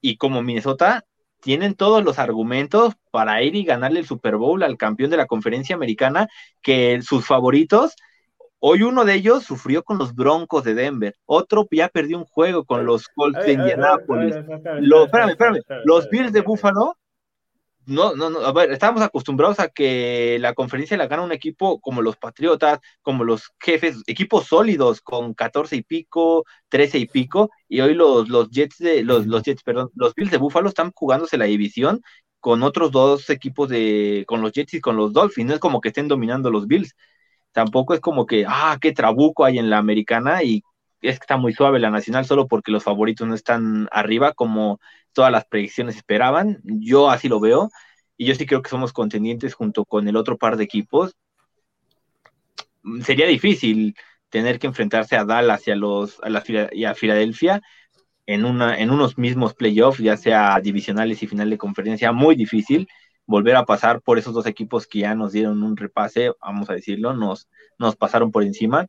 y 0.00 0.16
como 0.16 0.42
Minnesota, 0.42 1.04
tienen 1.44 1.74
todos 1.74 2.02
los 2.02 2.18
argumentos 2.18 2.94
para 3.10 3.42
ir 3.42 3.54
y 3.54 3.64
ganarle 3.64 4.00
el 4.00 4.06
Super 4.06 4.36
Bowl 4.36 4.62
al 4.62 4.78
campeón 4.78 5.10
de 5.10 5.18
la 5.18 5.26
conferencia 5.26 5.76
americana, 5.76 6.26
que 6.62 7.00
sus 7.02 7.26
favoritos, 7.26 7.94
hoy 8.58 8.82
uno 8.82 9.04
de 9.04 9.14
ellos 9.14 9.44
sufrió 9.44 9.84
con 9.84 9.98
los 9.98 10.14
Broncos 10.14 10.64
de 10.64 10.74
Denver, 10.74 11.14
otro 11.26 11.68
ya 11.70 11.88
perdió 11.88 12.16
un 12.16 12.24
juego 12.24 12.64
con 12.64 12.86
los 12.86 13.08
Colts 13.08 13.44
de 13.44 13.52
Indianapolis, 13.52 14.34
los, 14.80 15.04
espérame, 15.04 15.30
espérame, 15.30 15.60
los 15.84 16.08
Bills 16.08 16.32
de 16.32 16.40
Buffalo 16.40 16.96
no, 17.86 18.14
no, 18.14 18.30
no, 18.30 18.40
a 18.40 18.52
ver, 18.52 18.72
estábamos 18.72 19.02
acostumbrados 19.02 19.60
a 19.60 19.68
que 19.68 20.38
la 20.40 20.54
conferencia 20.54 20.96
la 20.96 21.06
gana 21.06 21.22
un 21.22 21.32
equipo 21.32 21.80
como 21.80 22.02
los 22.02 22.16
Patriotas, 22.16 22.80
como 23.02 23.24
los 23.24 23.52
jefes, 23.60 24.02
equipos 24.06 24.46
sólidos 24.46 25.00
con 25.00 25.34
14 25.34 25.76
y 25.76 25.82
pico, 25.82 26.44
13 26.68 26.98
y 26.98 27.06
pico, 27.06 27.50
y 27.68 27.80
hoy 27.80 27.94
los, 27.94 28.28
los 28.28 28.50
Jets 28.50 28.78
de, 28.78 29.02
los, 29.02 29.26
los 29.26 29.42
Jets, 29.42 29.62
perdón, 29.62 29.90
los 29.94 30.14
Bills 30.14 30.30
de 30.30 30.38
Buffalo 30.38 30.68
están 30.68 30.92
jugándose 30.94 31.36
la 31.38 31.46
división 31.46 32.00
con 32.40 32.62
otros 32.62 32.90
dos 32.90 33.30
equipos 33.30 33.68
de, 33.68 34.24
con 34.26 34.42
los 34.42 34.52
Jets 34.52 34.74
y 34.74 34.80
con 34.80 34.96
los 34.96 35.12
Dolphins, 35.12 35.48
no 35.48 35.54
es 35.54 35.60
como 35.60 35.80
que 35.80 35.88
estén 35.88 36.08
dominando 36.08 36.50
los 36.50 36.66
Bills, 36.66 36.94
tampoco 37.52 37.94
es 37.94 38.00
como 38.00 38.26
que, 38.26 38.44
ah, 38.48 38.78
qué 38.80 38.92
trabuco 38.92 39.44
hay 39.44 39.58
en 39.58 39.70
la 39.70 39.78
americana 39.78 40.42
y 40.42 40.62
es 41.08 41.18
que 41.18 41.24
está 41.24 41.36
muy 41.36 41.52
suave 41.52 41.78
la 41.78 41.90
nacional 41.90 42.24
solo 42.24 42.48
porque 42.48 42.72
los 42.72 42.84
favoritos 42.84 43.26
no 43.28 43.34
están 43.34 43.88
arriba 43.92 44.32
como 44.32 44.80
todas 45.12 45.30
las 45.30 45.44
predicciones 45.44 45.96
esperaban. 45.96 46.60
Yo 46.64 47.10
así 47.10 47.28
lo 47.28 47.40
veo 47.40 47.70
y 48.16 48.26
yo 48.26 48.34
sí 48.34 48.46
creo 48.46 48.62
que 48.62 48.70
somos 48.70 48.92
contendientes 48.92 49.54
junto 49.54 49.84
con 49.84 50.08
el 50.08 50.16
otro 50.16 50.38
par 50.38 50.56
de 50.56 50.64
equipos. 50.64 51.16
Sería 53.02 53.26
difícil 53.26 53.94
tener 54.30 54.58
que 54.58 54.66
enfrentarse 54.66 55.16
a 55.16 55.24
Dallas 55.24 55.66
y 55.68 55.70
a, 55.70 55.76
los, 55.76 56.20
a, 56.22 56.30
la, 56.30 56.42
y 56.72 56.84
a 56.84 56.94
Filadelfia 56.94 57.62
en, 58.26 58.44
una, 58.44 58.78
en 58.78 58.90
unos 58.90 59.18
mismos 59.18 59.54
playoffs, 59.54 59.98
ya 59.98 60.16
sea 60.16 60.58
divisionales 60.60 61.22
y 61.22 61.26
final 61.26 61.50
de 61.50 61.58
conferencia, 61.58 62.12
muy 62.12 62.34
difícil 62.34 62.88
volver 63.26 63.56
a 63.56 63.64
pasar 63.64 64.02
por 64.02 64.18
esos 64.18 64.34
dos 64.34 64.46
equipos 64.46 64.86
que 64.86 65.00
ya 65.00 65.14
nos 65.14 65.32
dieron 65.32 65.62
un 65.62 65.76
repase, 65.76 66.32
vamos 66.40 66.68
a 66.68 66.74
decirlo, 66.74 67.14
nos, 67.14 67.48
nos 67.78 67.96
pasaron 67.96 68.30
por 68.32 68.42
encima 68.42 68.86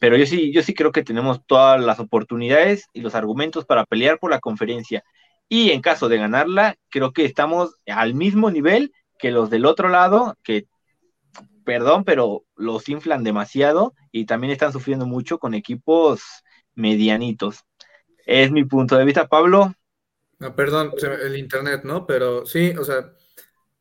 pero 0.00 0.16
yo 0.16 0.26
sí, 0.26 0.50
yo 0.50 0.62
sí 0.62 0.74
creo 0.74 0.92
que 0.92 1.04
tenemos 1.04 1.46
todas 1.46 1.80
las 1.80 2.00
oportunidades 2.00 2.88
y 2.94 3.02
los 3.02 3.14
argumentos 3.14 3.66
para 3.66 3.84
pelear 3.84 4.18
por 4.18 4.30
la 4.30 4.40
conferencia. 4.40 5.04
Y 5.46 5.70
en 5.70 5.82
caso 5.82 6.08
de 6.08 6.16
ganarla, 6.16 6.76
creo 6.88 7.12
que 7.12 7.26
estamos 7.26 7.76
al 7.86 8.14
mismo 8.14 8.50
nivel 8.50 8.92
que 9.18 9.30
los 9.30 9.50
del 9.50 9.66
otro 9.66 9.90
lado, 9.90 10.38
que, 10.42 10.66
perdón, 11.64 12.04
pero 12.04 12.44
los 12.56 12.88
inflan 12.88 13.22
demasiado 13.22 13.92
y 14.10 14.24
también 14.24 14.52
están 14.52 14.72
sufriendo 14.72 15.06
mucho 15.06 15.38
con 15.38 15.52
equipos 15.52 16.22
medianitos. 16.74 17.64
Es 18.24 18.50
mi 18.50 18.64
punto 18.64 18.96
de 18.96 19.04
vista, 19.04 19.28
Pablo. 19.28 19.74
No, 20.38 20.56
perdón, 20.56 20.92
el 21.22 21.36
internet, 21.36 21.82
¿no? 21.84 22.06
Pero 22.06 22.46
sí, 22.46 22.70
o 22.70 22.84
sea, 22.84 23.12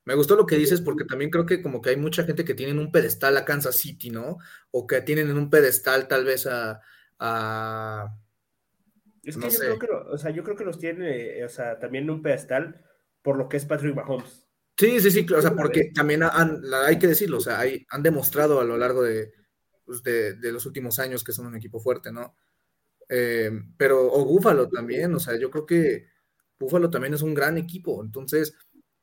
me 0.10 0.16
gustó 0.16 0.36
lo 0.36 0.48
que 0.48 0.56
dices 0.56 0.82
porque 0.82 1.06
también 1.06 1.30
creo 1.30 1.46
que 1.46 1.62
como 1.62 1.84
que 1.84 1.92
hay 1.92 1.96
mucha 1.96 2.24
gente 2.24 2.44
que 2.44 2.56
tiene 2.56 2.72
en 2.72 2.80
un 2.80 2.92
pedestal 2.92 3.38
a 3.38 3.46
Kansas 3.46 3.76
City, 3.76 4.10
¿no? 4.10 4.40
O 4.72 4.88
que 4.88 5.02
tienen 5.02 5.30
en 5.30 5.38
un 5.38 5.52
pedestal 5.52 6.08
tal 6.08 6.26
vez 6.26 6.48
a... 6.50 6.82
es 9.22 9.38
que 9.38 9.52
yo, 9.52 9.78
creo 9.78 9.78
que, 9.78 9.88
o 10.10 10.18
sea, 10.18 10.32
yo 10.32 10.44
creo 10.44 10.56
que 10.56 10.66
los 10.66 10.80
tiene, 10.80 11.46
o 11.46 11.50
sea, 11.50 11.78
también 11.78 12.06
en 12.06 12.10
un 12.10 12.24
pedestal 12.24 12.84
por 13.22 13.38
lo 13.38 13.48
que 13.48 13.58
es 13.58 13.66
Patrick 13.66 13.94
Mahomes. 13.94 14.48
Sí, 14.76 15.00
sí, 15.00 15.12
sí, 15.12 15.28
o 15.32 15.42
sea, 15.44 15.54
porque 15.54 15.92
también 15.94 16.24
han, 16.24 16.64
hay 16.74 16.98
que 16.98 17.06
decirlo, 17.06 17.38
o 17.38 17.42
sea, 17.42 17.60
hay, 17.60 17.86
han 17.92 18.02
demostrado 18.02 18.60
a 18.60 18.64
lo 18.64 18.78
largo 18.78 19.04
pues, 19.86 20.02
de, 20.02 20.34
de, 20.34 20.52
los 20.52 20.66
últimos 20.66 20.98
años 20.98 21.24
que 21.24 21.34
son 21.34 21.46
un 21.46 21.56
equipo 21.56 21.80
fuerte, 21.80 22.12
¿no? 22.12 22.36
Eh, 23.08 23.52
pero, 23.78 24.12
o 24.12 24.26
Búfalo 24.26 24.68
también, 24.70 25.14
o 25.14 25.20
sea, 25.20 25.38
yo 25.38 25.52
creo 25.52 25.68
que 25.68 26.08
Búfalo 26.60 26.90
también 26.90 27.14
es 27.14 27.22
un 27.22 27.36
gran 27.36 27.60
equipo, 27.60 28.04
entonces 28.04 28.56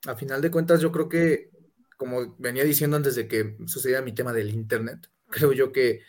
a 0.07 0.17
final 0.17 0.41
de 0.41 0.51
cuentas, 0.51 0.81
yo 0.81 0.93
creo 0.93 1.09
que, 1.09 1.51
como 1.97 2.37
venía 2.39 2.65
diciendo 2.65 2.97
antes 2.97 3.15
de 3.15 3.29
que 3.29 3.57
sucediera 3.67 4.03
mi 4.03 4.15
tema 4.15 4.33
del 4.33 4.51
Internet, 4.51 5.11
creo 5.31 5.53
yo 5.53 5.73
que 5.73 6.03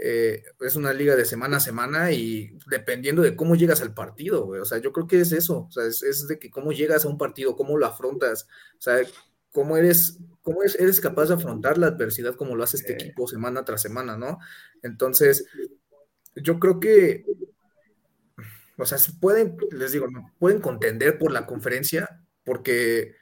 eh, 0.00 0.44
es 0.60 0.76
una 0.76 0.92
liga 0.92 1.16
de 1.16 1.24
semana 1.24 1.56
a 1.56 1.60
semana 1.60 2.12
y 2.12 2.56
dependiendo 2.68 3.22
de 3.22 3.34
cómo 3.34 3.56
llegas 3.56 3.80
al 3.82 3.94
partido, 3.94 4.46
O 4.46 4.64
sea, 4.64 4.78
yo 4.78 4.92
creo 4.92 5.06
que 5.08 5.20
es 5.20 5.32
eso. 5.32 5.66
O 5.68 5.72
sea, 5.72 5.84
es, 5.86 6.28
de 6.28 6.38
que 6.38 6.50
cómo 6.50 6.72
llegas 6.72 7.04
a 7.04 7.08
un 7.08 7.18
partido, 7.18 7.56
cómo 7.56 7.76
lo 7.76 7.86
afrontas. 7.86 8.46
O 8.78 8.80
sea, 8.80 9.00
cómo 9.50 9.76
eres, 9.76 10.18
cómo 10.42 10.62
eres 10.62 11.00
capaz 11.00 11.26
de 11.26 11.34
afrontar 11.34 11.78
la 11.78 11.88
adversidad 11.88 12.36
como 12.36 12.54
lo 12.54 12.62
hace 12.62 12.76
este 12.76 12.92
equipo 12.92 13.26
semana 13.26 13.64
tras 13.64 13.82
semana, 13.82 14.16
¿no? 14.16 14.38
Entonces, 14.82 15.46
yo 16.36 16.60
creo 16.60 16.78
que, 16.78 17.24
o 18.76 18.86
sea, 18.86 18.98
pueden, 19.20 19.56
les 19.72 19.90
digo, 19.90 20.06
pueden 20.38 20.60
contender 20.60 21.18
por 21.18 21.32
la 21.32 21.44
conferencia 21.44 22.22
porque 22.44 23.16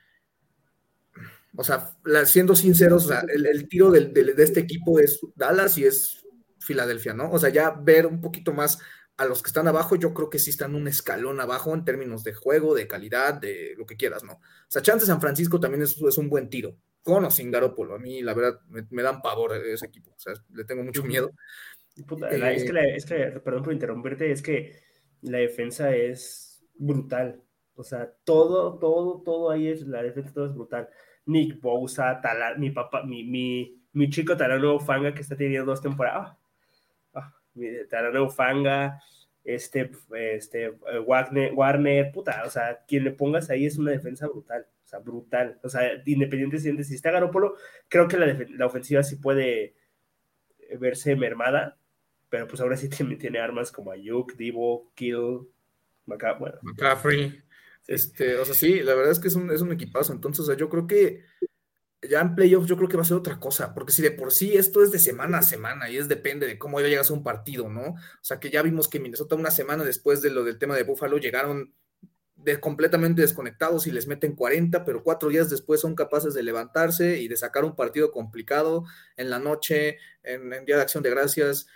O 1.57 1.65
sea, 1.65 1.97
siendo 2.27 2.55
sinceros, 2.55 3.07
o 3.07 3.09
sea, 3.09 3.25
el, 3.29 3.69
tiro 3.69 3.91
de 3.91 4.35
este 4.39 4.61
equipo 4.61 5.01
es 5.01 5.21
Dallas 5.35 5.79
y 5.79 5.85
es 5.85 6.27
Filadelfia, 6.59 7.15
¿no? 7.15 7.31
O 7.31 7.39
sea, 7.39 7.49
ya 7.49 7.71
ver 7.71 8.07
un 8.07 8.21
poquito 8.21 8.53
más 8.53 8.79
a 9.17 9.25
los 9.25 9.43
que 9.43 9.49
están 9.49 9.67
abajo, 9.67 9.97
yo 9.97 10.13
creo 10.13 10.29
que 10.29 10.39
sí 10.39 10.51
están 10.51 10.75
un 10.75 10.89
escalón 10.89 11.41
abajo 11.41 11.73
en 11.75 11.85
términos 11.85 12.23
de 12.23 12.35
juego, 12.35 12.75
de 12.75 12.87
calidad, 12.87 13.35
de 13.35 13.75
lo 13.79 13.87
que 13.87 13.97
quieras, 13.97 14.23
¿no? 14.25 14.35
O 14.35 14.69
sea, 14.69 14.83
Chance 14.83 15.07
San 15.07 15.21
Francisco 15.21 15.59
también 15.59 15.83
es, 15.83 15.97
es 16.01 16.19
un 16.19 16.29
buen 16.29 16.51
tiro, 16.51 16.77
con 17.03 17.25
o 17.25 17.31
sin 17.31 17.51
Garoppolo. 17.51 17.95
A 17.95 17.99
mí, 17.99 18.21
la 18.21 18.35
verdad, 18.35 18.61
me, 18.69 19.03
dan 19.03 19.23
pavor 19.23 19.57
ese 19.57 19.87
equipo, 19.87 20.11
o 20.11 20.19
sea, 20.19 20.35
le 20.53 20.65
tengo 20.65 20.83
mucho 20.83 21.03
miedo. 21.03 21.31
es, 22.31 22.71
que 22.71 22.97
es 22.97 23.07
que, 23.07 23.41
perdón 23.41 23.63
por 23.63 23.73
interrumpirte, 23.73 24.31
es 24.31 24.43
que 24.43 24.83
la 25.23 25.39
defensa 25.39 25.95
es 25.97 26.63
brutal. 26.75 27.43
O 27.75 27.85
sea, 27.85 28.13
todo, 28.25 28.79
todo, 28.79 29.23
todo 29.23 29.51
ahí 29.51 29.69
es, 29.69 29.87
la 29.87 30.03
defensa 30.03 30.33
todo 30.33 30.47
es 30.47 30.55
brutal. 30.55 30.91
Nick 31.27 31.61
Bosa, 31.61 32.21
mi 32.57 32.71
papá, 32.71 33.03
mi, 33.03 33.25
mi, 33.25 33.81
mi 33.93 34.09
chico 34.09 34.37
Talano 34.37 34.79
Fanga 34.79 35.13
que 35.13 35.23
está 35.23 35.37
teniendo 35.37 35.71
dos 35.71 35.83
temporadas. 35.83 36.37
Ah 37.15 37.33
Fanga, 38.35 39.03
este, 39.45 39.91
este, 40.15 40.65
eh, 40.65 40.99
Wagner, 41.07 41.53
Warner, 41.55 42.13
puta, 42.13 42.43
o 42.45 42.51
sea, 42.51 42.85
quien 42.87 43.05
le 43.05 43.13
pongas 43.13 43.51
ahí 43.51 43.67
es 43.67 43.79
una 43.79 43.93
defensa 43.93 44.27
brutal, 44.27 44.67
o 44.85 44.89
sea, 44.89 44.99
brutal. 44.99 45.59
O 45.63 45.69
sea, 45.69 46.03
independiente 46.05 46.85
si 46.85 46.95
está 46.95 47.11
Garópolo, 47.11 47.57
creo 47.89 48.09
que 48.09 48.17
la, 48.17 48.37
la 48.51 48.67
ofensiva 48.67 49.03
sí 49.03 49.17
puede 49.17 49.75
verse 50.79 51.17
mermada, 51.17 51.77
pero 52.29 52.47
pues 52.49 52.61
ahora 52.61 52.77
sí 52.77 52.89
tiene, 52.91 53.17
tiene 53.17 53.39
armas 53.39 53.73
como 53.73 53.91
Ayuk, 53.91 54.35
Divo, 54.37 54.91
Kill, 54.95 55.41
McCaffrey. 56.63 57.43
Este, 57.87 58.37
o 58.37 58.45
sea, 58.45 58.55
sí, 58.55 58.81
la 58.83 58.95
verdad 58.95 59.13
es 59.13 59.19
que 59.19 59.29
es 59.29 59.35
un, 59.35 59.51
es 59.51 59.61
un 59.61 59.73
equipazo. 59.73 60.13
Entonces, 60.13 60.41
o 60.41 60.47
sea, 60.47 60.57
yo 60.57 60.69
creo 60.69 60.87
que 60.87 61.25
ya 62.09 62.21
en 62.21 62.35
playoffs 62.35 62.69
yo 62.69 62.77
creo 62.77 62.89
que 62.89 62.97
va 62.97 63.03
a 63.03 63.07
ser 63.07 63.17
otra 63.17 63.41
cosa, 63.41 63.75
porque 63.75 63.93
si 63.93 64.03
de 64.03 64.11
por 64.11 64.33
sí 64.33 64.57
esto 64.57 64.83
es 64.83 64.93
de 64.93 64.99
semana 64.99 65.39
a 65.39 65.43
semana 65.43 65.91
y 65.91 65.97
es 65.97 66.09
depende 66.09 66.47
de 66.47 66.59
cómo 66.59 66.81
ya 66.81 66.89
llegas 66.89 67.11
a 67.11 67.15
un 67.15 67.23
partido, 67.23 67.69
¿no? 67.69 67.91
O 67.91 67.97
sea, 68.23 68.39
que 68.39 68.51
ya 68.51 68.63
vimos 68.63 68.89
que 68.89 69.01
Minnesota 69.01 69.35
una 69.35 69.51
semana 69.51 69.85
después 69.85 70.23
de 70.23 70.31
lo 70.31 70.45
del 70.45 70.59
tema 70.59 70.77
de 70.77 70.85
Buffalo 70.85 71.19
llegaron 71.19 71.75
de, 72.37 72.61
completamente 72.61 73.23
desconectados 73.23 73.87
y 73.87 73.93
les 73.93 74.07
meten 74.07 74.37
40, 74.37 74.85
pero 74.85 75.03
cuatro 75.03 75.31
días 75.31 75.51
después 75.51 75.81
son 75.81 75.95
capaces 75.95 76.35
de 76.35 76.43
levantarse 76.43 77.19
y 77.19 77.29
de 77.29 77.37
sacar 77.37 77.65
un 77.65 77.75
partido 77.75 78.13
complicado 78.13 78.85
en 79.17 79.31
la 79.31 79.39
noche, 79.39 79.99
en, 80.23 80.53
en 80.53 80.65
Día 80.65 80.77
de 80.77 80.83
Acción 80.83 81.03
de 81.03 81.11
Gracias. 81.11 81.67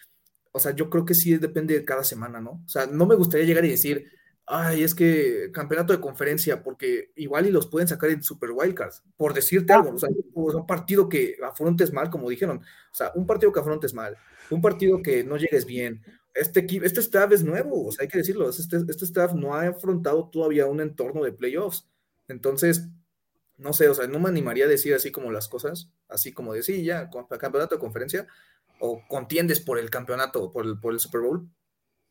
O 0.52 0.58
sea, 0.60 0.72
yo 0.74 0.90
creo 0.90 1.04
que 1.04 1.14
sí 1.14 1.36
depende 1.38 1.74
de 1.74 1.84
cada 1.84 2.04
semana, 2.04 2.40
¿no? 2.40 2.62
O 2.64 2.68
sea, 2.68 2.86
no 2.86 3.06
me 3.06 3.14
gustaría 3.14 3.46
llegar 3.46 3.64
y 3.64 3.70
decir, 3.70 4.10
ay, 4.52 4.82
es 4.82 4.96
que 4.96 5.50
campeonato 5.52 5.92
de 5.92 6.00
conferencia, 6.00 6.60
porque 6.64 7.12
igual 7.14 7.46
y 7.46 7.52
los 7.52 7.68
pueden 7.68 7.86
sacar 7.86 8.10
en 8.10 8.20
Super 8.20 8.50
Wildcards, 8.50 9.04
por 9.16 9.32
decirte 9.32 9.72
algo, 9.72 9.94
o 9.94 9.98
sea, 9.98 10.08
un 10.34 10.66
partido 10.66 11.08
que 11.08 11.36
afrontes 11.40 11.92
mal, 11.92 12.10
como 12.10 12.28
dijeron, 12.28 12.58
o 12.58 12.94
sea, 12.94 13.12
un 13.14 13.28
partido 13.28 13.52
que 13.52 13.60
afrontes 13.60 13.94
mal, 13.94 14.16
un 14.50 14.60
partido 14.60 15.00
que 15.02 15.22
no 15.22 15.36
llegues 15.36 15.66
bien, 15.66 16.02
este, 16.34 16.66
este 16.84 16.98
staff 17.00 17.30
es 17.30 17.44
nuevo, 17.44 17.86
o 17.86 17.92
sea, 17.92 18.02
hay 18.02 18.08
que 18.08 18.18
decirlo, 18.18 18.50
este, 18.50 18.78
este 18.88 19.04
staff 19.04 19.34
no 19.34 19.54
ha 19.54 19.68
afrontado 19.68 20.28
todavía 20.30 20.66
un 20.66 20.80
entorno 20.80 21.22
de 21.22 21.32
playoffs, 21.32 21.88
entonces, 22.26 22.88
no 23.56 23.72
sé, 23.72 23.88
o 23.88 23.94
sea, 23.94 24.08
no 24.08 24.18
me 24.18 24.30
animaría 24.30 24.64
a 24.64 24.68
decir 24.68 24.94
así 24.94 25.12
como 25.12 25.30
las 25.30 25.46
cosas, 25.46 25.92
así 26.08 26.32
como 26.32 26.54
decir, 26.54 26.84
ya, 26.84 27.08
campeonato 27.38 27.76
de 27.76 27.80
conferencia, 27.80 28.26
o 28.80 29.00
contiendes 29.08 29.60
por 29.60 29.78
el 29.78 29.90
campeonato, 29.90 30.50
por 30.50 30.66
el, 30.66 30.80
por 30.80 30.92
el 30.92 30.98
Super 30.98 31.20
Bowl, 31.20 31.48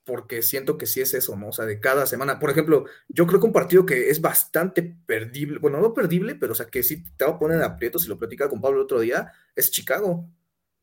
porque 0.09 0.41
siento 0.41 0.75
que 0.75 0.87
sí 0.87 1.01
es 1.01 1.13
eso, 1.13 1.35
¿no? 1.35 1.49
O 1.49 1.51
sea, 1.51 1.67
de 1.67 1.79
cada 1.79 2.07
semana. 2.07 2.39
Por 2.39 2.49
ejemplo, 2.49 2.85
yo 3.07 3.27
creo 3.27 3.39
que 3.39 3.45
un 3.45 3.53
partido 3.53 3.85
que 3.85 4.09
es 4.09 4.19
bastante 4.21 4.81
perdible, 4.81 5.59
bueno, 5.59 5.79
no 5.79 5.93
perdible, 5.93 6.33
pero 6.33 6.53
o 6.53 6.55
sea, 6.55 6.65
que 6.65 6.81
sí 6.81 7.03
te 7.15 7.25
va 7.25 7.33
a 7.33 7.37
poner 7.37 7.57
en 7.57 7.63
aprietos, 7.63 8.01
si 8.01 8.09
lo 8.09 8.17
platicaba 8.17 8.49
con 8.49 8.59
Pablo 8.59 8.79
el 8.79 8.85
otro 8.85 9.01
día, 9.01 9.31
es 9.55 9.69
Chicago. 9.69 10.27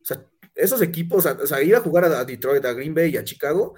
O 0.01 0.05
sea, 0.05 0.25
esos 0.55 0.81
equipos, 0.81 1.27
o 1.27 1.47
sea, 1.49 1.61
ir 1.61 1.75
a 1.75 1.81
jugar 1.81 2.05
a 2.05 2.25
Detroit, 2.25 2.65
a 2.65 2.73
Green 2.73 2.95
Bay 2.95 3.11
y 3.11 3.17
a 3.17 3.25
Chicago, 3.25 3.75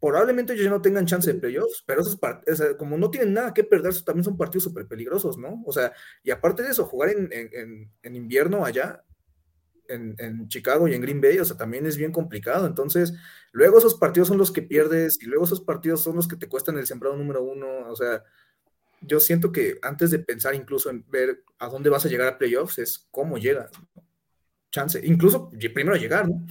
probablemente 0.00 0.54
ellos 0.54 0.64
ya 0.64 0.70
no 0.70 0.82
tengan 0.82 1.06
chance 1.06 1.32
de 1.32 1.38
playoffs, 1.38 1.84
pero 1.86 2.00
esos 2.00 2.16
partidos, 2.16 2.58
sea, 2.58 2.76
como 2.76 2.98
no 2.98 3.08
tienen 3.08 3.34
nada 3.34 3.54
que 3.54 3.62
perder, 3.62 3.94
también 4.02 4.24
son 4.24 4.36
partidos 4.36 4.64
súper 4.64 4.88
peligrosos, 4.88 5.38
¿no? 5.38 5.62
O 5.64 5.72
sea, 5.72 5.92
y 6.24 6.32
aparte 6.32 6.64
de 6.64 6.70
eso, 6.70 6.86
jugar 6.86 7.10
en, 7.10 7.32
en, 7.32 7.92
en 8.02 8.16
invierno 8.16 8.64
allá, 8.64 9.04
en, 9.88 10.48
Chicago 10.48 10.88
y 10.88 10.94
en 10.94 11.02
Green 11.02 11.20
Bay, 11.20 11.38
o 11.38 11.44
sea, 11.44 11.56
también 11.56 11.86
es 11.86 11.96
bien 11.96 12.12
complicado. 12.12 12.66
Entonces, 12.66 13.14
luego 13.52 13.78
esos 13.78 13.94
partidos 13.94 14.28
son 14.28 14.38
los 14.38 14.50
que 14.50 14.62
pierdes 14.62 15.20
y 15.22 15.26
luego 15.26 15.44
esos 15.44 15.60
partidos 15.60 16.02
son 16.02 16.16
los 16.16 16.28
que 16.28 16.36
te 16.36 16.48
cuestan 16.48 16.78
el 16.78 16.86
sembrado 16.86 17.16
número 17.16 17.42
uno. 17.42 17.88
O 17.88 17.96
sea, 17.96 18.22
yo 19.00 19.20
siento 19.20 19.52
que 19.52 19.78
antes 19.82 20.10
de 20.10 20.18
pensar 20.18 20.54
incluso 20.54 20.90
en 20.90 21.04
ver 21.08 21.44
a 21.58 21.68
dónde 21.68 21.90
vas 21.90 22.04
a 22.04 22.08
llegar 22.08 22.28
a 22.28 22.38
playoffs, 22.38 22.78
es 22.78 23.08
cómo 23.10 23.38
llegas. 23.38 23.70
Chance, 24.70 25.00
incluso 25.04 25.50
primero 25.50 25.96
llegar, 25.96 26.28
¿no? 26.28 26.44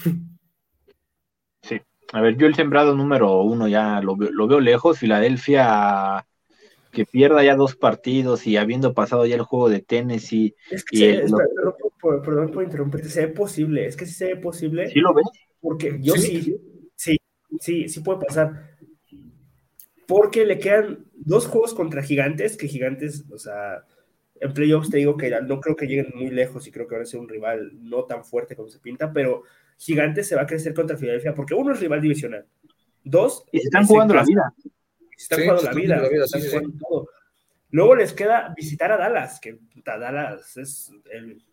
Sí. 1.62 1.82
A 2.14 2.22
ver, 2.22 2.38
yo 2.38 2.48
el 2.48 2.56
sembrado 2.56 2.96
número 2.96 3.42
uno 3.42 3.68
ya 3.68 4.02
lo, 4.02 4.16
lo 4.16 4.48
veo 4.48 4.60
lejos. 4.60 5.00
Filadelfia 5.00 6.26
que 6.92 7.06
pierda 7.06 7.44
ya 7.44 7.56
dos 7.56 7.76
partidos 7.76 8.48
y 8.48 8.58
habiendo 8.58 8.94
pasado 8.94 9.26
ya 9.26 9.36
el 9.36 9.42
juego 9.42 9.70
de 9.70 9.82
Tennessee. 9.82 10.56
Es 10.72 10.84
que 10.84 10.98
y 10.98 11.32
perdón 12.24 12.52
por 12.52 12.64
interrumpirte, 12.64 13.10
se 13.10 13.26
ve 13.26 13.34
posible, 13.34 13.86
es 13.86 13.96
que 13.96 14.06
sí 14.06 14.14
se 14.14 14.26
ve 14.26 14.36
posible. 14.38 14.90
¿Sí 14.90 15.00
lo 15.00 15.14
ves? 15.14 15.26
Porque 15.60 15.98
yo 16.02 16.14
sí, 16.14 16.58
sí, 16.96 17.18
sí, 17.60 17.90
sí, 17.90 18.00
puede 18.02 18.20
pasar. 18.26 18.78
Porque 20.08 20.46
le 20.46 20.60
quedan 20.60 21.06
dos 21.14 21.48
juegos 21.48 21.74
contra 21.74 22.02
gigantes, 22.02 22.56
que 22.56 22.68
gigantes, 22.68 23.26
o 23.30 23.38
sea, 23.38 23.84
en 24.40 24.54
playoffs 24.54 24.90
te 24.90 24.98
digo 24.98 25.18
que 25.18 25.30
no 25.42 25.60
creo 25.60 25.76
que 25.76 25.88
lleguen 25.88 26.14
muy 26.16 26.30
lejos 26.30 26.68
y 26.68 26.72
creo 26.72 26.88
que 26.88 26.96
van 26.96 27.02
a 27.02 27.06
ser 27.06 27.20
un 27.20 27.28
rival 27.28 27.72
no 27.74 28.06
tan 28.06 28.24
fuerte 28.24 28.56
como 28.56 28.70
se 28.70 28.80
pinta, 28.80 29.12
pero 29.12 29.44
gigantes 29.78 30.28
se 30.28 30.36
va 30.36 30.44
a 30.44 30.48
crecer 30.48 30.74
contra 30.74 30.98
Filadelfia 30.98 31.34
porque 31.34 31.54
uno 31.54 31.74
es 31.74 31.80
rival 31.80 32.02
divisional. 32.02 32.46
Dos, 33.04 33.46
y 33.52 33.60
se 33.60 33.66
están 33.66 33.86
jugando 33.86 34.14
la 34.14 34.24
vida. 34.24 34.54
Se 35.18 35.24
están 35.24 35.42
jugando 35.42 35.64
la 35.64 35.74
vida, 35.74 35.96
la 35.98 36.10
vida 36.10 36.26
están 36.26 36.42
jugando 36.42 36.74
todo. 36.80 37.10
Luego 37.72 37.96
les 37.96 38.14
queda 38.14 38.54
visitar 38.56 38.92
a 38.92 38.98
Dallas, 38.98 39.40
que 39.40 39.56
puta, 39.56 39.98
Dallas 39.98 40.56
es 40.58 40.94
el 41.12 41.44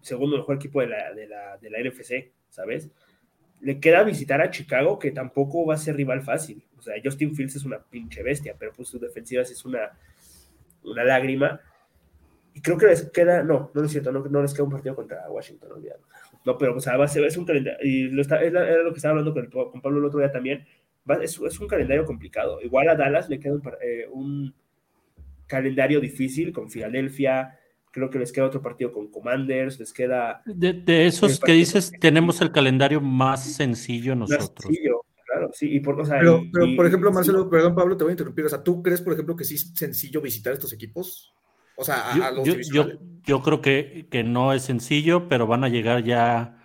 segundo 0.00 0.36
mejor 0.36 0.56
equipo 0.56 0.80
de 0.80 0.88
la, 0.88 1.14
de 1.14 1.28
la, 1.28 1.56
de 1.56 1.70
la 1.70 1.78
NFC, 1.78 2.32
¿sabes? 2.50 2.90
Le 3.60 3.78
queda 3.78 4.02
visitar 4.02 4.42
a 4.42 4.50
Chicago, 4.50 4.98
que 4.98 5.12
tampoco 5.12 5.64
va 5.64 5.74
a 5.74 5.78
ser 5.78 5.94
rival 5.96 6.20
fácil. 6.22 6.64
O 6.76 6.82
sea, 6.82 6.94
Justin 7.02 7.34
Fields 7.34 7.54
es 7.54 7.64
una 7.64 7.78
pinche 7.78 8.24
bestia, 8.24 8.56
pero 8.58 8.72
pues 8.72 8.88
su 8.88 8.98
defensiva 8.98 9.42
es 9.42 9.64
una, 9.64 9.96
una 10.82 11.04
lágrima. 11.04 11.60
Y 12.54 12.60
creo 12.60 12.76
que 12.76 12.86
les 12.86 13.08
queda, 13.10 13.44
no, 13.44 13.70
no 13.72 13.84
es 13.84 13.92
cierto, 13.92 14.10
no, 14.10 14.24
no 14.28 14.42
les 14.42 14.52
queda 14.52 14.64
un 14.64 14.72
partido 14.72 14.96
contra 14.96 15.30
Washington, 15.30 15.70
No, 16.44 16.58
pero 16.58 16.76
o 16.76 16.80
sea, 16.80 16.96
va 16.96 17.04
a 17.04 17.08
ser, 17.08 17.24
es 17.24 17.36
un 17.36 17.46
calendario, 17.46 17.78
y 17.82 18.08
lo 18.08 18.20
está, 18.20 18.42
era 18.42 18.82
lo 18.82 18.92
que 18.92 18.96
estaba 18.96 19.12
hablando 19.12 19.32
con, 19.32 19.70
con 19.70 19.80
Pablo 19.80 20.00
el 20.00 20.06
otro 20.06 20.18
día 20.18 20.32
también, 20.32 20.66
es, 21.20 21.40
es, 21.40 21.60
un 21.60 21.68
calendario 21.68 22.04
complicado. 22.04 22.60
Igual 22.60 22.88
a 22.88 22.94
Dallas 22.94 23.28
le 23.28 23.40
queda 23.40 23.54
un, 23.54 23.62
eh, 23.82 24.06
un 24.10 24.54
calendario 25.46 26.00
difícil 26.00 26.52
con 26.52 26.70
Filadelfia, 26.70 27.58
creo 27.90 28.08
que 28.08 28.18
les 28.18 28.32
queda 28.32 28.46
otro 28.46 28.62
partido 28.62 28.90
con 28.90 29.08
Commanders, 29.08 29.78
les 29.78 29.92
queda... 29.92 30.42
De, 30.46 31.06
esos 31.06 31.38
que 31.38 31.52
dices, 31.52 31.92
tenemos 32.00 32.40
el 32.40 32.50
calendario 32.50 33.00
más 33.00 33.44
sencillo 33.44 34.14
nosotros. 34.14 34.64
Sencillo, 34.64 35.02
claro, 35.26 35.50
sí, 35.52 35.76
y 35.76 35.80
por, 35.80 36.00
o 36.00 36.04
sea, 36.06 36.18
pero, 36.18 36.42
por 36.74 36.86
ejemplo, 36.86 37.12
Marcelo, 37.12 37.50
perdón 37.50 37.74
Pablo, 37.74 37.96
te 37.96 38.04
voy 38.04 38.12
a 38.12 38.14
interrumpir, 38.14 38.46
o 38.46 38.48
sea, 38.48 38.62
¿tú 38.62 38.82
crees, 38.82 39.02
por 39.02 39.12
ejemplo, 39.12 39.36
que 39.36 39.44
sí 39.44 39.56
es 39.56 39.72
sencillo 39.74 40.22
visitar 40.22 40.54
estos 40.54 40.72
equipos? 40.72 41.34
O 41.76 41.84
sea, 41.84 42.12
a, 42.12 42.34
yo, 42.42 42.56
los 42.56 42.68
yo, 42.70 42.86
yo, 43.24 43.42
creo 43.42 43.60
que, 43.60 44.06
que, 44.10 44.24
no 44.24 44.52
es 44.52 44.62
sencillo, 44.62 45.28
pero 45.28 45.46
van 45.46 45.64
a 45.64 45.68
llegar 45.68 46.02
ya 46.02 46.61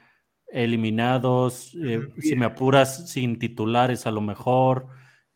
eliminados, 0.48 1.76
eh, 1.84 2.08
si 2.20 2.36
me 2.36 2.46
apuras, 2.46 3.10
sin 3.10 3.38
titulares 3.40 4.08
a 4.08 4.12
lo 4.12 4.22
mejor, 4.22 4.88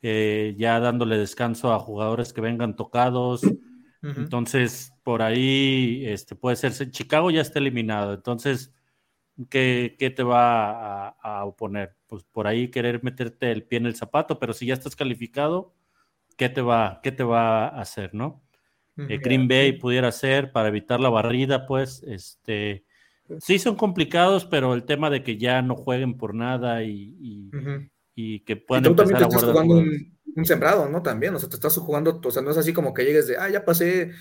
eh, 0.02 0.56
ya 0.58 0.80
dándole 0.80 1.18
descanso 1.18 1.74
a 1.74 1.80
jugadores 1.80 2.34
que 2.34 2.42
vengan 2.42 2.76
tocados. 2.76 3.42
Entonces, 4.04 4.94
por 5.04 5.22
ahí 5.22 6.04
este, 6.08 6.36
puede 6.36 6.56
ser, 6.56 6.90
Chicago 6.90 7.30
ya 7.30 7.42
está 7.42 7.60
eliminado, 7.60 8.16
entonces, 8.16 8.74
¿qué, 9.48 9.96
qué 10.00 10.10
te 10.10 10.24
va 10.24 11.10
a, 11.10 11.46
oponer? 11.46 11.96
Pues 12.08 12.24
por 12.24 12.48
ahí 12.48 12.70
querer 12.70 13.04
meterte 13.04 13.52
el 13.52 13.64
pie 13.64 13.78
en 13.78 13.86
el 13.86 13.96
zapato, 13.96 14.40
pero 14.40 14.54
si 14.54 14.66
ya 14.66 14.74
estás 14.74 14.96
calificado, 14.96 15.76
¿qué 16.36 16.50
te 16.50 16.62
va, 16.62 17.00
qué 17.04 17.12
te 17.12 17.24
va 17.24 17.68
a 17.68 17.82
hacer, 17.82 18.16
no? 18.16 18.44
Eh, 18.98 19.20
Green 19.20 19.48
Bay 19.48 19.74
pudiera 19.74 20.12
ser 20.12 20.52
para 20.52 20.68
evitar 20.70 21.00
la 21.00 21.10
barrida, 21.10 21.68
pues, 21.68 22.02
este, 22.04 22.86
sí 23.40 23.60
son 23.60 23.76
complicados, 23.76 24.46
pero 24.46 24.74
el 24.74 24.84
tema 24.84 25.10
de 25.10 25.24
que 25.24 25.38
ya 25.38 25.62
no 25.62 25.76
jueguen 25.76 26.18
por 26.18 26.36
nada 26.36 26.84
y, 26.84 27.16
y, 28.16 28.40
que 28.42 28.56
puedan 28.56 28.86
empezar 28.86 29.24
a 29.24 29.28
guardar 29.28 29.66
un 29.66 30.46
sembrado, 30.46 30.88
¿no? 30.90 31.02
También, 31.02 31.36
o 31.36 31.40
sea, 31.40 31.50
te 31.50 31.56
estás 31.56 31.78
jugando, 31.78 32.22
o 32.24 32.32
sea, 32.32 32.42
no 32.42 32.52
es 32.52 32.58
así 32.58 32.74
como 32.74 32.94
que 32.94 33.04
llegues 33.04 33.28
de, 33.28 33.38
ah, 33.38 33.50
ya 33.50 33.66
pasé 33.66 34.12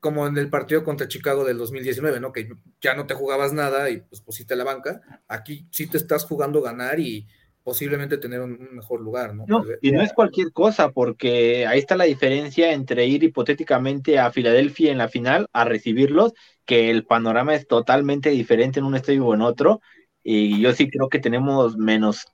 como 0.00 0.26
en 0.26 0.36
el 0.36 0.50
partido 0.50 0.82
contra 0.82 1.06
Chicago 1.06 1.44
del 1.44 1.58
2019, 1.58 2.18
¿no? 2.18 2.32
Que 2.32 2.48
ya 2.80 2.94
no 2.94 3.06
te 3.06 3.14
jugabas 3.14 3.52
nada 3.52 3.88
y 3.90 3.98
pues 3.98 4.20
pusiste 4.20 4.56
la 4.56 4.64
banca. 4.64 5.00
Aquí 5.28 5.68
sí 5.70 5.86
te 5.86 5.98
estás 5.98 6.24
jugando 6.24 6.60
ganar 6.60 6.98
y, 6.98 7.28
posiblemente 7.62 8.18
tener 8.18 8.40
un, 8.40 8.68
mejor 8.72 9.00
lugar, 9.00 9.34
¿no? 9.34 9.44
y 9.80 9.92
no 9.92 10.02
es 10.02 10.12
cualquier 10.12 10.52
cosa, 10.52 10.90
porque 10.90 11.66
ahí 11.66 11.78
está 11.78 11.96
la 11.96 12.04
diferencia 12.04 12.72
entre 12.72 13.06
ir 13.06 13.22
hipotéticamente 13.22 14.18
a 14.18 14.30
Filadelfia 14.30 14.90
en 14.90 14.98
la 14.98 15.08
final 15.08 15.46
a 15.52 15.64
recibirlos, 15.64 16.32
que 16.64 16.90
el 16.90 17.04
panorama 17.04 17.54
es 17.54 17.66
totalmente 17.66 18.30
diferente 18.30 18.78
en 18.78 18.86
un 18.86 18.94
estadio 18.94 19.26
o 19.26 19.34
en 19.34 19.42
otro, 19.42 19.80
y 20.22 20.60
yo 20.60 20.72
sí 20.72 20.88
creo 20.88 21.08
que 21.08 21.18
tenemos 21.18 21.76
menos 21.76 22.26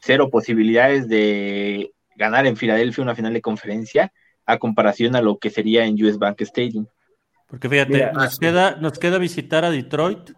cero 0.00 0.28
posibilidades 0.30 1.08
de 1.08 1.92
ganar 2.16 2.46
en 2.46 2.56
Filadelfia 2.56 3.02
una 3.02 3.14
final 3.14 3.32
de 3.32 3.40
conferencia 3.40 4.12
a 4.46 4.58
comparación 4.58 5.16
a 5.16 5.22
lo 5.22 5.38
que 5.38 5.50
sería 5.50 5.84
en 5.84 6.02
US 6.02 6.18
Bank 6.18 6.40
Stadium. 6.42 6.86
Porque 7.46 7.68
fíjate, 7.68 8.12
nos, 8.12 8.38
queda, 8.38 8.76
nos 8.76 8.98
queda 8.98 9.18
visitar 9.18 9.64
a 9.64 9.70
Detroit, 9.70 10.30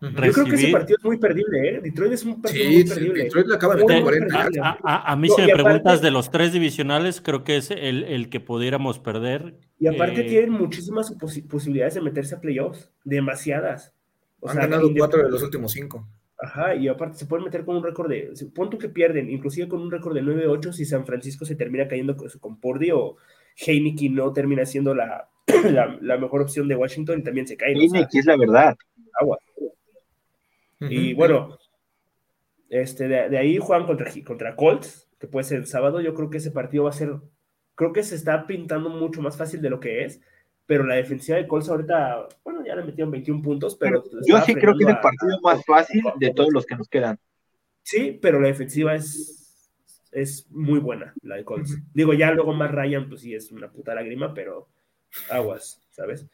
yo 0.00 0.32
creo 0.32 0.46
que 0.46 0.54
ese 0.54 0.68
partido 0.68 0.96
es 0.98 1.04
muy 1.04 1.18
perdible, 1.18 1.68
¿eh? 1.68 1.80
Detroit 1.82 2.12
es 2.12 2.24
un 2.24 2.40
partido 2.40 2.70
muy 2.70 2.84
perdible. 2.84 3.24
Detroit 3.24 3.46
le 3.46 3.54
acaba 3.54 3.76
de 3.76 3.84
meter 3.84 4.02
40. 4.02 4.78
A, 4.82 5.16
mí, 5.16 5.28
si 5.28 5.42
me 5.42 5.52
preguntas 5.52 6.00
de 6.00 6.10
los 6.10 6.30
tres 6.30 6.52
divisionales, 6.52 7.20
creo 7.20 7.44
que 7.44 7.56
es 7.56 7.70
el, 7.70 8.04
el 8.04 8.30
que 8.30 8.40
pudiéramos 8.40 8.98
perder. 8.98 9.58
Y 9.78 9.86
aparte, 9.86 10.22
eh, 10.22 10.28
tienen 10.28 10.52
muchísimas 10.52 11.12
posibilidades 11.48 11.94
de 11.94 12.00
meterse 12.00 12.34
a 12.34 12.40
playoffs. 12.40 12.90
Demasiadas. 13.04 13.94
O 14.40 14.48
Han 14.48 14.56
ganado 14.56 14.90
cuatro 14.96 15.22
de 15.22 15.30
los 15.30 15.42
últimos 15.42 15.72
cinco. 15.72 16.08
Ajá, 16.42 16.74
y 16.74 16.88
aparte 16.88 17.18
se 17.18 17.26
pueden 17.26 17.44
meter 17.44 17.66
con 17.66 17.76
un 17.76 17.84
récord 17.84 18.08
de. 18.08 18.32
Pon 18.54 18.70
que 18.70 18.88
pierden, 18.88 19.28
inclusive 19.28 19.68
con 19.68 19.82
un 19.82 19.90
récord 19.90 20.14
de 20.14 20.22
9-8 20.22 20.72
si 20.72 20.86
San 20.86 21.04
Francisco 21.04 21.44
se 21.44 21.54
termina 21.54 21.86
cayendo 21.86 22.16
con, 22.16 22.30
con 22.40 22.58
Purdy 22.58 22.90
o 22.92 23.16
Heineken 23.56 24.14
no 24.14 24.32
termina 24.32 24.64
siendo 24.64 24.94
la, 24.94 25.28
la, 26.00 26.16
mejor 26.16 26.40
opción 26.40 26.66
de 26.66 26.76
Washington 26.76 27.20
y 27.20 27.22
también 27.22 27.46
se 27.46 27.58
cae. 27.58 27.72
Heineken 27.72 28.08
es 28.10 28.24
la 28.24 28.38
verdad. 28.38 28.76
Y 30.80 31.14
bueno, 31.14 31.58
este, 32.70 33.08
de, 33.08 33.36
ahí 33.36 33.58
juegan 33.58 33.86
contra, 33.86 34.10
contra 34.24 34.56
Colts, 34.56 35.08
que 35.18 35.26
puede 35.26 35.44
ser 35.44 35.58
el 35.58 35.66
sábado. 35.66 36.00
Yo 36.00 36.14
creo 36.14 36.30
que 36.30 36.38
ese 36.38 36.50
partido 36.50 36.84
va 36.84 36.90
a 36.90 36.94
ser, 36.94 37.16
creo 37.74 37.92
que 37.92 38.02
se 38.02 38.14
está 38.14 38.46
pintando 38.46 38.88
mucho 38.88 39.20
más 39.20 39.36
fácil 39.36 39.60
de 39.60 39.70
lo 39.70 39.80
que 39.80 40.04
es, 40.04 40.20
pero 40.66 40.84
la 40.84 40.94
defensiva 40.94 41.36
de 41.36 41.48
Colts 41.48 41.68
ahorita, 41.68 42.28
bueno, 42.44 42.64
ya 42.64 42.76
le 42.76 42.84
metieron 42.84 43.10
21 43.10 43.42
puntos, 43.42 43.76
pero... 43.76 44.04
yo 44.26 44.40
sí 44.42 44.54
creo 44.54 44.76
que 44.76 44.84
es 44.84 44.90
el 44.90 45.00
partido 45.00 45.40
más 45.42 45.64
fácil 45.64 46.02
de 46.16 46.32
todos 46.32 46.52
los 46.52 46.64
que 46.64 46.76
nos 46.76 46.88
quedan. 46.88 47.18
Sí, 47.82 48.18
pero 48.22 48.40
la 48.40 48.48
defensiva 48.48 48.94
es, 48.94 49.68
es 50.12 50.48
muy 50.50 50.78
buena, 50.78 51.12
la 51.22 51.36
de 51.36 51.44
Colts. 51.44 51.76
Digo, 51.92 52.14
ya 52.14 52.30
luego 52.30 52.52
más 52.52 52.70
Ryan, 52.70 53.08
pues 53.08 53.22
sí, 53.22 53.34
es 53.34 53.50
una 53.50 53.70
puta 53.70 53.94
lágrima, 53.94 54.32
pero 54.32 54.68
aguas, 55.28 55.79
¿sabes? 55.90 56.26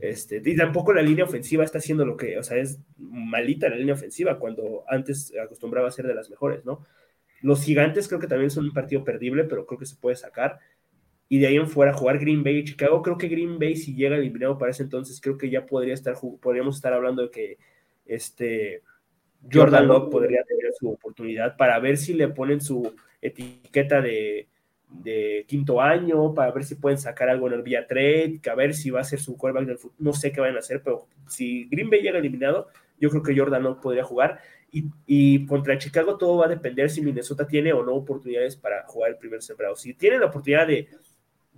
este, 0.00 0.42
y 0.44 0.56
tampoco 0.56 0.92
la 0.92 1.02
línea 1.02 1.24
ofensiva 1.24 1.64
está 1.64 1.78
haciendo 1.78 2.04
lo 2.04 2.16
que, 2.16 2.38
o 2.38 2.42
sea, 2.42 2.56
es 2.56 2.80
malita 2.96 3.68
la 3.68 3.76
línea 3.76 3.94
ofensiva 3.94 4.38
cuando 4.38 4.84
antes 4.88 5.32
acostumbraba 5.42 5.88
a 5.88 5.92
ser 5.92 6.06
de 6.06 6.14
las 6.14 6.30
mejores, 6.30 6.64
¿no? 6.64 6.84
Los 7.40 7.64
gigantes 7.64 8.06
creo 8.06 8.20
que 8.20 8.28
también 8.28 8.50
son 8.50 8.64
un 8.64 8.72
partido 8.72 9.04
perdible, 9.04 9.44
pero 9.44 9.66
creo 9.66 9.78
que 9.78 9.86
se 9.86 9.96
puede 9.96 10.16
sacar. 10.16 10.60
Y 11.28 11.40
de 11.40 11.48
ahí 11.48 11.56
en 11.56 11.68
fuera 11.68 11.92
jugar 11.92 12.18
Green 12.18 12.44
Bay 12.44 12.58
y 12.58 12.64
Chicago, 12.64 13.02
creo 13.02 13.18
que 13.18 13.28
Green 13.28 13.58
Bay 13.58 13.74
si 13.74 13.94
llega 13.94 14.16
eliminado 14.16 14.58
para 14.58 14.70
ese 14.70 14.84
entonces, 14.84 15.20
creo 15.20 15.38
que 15.38 15.50
ya 15.50 15.66
podría 15.66 15.94
estar, 15.94 16.14
podríamos 16.40 16.76
estar 16.76 16.92
hablando 16.92 17.22
de 17.22 17.30
que 17.30 17.58
este 18.06 18.82
Jordan 19.50 19.88
Love 19.88 20.10
podría 20.10 20.44
tener 20.44 20.72
su 20.78 20.90
oportunidad 20.90 21.56
para 21.56 21.78
ver 21.80 21.96
si 21.96 22.14
le 22.14 22.28
ponen 22.28 22.60
su 22.60 22.94
etiqueta 23.20 24.00
de 24.00 24.48
de 25.02 25.44
quinto 25.48 25.80
año 25.80 26.34
para 26.34 26.52
ver 26.52 26.64
si 26.64 26.74
pueden 26.74 26.98
sacar 26.98 27.28
algo 27.28 27.46
en 27.48 27.54
el 27.54 27.62
vía 27.62 27.86
trade, 27.86 28.40
que 28.42 28.50
a 28.50 28.54
ver 28.54 28.74
si 28.74 28.90
va 28.90 29.00
a 29.00 29.04
ser 29.04 29.20
su 29.20 29.36
quarterback 29.36 29.66
del 29.66 29.78
futuro. 29.78 30.02
No 30.02 30.12
sé 30.12 30.32
qué 30.32 30.40
van 30.40 30.56
a 30.56 30.60
hacer, 30.60 30.82
pero 30.82 31.06
si 31.26 31.68
Green 31.68 31.90
Bay 31.90 32.02
llega 32.02 32.18
eliminado, 32.18 32.68
yo 32.98 33.10
creo 33.10 33.22
que 33.22 33.36
Jordan 33.36 33.62
no 33.62 33.80
podría 33.80 34.04
jugar. 34.04 34.40
Y, 34.74 35.44
contra 35.46 35.76
Chicago 35.76 36.16
todo 36.16 36.38
va 36.38 36.46
a 36.46 36.48
depender 36.48 36.88
si 36.88 37.02
Minnesota 37.02 37.46
tiene 37.46 37.74
o 37.74 37.84
no 37.84 37.92
oportunidades 37.92 38.56
para 38.56 38.84
jugar 38.86 39.10
el 39.10 39.18
primer 39.18 39.42
sembrado. 39.42 39.76
Si 39.76 39.92
tienen 39.92 40.20
la 40.20 40.26
oportunidad 40.26 40.66
de, 40.66 40.88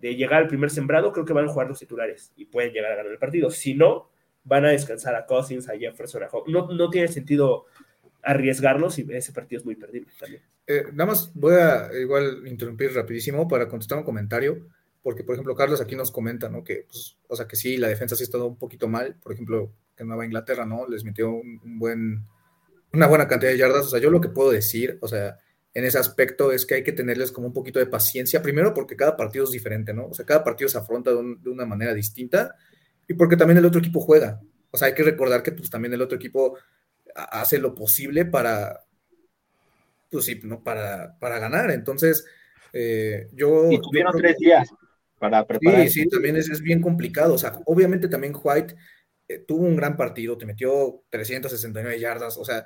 llegar 0.00 0.42
al 0.42 0.48
primer 0.48 0.70
sembrado, 0.70 1.12
creo 1.12 1.24
que 1.24 1.32
van 1.32 1.44
a 1.44 1.52
jugar 1.52 1.68
los 1.68 1.78
titulares 1.78 2.32
y 2.36 2.46
pueden 2.46 2.72
llegar 2.72 2.92
a 2.92 2.96
ganar 2.96 3.12
el 3.12 3.18
partido. 3.18 3.50
Si 3.50 3.74
no, 3.74 4.10
van 4.42 4.64
a 4.64 4.70
descansar 4.70 5.14
a 5.14 5.26
Cousins, 5.26 5.68
a 5.68 5.78
Jefferson, 5.78 6.22
No, 6.48 6.66
no 6.72 6.90
tiene 6.90 7.08
sentido 7.08 7.66
arriesgarlos 8.22 8.98
y 8.98 9.06
ese 9.10 9.32
partido 9.32 9.60
es 9.60 9.64
muy 9.64 9.76
perdible 9.76 10.10
también. 10.18 10.42
Eh, 10.66 10.84
nada 10.92 11.10
más 11.10 11.30
voy 11.34 11.54
a 11.54 11.90
igual 12.00 12.46
interrumpir 12.46 12.94
rapidísimo 12.94 13.46
para 13.46 13.68
contestar 13.68 13.98
un 13.98 14.04
comentario, 14.04 14.66
porque 15.02 15.22
por 15.22 15.34
ejemplo 15.34 15.54
Carlos 15.54 15.80
aquí 15.80 15.94
nos 15.94 16.10
comenta, 16.10 16.48
¿no? 16.48 16.64
Que, 16.64 16.86
pues, 16.88 17.18
o 17.28 17.36
sea, 17.36 17.46
que 17.46 17.56
sí, 17.56 17.76
la 17.76 17.88
defensa 17.88 18.16
sí 18.16 18.22
ha 18.22 18.24
estado 18.24 18.46
un 18.46 18.58
poquito 18.58 18.88
mal, 18.88 19.16
por 19.22 19.32
ejemplo, 19.32 19.72
que 19.94 20.04
Nueva 20.04 20.24
Inglaterra, 20.24 20.64
¿no? 20.64 20.88
Les 20.88 21.04
metió 21.04 21.30
un, 21.30 21.78
buen, 21.78 22.24
una 22.92 23.06
buena 23.06 23.28
cantidad 23.28 23.50
de 23.50 23.58
yardas, 23.58 23.86
o 23.86 23.90
sea, 23.90 24.00
yo 24.00 24.10
lo 24.10 24.20
que 24.20 24.30
puedo 24.30 24.50
decir, 24.50 24.98
o 25.02 25.08
sea, 25.08 25.38
en 25.74 25.84
ese 25.84 25.98
aspecto 25.98 26.52
es 26.52 26.64
que 26.64 26.76
hay 26.76 26.84
que 26.84 26.92
tenerles 26.92 27.32
como 27.32 27.48
un 27.48 27.52
poquito 27.52 27.78
de 27.78 27.86
paciencia, 27.86 28.40
primero 28.42 28.72
porque 28.72 28.96
cada 28.96 29.16
partido 29.16 29.44
es 29.44 29.50
diferente, 29.50 29.92
¿no? 29.92 30.06
O 30.06 30.14
sea, 30.14 30.24
cada 30.24 30.44
partido 30.44 30.68
se 30.68 30.78
afronta 30.78 31.10
de, 31.10 31.36
de 31.40 31.50
una 31.50 31.66
manera 31.66 31.92
distinta 31.92 32.54
y 33.06 33.14
porque 33.14 33.36
también 33.36 33.58
el 33.58 33.66
otro 33.66 33.80
equipo 33.80 34.00
juega. 34.00 34.40
O 34.70 34.78
sea, 34.78 34.88
hay 34.88 34.94
que 34.94 35.02
recordar 35.02 35.42
que 35.42 35.52
pues 35.52 35.68
también 35.68 35.92
el 35.92 36.02
otro 36.02 36.16
equipo 36.16 36.56
hace 37.14 37.58
lo 37.58 37.74
posible 37.74 38.24
para, 38.24 38.84
pues 40.14 40.26
sí, 40.26 40.40
¿no? 40.44 40.62
para, 40.62 41.18
para 41.18 41.40
ganar. 41.40 41.70
Entonces, 41.72 42.24
eh, 42.72 43.28
yo... 43.32 43.70
Y 43.70 43.80
tuvieron 43.80 44.16
tres 44.16 44.38
días 44.38 44.68
para 45.18 45.44
preparar. 45.44 45.88
Sí, 45.88 46.02
sí, 46.02 46.08
también 46.08 46.36
es, 46.36 46.48
es, 46.48 46.60
bien 46.60 46.80
complicado. 46.80 47.34
O 47.34 47.38
sea, 47.38 47.60
obviamente 47.66 48.08
también 48.08 48.34
White 48.40 48.76
eh, 49.26 49.38
tuvo 49.40 49.64
un 49.64 49.76
gran 49.76 49.96
partido, 49.96 50.38
te 50.38 50.46
metió 50.46 51.02
369 51.10 51.98
yardas. 51.98 52.38
O 52.38 52.44
sea, 52.44 52.64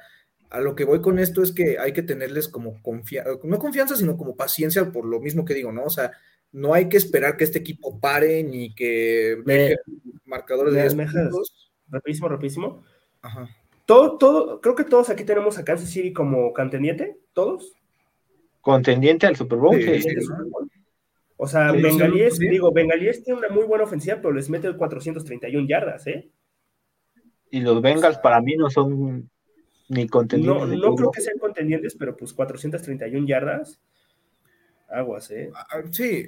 a 0.50 0.60
lo 0.60 0.74
que 0.74 0.84
voy 0.84 1.00
con 1.00 1.18
esto 1.18 1.42
es 1.42 1.52
que 1.52 1.78
hay 1.78 1.92
que 1.92 2.02
tenerles 2.02 2.48
como 2.48 2.82
confianza, 2.82 3.30
no 3.42 3.58
confianza, 3.58 3.96
sino 3.96 4.16
como 4.16 4.36
paciencia 4.36 4.92
por 4.92 5.06
lo 5.06 5.20
mismo 5.20 5.44
que 5.44 5.54
digo, 5.54 5.72
¿no? 5.72 5.84
O 5.84 5.90
sea, 5.90 6.12
no 6.52 6.74
hay 6.74 6.88
que 6.88 6.96
esperar 6.96 7.36
que 7.36 7.44
este 7.44 7.58
equipo 7.58 7.98
pare 7.98 8.42
ni 8.42 8.74
que 8.74 9.38
me, 9.44 9.76
marcadores 10.24 10.74
de 10.74 11.06
Rapidísimo, 11.90 12.28
rapidísimo. 12.28 12.84
Ajá. 13.22 13.48
Todo, 13.88 14.18
todo, 14.18 14.60
creo 14.60 14.74
que 14.74 14.84
todos 14.84 15.08
aquí 15.08 15.24
tenemos 15.24 15.56
a 15.56 15.64
Kansas 15.64 15.88
City 15.88 16.12
como 16.12 16.52
contendiente, 16.52 17.16
todos. 17.32 17.72
Contendiente 18.60 19.26
al 19.26 19.34
Super 19.34 19.56
Bowl. 19.56 19.80
O 21.38 21.46
sea, 21.46 21.72
Bengalíes, 21.72 22.38
digo, 22.38 22.70
Bengalíes 22.70 23.24
tiene 23.24 23.38
una 23.38 23.48
muy 23.48 23.64
buena 23.64 23.84
ofensiva, 23.84 24.16
pero 24.16 24.34
les 24.34 24.50
mete 24.50 24.76
431 24.76 25.66
yardas, 25.66 26.06
¿eh? 26.06 26.28
Y 27.50 27.60
los 27.60 27.80
Bengals 27.80 28.18
para 28.18 28.42
mí 28.42 28.56
no 28.56 28.68
son 28.68 29.30
ni 29.88 30.06
contendientes. 30.06 30.68
No, 30.68 30.90
no 30.90 30.94
creo 30.94 31.10
que 31.10 31.22
sean 31.22 31.38
contendientes, 31.38 31.96
pero 31.98 32.14
pues 32.14 32.34
431 32.34 33.26
yardas. 33.26 33.80
Aguas, 34.90 35.30
¿eh? 35.30 35.50
Ah, 35.54 35.80
sí, 35.90 36.26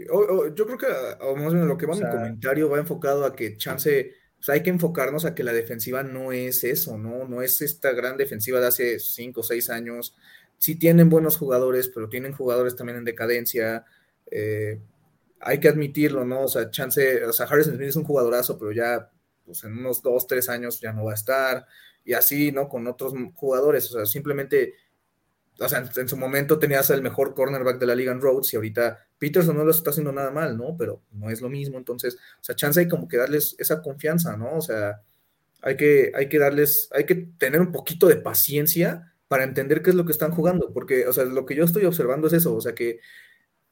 yo 0.54 0.64
creo 0.64 0.78
que, 0.78 0.86
o 1.20 1.36
más 1.36 1.52
bien 1.52 1.68
lo 1.68 1.76
que 1.76 1.84
va 1.84 1.94
mi 1.94 2.08
comentario 2.08 2.70
va 2.70 2.78
enfocado 2.78 3.26
a 3.26 3.36
que 3.36 3.58
chance 3.58 4.14
pues 4.40 4.48
hay 4.48 4.62
que 4.62 4.70
enfocarnos 4.70 5.26
a 5.26 5.34
que 5.34 5.44
la 5.44 5.52
defensiva 5.52 6.02
no 6.02 6.32
es 6.32 6.64
eso, 6.64 6.96
¿no? 6.96 7.28
No 7.28 7.42
es 7.42 7.60
esta 7.60 7.92
gran 7.92 8.16
defensiva 8.16 8.58
de 8.58 8.68
hace 8.68 8.98
cinco 8.98 9.40
o 9.40 9.44
seis 9.44 9.68
años. 9.68 10.16
Sí 10.56 10.76
tienen 10.76 11.10
buenos 11.10 11.36
jugadores, 11.36 11.88
pero 11.88 12.08
tienen 12.08 12.32
jugadores 12.32 12.74
también 12.74 12.96
en 12.96 13.04
decadencia. 13.04 13.84
Eh, 14.30 14.80
hay 15.40 15.60
que 15.60 15.68
admitirlo, 15.68 16.24
¿no? 16.24 16.44
O 16.44 16.48
sea, 16.48 16.70
chance, 16.70 17.22
o 17.22 17.32
sea, 17.34 17.44
Harrison 17.46 17.74
Smith 17.76 17.88
es 17.90 17.96
un 17.96 18.04
jugadorazo, 18.04 18.58
pero 18.58 18.72
ya, 18.72 19.10
pues 19.44 19.62
en 19.64 19.76
unos 19.76 20.02
dos, 20.02 20.26
tres 20.26 20.48
años 20.48 20.80
ya 20.80 20.94
no 20.94 21.04
va 21.04 21.12
a 21.12 21.16
estar. 21.16 21.66
Y 22.02 22.14
así, 22.14 22.50
¿no? 22.50 22.66
Con 22.70 22.86
otros 22.86 23.12
jugadores, 23.34 23.90
o 23.90 23.98
sea, 23.98 24.06
simplemente 24.06 24.72
o 25.60 25.68
sea, 25.68 25.84
en, 25.96 26.08
su 26.08 26.16
momento 26.16 26.58
tenías 26.58 26.88
el 26.90 27.02
mejor 27.02 27.34
cornerback 27.34 27.78
de 27.78 27.86
la 27.86 27.94
liga 27.94 28.12
en 28.12 28.20
Rhodes 28.20 28.52
y 28.52 28.56
ahorita 28.56 28.98
Peterson 29.18 29.56
no 29.56 29.64
lo 29.64 29.70
está 29.70 29.90
haciendo 29.90 30.10
nada 30.10 30.30
mal, 30.30 30.56
¿no? 30.56 30.76
Pero 30.78 31.02
no 31.12 31.30
es 31.30 31.42
lo 31.42 31.50
mismo, 31.50 31.76
entonces, 31.76 32.14
o 32.14 32.44
sea, 32.44 32.56
chance 32.56 32.80
hay 32.80 32.88
como 32.88 33.06
que 33.06 33.18
darles 33.18 33.54
esa 33.58 33.82
confianza, 33.82 34.36
¿no? 34.36 34.56
O 34.56 34.60
sea, 34.62 35.02
hay 35.60 35.76
que, 35.76 36.12
hay 36.14 36.28
que 36.28 36.38
darles, 36.38 36.88
hay 36.92 37.04
que 37.04 37.14
tener 37.14 37.60
un 37.60 37.72
poquito 37.72 38.06
de 38.06 38.16
paciencia 38.16 39.12
para 39.28 39.44
entender 39.44 39.82
qué 39.82 39.90
es 39.90 39.96
lo 39.96 40.06
que 40.06 40.12
están 40.12 40.32
jugando, 40.32 40.72
porque, 40.72 41.06
o 41.06 41.12
sea, 41.12 41.24
lo 41.24 41.44
que 41.44 41.54
yo 41.54 41.64
estoy 41.64 41.84
observando 41.84 42.26
es 42.26 42.32
eso, 42.32 42.54
o 42.54 42.60
sea, 42.60 42.74
que 42.74 43.00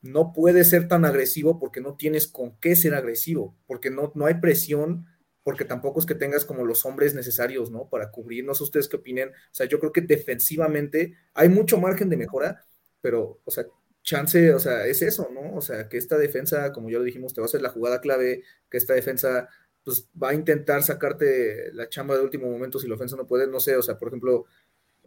no 0.03 0.33
puede 0.33 0.65
ser 0.65 0.89
tan 0.89 1.05
agresivo 1.05 1.59
porque 1.59 1.81
no 1.81 1.97
tienes 1.97 2.29
con 2.29 2.57
qué 2.61 2.77
ser 2.77 2.95
agresivo, 2.95 3.57
porque 3.67 3.91
no, 3.91 4.13
no 4.15 4.27
hay 4.27 4.35
presión 4.35 5.07
porque 5.49 5.65
tampoco 5.65 5.99
es 5.99 6.05
que 6.05 6.15
tengas 6.15 6.45
como 6.45 6.67
los 6.67 6.85
hombres 6.85 7.15
necesarios, 7.15 7.71
¿no? 7.71 7.89
Para 7.89 8.11
cubrir, 8.11 8.45
no 8.45 8.55
sé 8.55 8.65
ustedes 8.65 8.87
qué 8.87 8.97
opinen, 8.97 9.31
o 9.31 9.33
sea, 9.51 9.65
yo 9.65 9.81
creo 9.81 9.93
que 9.93 10.03
defensivamente 10.03 11.15
hay 11.33 11.49
mucho 11.49 11.81
margen 11.81 12.11
de 12.11 12.19
mejora, 12.19 12.63
pero, 13.01 13.41
o 13.47 13.51
sea, 13.51 13.65
chance, 14.03 14.53
o 14.53 14.59
sea, 14.59 14.85
es 14.85 15.01
eso, 15.01 15.31
¿no? 15.33 15.55
O 15.55 15.63
sea, 15.63 15.89
que 15.89 15.97
esta 15.97 16.19
defensa, 16.19 16.71
como 16.71 16.91
ya 16.91 16.99
lo 16.99 17.05
dijimos, 17.05 17.33
te 17.33 17.41
va 17.41 17.47
a 17.47 17.49
hacer 17.49 17.63
la 17.63 17.71
jugada 17.71 18.03
clave, 18.03 18.43
que 18.69 18.77
esta 18.77 18.93
defensa, 18.93 19.49
pues, 19.85 20.11
va 20.23 20.29
a 20.29 20.35
intentar 20.35 20.83
sacarte 20.83 21.73
la 21.73 21.89
chamba 21.89 22.15
de 22.15 22.25
último 22.25 22.51
momento 22.51 22.79
si 22.79 22.87
la 22.87 22.97
ofensa 22.97 23.17
no 23.17 23.27
puede, 23.27 23.47
no 23.47 23.59
sé, 23.59 23.75
o 23.75 23.83
sea, 23.83 23.97
por 23.97 24.09
ejemplo, 24.09 24.45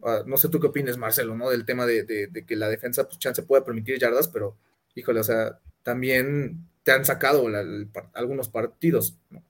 ah, 0.02 0.24
no 0.26 0.38
sé 0.38 0.50
tú 0.50 0.60
qué 0.60 0.66
opines, 0.66 0.98
Marcelo, 0.98 1.36
¿no? 1.36 1.52
Del 1.52 1.66
tema 1.66 1.86
de, 1.86 2.32
que 2.48 2.56
la 2.56 2.68
defensa, 2.68 3.08
pues, 3.08 3.20
chance 3.20 3.44
pueda 3.44 3.64
permitir 3.64 4.00
yardas, 4.00 4.28
pero, 4.28 4.58
híjole, 4.96 5.20
o 5.20 5.24
sea, 5.24 5.60
también 5.84 6.68
te 6.82 6.94
han 6.94 7.06
sacado 7.06 7.46
algunos 8.16 8.50
partidos, 8.50 9.20
¿no? 9.30 9.44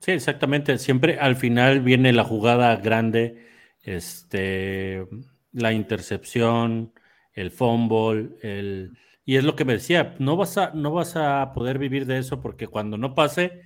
Sí, 0.00 0.12
exactamente. 0.12 0.78
Siempre 0.78 1.18
al 1.18 1.36
final 1.36 1.80
viene 1.80 2.12
la 2.12 2.24
jugada 2.24 2.74
grande. 2.76 3.46
Este, 3.82 5.06
la 5.52 5.72
intercepción, 5.72 6.92
el 7.32 7.50
fumble, 7.50 8.30
el... 8.42 8.98
Y 9.24 9.36
es 9.36 9.44
lo 9.44 9.54
que 9.54 9.64
me 9.64 9.74
decía, 9.74 10.16
no 10.18 10.36
vas 10.36 10.58
a, 10.58 10.72
no 10.74 10.90
vas 10.92 11.14
a 11.14 11.52
poder 11.54 11.78
vivir 11.78 12.06
de 12.06 12.18
eso 12.18 12.40
porque 12.40 12.66
cuando 12.66 12.96
no 12.96 13.14
pase, 13.14 13.62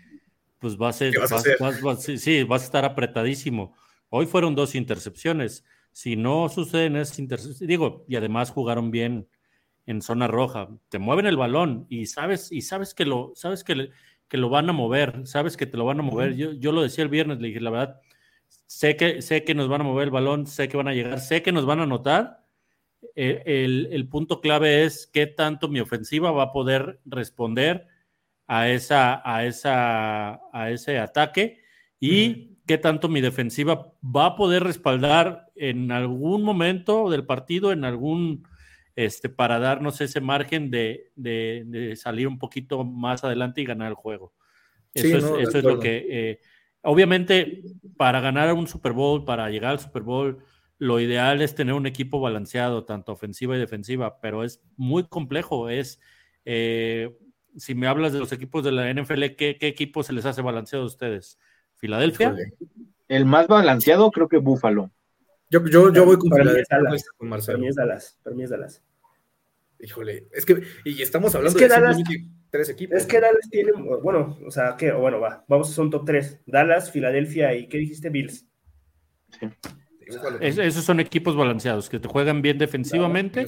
pues 0.59 0.77
vas 0.77 1.01
a, 1.01 1.11
sí, 1.97 2.43
vas 2.43 2.63
a 2.63 2.65
estar 2.65 2.85
apretadísimo. 2.85 3.75
Hoy 4.11 4.27
fueron 4.27 4.55
dos 4.55 4.75
intercepciones. 4.75 5.65
Si 5.93 6.17
no 6.17 6.49
suceden 6.49 6.97
esas 6.97 7.19
intercepciones, 7.19 7.69
digo, 7.69 8.05
y 8.09 8.17
además 8.17 8.51
jugaron 8.51 8.91
bien 8.91 9.29
en 9.87 10.03
zona 10.03 10.27
roja, 10.27 10.69
te 10.89 10.99
mueven 10.99 11.27
el 11.27 11.37
balón 11.37 11.87
y 11.89 12.07
sabes, 12.07 12.51
y 12.51 12.63
sabes 12.63 12.95
que 12.95 13.05
lo, 13.05 13.33
sabes 13.35 13.65
que, 13.65 13.91
que 14.29 14.37
lo 14.37 14.49
van 14.49 14.69
a 14.71 14.73
mover, 14.73 15.27
sabes 15.27 15.57
que 15.57 15.67
te 15.67 15.77
lo 15.77 15.85
van 15.85 16.01
a 16.01 16.03
mover. 16.03 16.35
Yo, 16.35 16.53
yo 16.53 16.73
lo 16.73 16.83
decía 16.83 17.05
el 17.05 17.11
viernes, 17.11 17.41
le 17.41 17.49
dije, 17.49 17.61
la 17.61 17.71
verdad, 17.71 18.01
sé 18.67 18.97
que, 18.97 19.23
sé 19.23 19.45
que 19.45 19.55
nos 19.55 19.69
van 19.69 19.83
a 19.83 19.85
mover 19.85 20.05
el 20.05 20.11
balón, 20.11 20.47
sé 20.47 20.69
que 20.69 20.77
van 20.77 20.89
a 20.89 20.95
llegar, 20.95 21.21
sé 21.21 21.43
que 21.43 21.53
nos 21.53 21.67
van 21.67 21.81
a 21.81 21.85
anotar. 21.85 22.45
Eh, 23.17 23.65
el, 23.91 24.09
punto 24.09 24.41
clave 24.41 24.85
es 24.85 25.07
qué 25.07 25.27
tanto 25.27 25.69
mi 25.69 25.81
ofensiva 25.81 26.33
va 26.33 26.45
a 26.45 26.53
poder 26.53 27.01
responder 27.05 27.87
a, 28.47 28.69
esa, 28.69 29.23
a, 29.25 29.45
esa, 29.45 30.41
a 30.53 30.71
ese 30.71 30.99
ataque 30.99 31.61
y 32.01 32.57
qué 32.67 32.79
tanto 32.79 33.09
mi 33.09 33.21
defensiva 33.21 33.93
va 34.03 34.27
a 34.27 34.37
poder 34.37 34.65
respaldar 34.65 35.51
en 35.55 35.93
algún 35.93 36.43
momento 36.43 37.11
del 37.11 37.25
partido, 37.27 37.73
en 37.73 37.85
algún, 37.85 38.49
este, 38.97 39.29
para 39.29 39.59
darnos 39.59 40.01
ese 40.01 40.21
margen 40.21 40.71
de, 40.71 41.13
de, 41.17 41.95
salir 41.97 42.29
un 42.29 42.39
poquito 42.39 42.85
más 42.85 43.25
adelante 43.25 43.61
y 43.61 43.65
ganar 43.65 43.89
el 43.89 43.95
juego. 43.95 44.33
Eso, 44.93 45.17
es, 45.17 45.49
eso 45.49 45.59
es, 45.59 45.65
lo 45.65 45.79
que... 45.81 46.07
Eh, 46.09 46.41
Obviamente, 46.87 47.63
para 47.97 48.21
ganar 48.21 48.53
un 48.53 48.67
Super 48.67 48.93
Bowl, 48.93 49.25
para 49.25 49.49
llegar 49.49 49.71
al 49.71 49.81
Super 49.81 50.03
Bowl, 50.03 50.45
lo 50.79 51.01
ideal 51.01 51.41
es 51.41 51.55
tener 51.55 51.75
un 51.75 51.87
equipo 51.87 52.21
balanceado, 52.21 52.85
tanto 52.85 53.13
ofensiva 53.13 53.57
y 53.57 53.59
defensiva, 53.59 54.21
pero 54.21 54.45
es 54.45 54.63
muy 54.77 55.05
complejo. 55.05 55.71
Es, 55.71 55.99
eh, 56.45 57.17
si 57.57 57.75
me 57.75 57.87
hablas 57.87 58.13
de 58.13 58.19
los 58.19 58.33
equipos 58.33 58.65
de 58.65 58.73
la 58.73 58.93
NFL, 58.93 59.35
¿qué, 59.35 59.57
equipo 59.63 60.03
se 60.03 60.13
les 60.13 60.27
hace 60.27 60.43
balanceado 60.43 60.85
a 60.85 60.89
ustedes? 60.89 61.39
¿Filadelfia? 61.77 62.37
El 63.09 63.25
más 63.25 63.47
balanceado 63.47 64.11
creo 64.11 64.29
que 64.29 64.37
Buffalo. 64.37 64.91
Yo, 65.51 65.65
yo, 65.67 65.93
yo 65.93 66.05
voy 66.05 66.17
con 66.17 66.31
Filadelfia. 66.31 66.79
Con 67.17 67.29
Marcelo. 67.29 67.59
Para 67.59 67.63
mí 67.63 67.69
es 67.69 67.77
Dallas. 67.77 68.19
Para 68.23 68.37
mí 68.37 68.43
es 68.43 68.51
Dallas. 68.51 68.83
Híjole, 69.81 70.29
es 70.33 70.47
que, 70.47 70.63
y 70.85 71.03
estamos 71.03 71.35
hablando 71.35 71.59
de 71.59 71.69
tres 72.51 72.69
equipos. 72.71 72.97
Es 72.97 73.07
que 73.07 73.21
Dallas 73.21 73.51
tiene, 73.51 73.73
bueno, 73.73 74.39
o 74.47 74.51
sea, 74.51 74.77
que, 74.77 74.93
bueno, 74.93 75.21
va, 75.21 75.45
vamos, 75.49 75.71
son 75.71 75.91
top 75.91 76.07
tres. 76.07 76.41
Dallas, 76.47 76.91
Filadelfia 76.91 77.55
y, 77.55 77.69
¿qué 77.69 77.79
dijiste? 77.79 78.09
Bills. 78.09 78.47
Sí. 79.39 79.49
esos 80.41 80.85
son 80.85 81.01
equipos 81.01 81.37
balanceados, 81.37 81.91
que 81.91 81.99
te 81.99 82.09
juegan 82.09 82.41
bien 82.41 82.57
defensivamente 82.57 83.47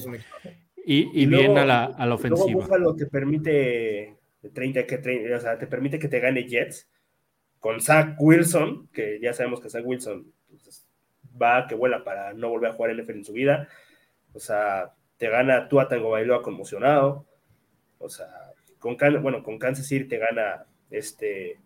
y, 0.85 1.25
bien 1.25 1.57
a 1.57 1.65
la, 1.65 1.85
a 1.85 2.05
la 2.05 2.15
ofensiva. 2.15 2.45
Luego 2.45 2.61
Buffalo 2.61 2.95
te 2.95 3.05
permite 3.07 4.17
30, 4.53 4.85
que, 4.85 5.33
o 5.33 5.39
sea, 5.39 5.57
te 5.57 5.67
permite 5.67 5.97
que 5.97 6.07
te 6.07 6.19
gane 6.19 6.47
Jets 6.47 6.89
con 7.59 7.81
Zach 7.81 8.15
Wilson, 8.19 8.89
que 8.93 9.19
ya 9.21 9.33
sabemos 9.33 9.59
que 9.61 9.69
Zach 9.69 9.85
Wilson 9.85 10.31
va 11.41 11.67
que 11.67 11.75
vuela 11.75 12.03
para 12.03 12.33
no 12.33 12.49
volver 12.49 12.71
a 12.71 12.73
jugar 12.73 12.95
NFL 12.95 13.11
en 13.11 13.25
su 13.25 13.33
vida. 13.33 13.67
O 14.33 14.39
sea, 14.39 14.93
te 15.17 15.29
gana 15.29 15.67
Tua 15.67 15.87
Tango 15.87 16.11
Bailoa 16.11 16.41
conmocionado. 16.41 17.25
O 17.99 18.09
sea, 18.09 18.27
con, 18.79 18.97
bueno, 19.21 19.43
con 19.43 19.57
Kansas 19.57 19.87
City 19.87 20.05
te 20.05 20.17
gana 20.17 20.65
este. 20.91 21.59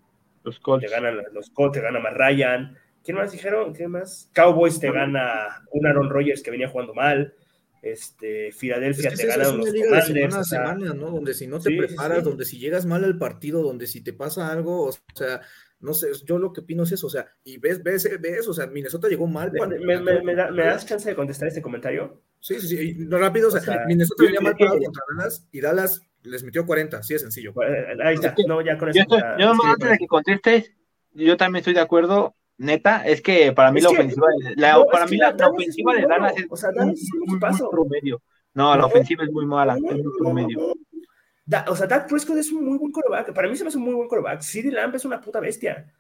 Los 0.44 0.60
Colts. 0.60 0.86
Te 0.86 0.92
ganan 0.92 1.20
los 1.34 1.50
Colts, 1.52 1.74
te 1.74 1.82
gana 1.82 2.00
más 2.00 2.14
Ryan. 2.14 2.78
¿Quién 3.04 3.18
más 3.18 3.32
dijeron? 3.32 3.74
¿Qué 3.74 3.88
más? 3.88 4.30
Cowboys 4.34 4.80
te 4.80 4.92
gana 4.92 5.64
un 5.72 5.88
Aaron 5.88 6.10
Rodgers 6.10 6.42
que 6.42 6.52
venía 6.52 6.70
jugando 6.70 6.94
mal. 6.94 7.34
Este, 7.82 8.52
Filadelfia 8.52 9.12
te 9.12 9.26
gana 9.26 9.50
unos 9.50 9.72
de 9.72 10.02
semana 10.02 10.40
a 10.40 10.44
semana, 10.44 10.94
¿no? 10.94 11.10
Donde 11.10 11.34
si 11.34 11.48
no 11.48 11.60
te 11.60 11.76
preparas, 11.76 12.24
donde 12.24 12.46
si 12.46 12.60
llegas 12.60 12.86
mal 12.86 13.04
al 13.04 13.18
partido, 13.18 13.64
donde 13.64 13.88
si 13.88 14.04
te 14.04 14.14
pasa 14.14 14.52
algo, 14.52 14.86
o 14.86 14.92
sea, 15.16 15.42
no 15.82 15.94
sé, 15.94 16.08
yo 16.26 16.38
lo 16.38 16.54
que 16.54 16.62
opino 16.62 16.84
es 16.84 16.92
eso, 16.92 17.08
o 17.08 17.10
sea, 17.10 17.28
y 17.44 17.58
ves, 17.58 17.82
ves, 17.82 18.08
ves, 18.20 18.48
o 18.48 18.54
sea, 18.54 18.68
Minnesota 18.68 19.08
llegó 19.08 19.28
mal. 19.28 19.52
¿Me, 19.52 20.00
me, 20.00 20.36
das 20.36 20.86
chance 20.86 21.10
de 21.10 21.16
contestar 21.16 21.48
este 21.48 21.62
comentario? 21.62 22.22
Sí, 22.40 22.60
sí, 22.60 22.68
sí, 22.68 23.08
rápido, 23.10 23.48
o 23.48 23.52
sea, 23.52 23.86
Minnesota 23.88 24.24
venía 24.24 24.42
mal 24.42 24.56
parado 24.58 24.80
contra 24.80 25.04
Dallas 25.10 25.48
y 25.52 25.62
Dallas 25.62 26.02
les 26.24 26.44
metió 26.44 26.66
40, 26.66 26.98
así 26.98 27.14
de 27.14 27.20
sencillo. 27.20 27.54
Ahí 28.04 28.16
está, 28.16 28.36
no, 28.48 28.62
ya 28.62 28.78
con 28.78 28.90
eso. 28.90 29.04
Yo, 29.40 29.54
antes 29.64 29.90
de 29.90 29.98
que 29.98 30.08
contestes, 30.08 30.72
yo 31.14 31.36
también 31.36 31.62
estoy 31.62 31.74
de 31.74 31.82
acuerdo, 31.82 32.36
neta, 32.58 33.06
es 33.06 33.22
que 33.22 33.52
para 33.52 33.72
mí 33.72 33.82
la 33.82 33.90
ofensiva, 33.90 34.28
la, 34.56 34.86
para 34.92 35.08
mí 35.08 35.18
la, 35.18 35.36
ofensiva 35.48 35.96
de 35.96 36.04
Dallas 36.04 36.34
es, 36.38 36.46
o 36.50 36.56
sea, 36.56 36.70
muy, 36.76 36.96
muy, 37.26 37.40
promedio. 37.72 38.22
No, 38.54 38.76
la 38.76 38.86
ofensiva 38.86 39.24
es 39.24 39.32
muy 39.32 39.46
mala, 39.46 39.76
es 39.78 39.82
muy 39.82 40.18
promedio. 40.20 40.74
O 41.68 41.76
sea, 41.76 41.88
Dak 41.88 42.08
Prescott 42.08 42.38
es 42.38 42.52
un 42.52 42.66
muy 42.66 42.78
buen 42.78 42.92
coreback. 42.92 43.34
Para 43.34 43.48
mí 43.48 43.56
se 43.56 43.64
me 43.64 43.70
hace 43.70 43.78
un 43.78 43.86
muy 43.86 43.94
buen 43.94 44.08
coreback. 44.08 44.42
CD 44.42 44.72
Lamb 44.72 44.96
es 44.96 45.06
una 45.06 45.20
puta 45.20 45.40
bestia. 45.40 45.92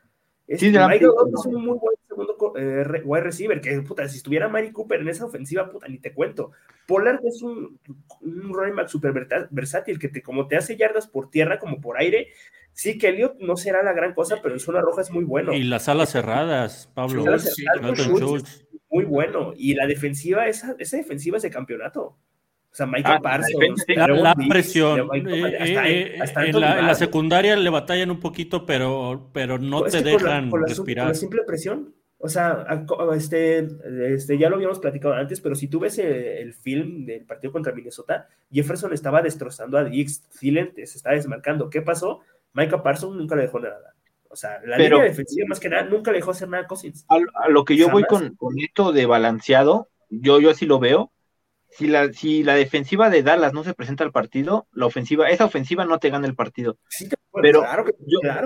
Este, 0.47 0.69
Michael 0.69 1.11
es 1.33 1.45
un 1.45 1.65
muy 1.65 1.77
buen 1.77 1.95
segundo 2.07 2.53
eh, 2.57 3.01
wide 3.05 3.23
receiver, 3.23 3.61
que 3.61 3.81
puta, 3.81 4.07
si 4.09 4.17
estuviera 4.17 4.49
Mari 4.49 4.71
Cooper 4.71 4.99
en 4.99 5.07
esa 5.07 5.25
ofensiva, 5.25 5.69
puta, 5.69 5.87
ni 5.87 5.99
te 5.99 6.13
cuento. 6.13 6.51
Pollard 6.87 7.21
es 7.25 7.41
un, 7.41 7.79
un 8.21 8.53
running 8.53 8.75
back 8.75 8.89
super 8.89 9.13
versátil, 9.49 9.97
que 9.97 10.09
te, 10.09 10.21
como 10.21 10.47
te 10.47 10.57
hace 10.57 10.75
yardas 10.75 11.07
por 11.07 11.29
tierra 11.29 11.57
como 11.57 11.79
por 11.79 11.97
aire. 11.97 12.29
Sí, 12.73 12.97
que 12.97 13.09
Elliot 13.09 13.39
no 13.39 13.57
será 13.57 13.83
la 13.83 13.93
gran 13.93 14.13
cosa, 14.13 14.37
pero 14.41 14.53
en 14.53 14.59
zona 14.59 14.81
roja 14.81 15.01
es 15.01 15.11
muy 15.11 15.23
bueno. 15.23 15.53
Y 15.53 15.63
las 15.63 15.87
alas 15.89 16.11
cerradas, 16.11 16.89
Pablo. 16.93 17.23
muy 18.89 19.05
bueno. 19.05 19.53
Y 19.55 19.75
la 19.75 19.87
defensiva, 19.87 20.47
esa, 20.47 20.75
esa 20.79 20.97
defensiva 20.97 21.37
es 21.37 21.43
de 21.43 21.49
campeonato. 21.49 22.17
O 22.71 22.75
sea, 22.75 22.85
Michael 22.85 23.17
ah, 23.17 23.21
Parsons. 23.21 23.85
La, 23.87 24.33
presión. 24.47 25.09
Eh, 25.13 25.23
eh, 25.27 26.19
en, 26.37 26.59
la, 26.61 26.95
secundaria 26.95 27.57
le 27.57 27.69
batallan 27.69 28.11
un 28.11 28.19
poquito, 28.21 28.65
pero, 28.65 29.29
pero 29.33 29.57
no 29.57 29.83
te 29.83 30.01
dejan 30.01 30.49
respirar. 30.67 31.07
La, 31.07 31.13
simple 31.13 31.41
presión. 31.45 31.93
O 32.17 32.29
sea, 32.29 32.65
este, 33.15 33.67
este, 34.13 34.37
ya 34.37 34.49
lo 34.49 34.55
habíamos 34.55 34.79
platicado 34.79 35.15
antes, 35.15 35.41
pero 35.41 35.55
si 35.55 35.67
tú 35.67 35.79
ves 35.79 35.97
el, 35.97 36.53
film 36.53 37.05
del 37.05 37.25
partido 37.25 37.51
contra 37.51 37.73
Minnesota, 37.73 38.29
Jefferson 38.49 38.93
estaba 38.93 39.21
destrozando 39.21 39.77
a 39.77 39.83
Dix, 39.83 40.21
Thielen 40.39 40.71
se 40.75 40.83
está 40.83 41.11
desmarcando. 41.11 41.69
¿Qué 41.69 41.81
pasó? 41.81 42.21
Michael 42.53 42.83
Parsons 42.83 43.17
nunca 43.17 43.35
le 43.35 43.43
dejó 43.43 43.59
nada. 43.59 43.95
O 44.29 44.35
sea, 44.37 44.61
la 44.65 44.77
línea 44.77 45.03
defensiva 45.03 45.45
más 45.49 45.59
que 45.59 45.67
nada 45.67 45.83
nunca 45.83 46.11
le 46.11 46.19
dejó 46.19 46.31
hacer 46.31 46.47
nada 46.47 46.63
a 46.63 46.67
Cousins. 46.67 47.05
A, 47.09 47.49
lo 47.49 47.65
que 47.65 47.75
yo 47.75 47.89
voy 47.89 48.03
con, 48.03 48.33
con, 48.35 48.57
esto 48.59 48.93
de 48.93 49.05
balanceado, 49.05 49.89
yo, 50.09 50.39
yo 50.39 50.51
así 50.51 50.65
lo 50.65 50.79
veo 50.79 51.11
si 51.71 51.87
la, 51.87 52.11
si 52.11 52.43
la 52.43 52.55
defensiva 52.55 53.09
de 53.09 53.23
Dallas 53.23 53.53
no 53.53 53.63
se 53.63 53.73
presenta 53.73 54.03
al 54.03 54.11
partido, 54.11 54.67
la 54.73 54.85
ofensiva, 54.85 55.29
esa 55.29 55.45
ofensiva 55.45 55.85
no 55.85 55.99
te 55.99 56.09
gana 56.09 56.27
el 56.27 56.35
partido. 56.35 56.77
pero 57.33 57.63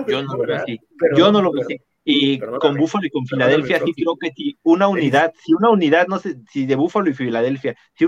yo, 0.06 0.22
no 0.22 0.32
lo 0.32 0.46
veo 0.46 0.56
así. 0.56 0.80
yo 1.16 1.32
no 1.32 1.42
lo 1.42 1.52
veo 1.52 1.62
así. 1.62 1.80
Y 2.08 2.38
con 2.38 2.76
Buffalo 2.76 3.04
y 3.04 3.10
con 3.10 3.26
Filadelfia, 3.26 3.80
sí 3.84 3.92
creo 3.92 4.16
que 4.16 4.30
si 4.30 4.56
una 4.62 4.86
unidad, 4.86 5.32
si 5.44 5.52
una 5.54 5.70
unidad, 5.70 6.06
no 6.06 6.20
sé, 6.20 6.36
si 6.52 6.64
de 6.64 6.76
Buffalo 6.76 7.10
y 7.10 7.14
Filadelfia, 7.14 7.76
si, 7.94 8.06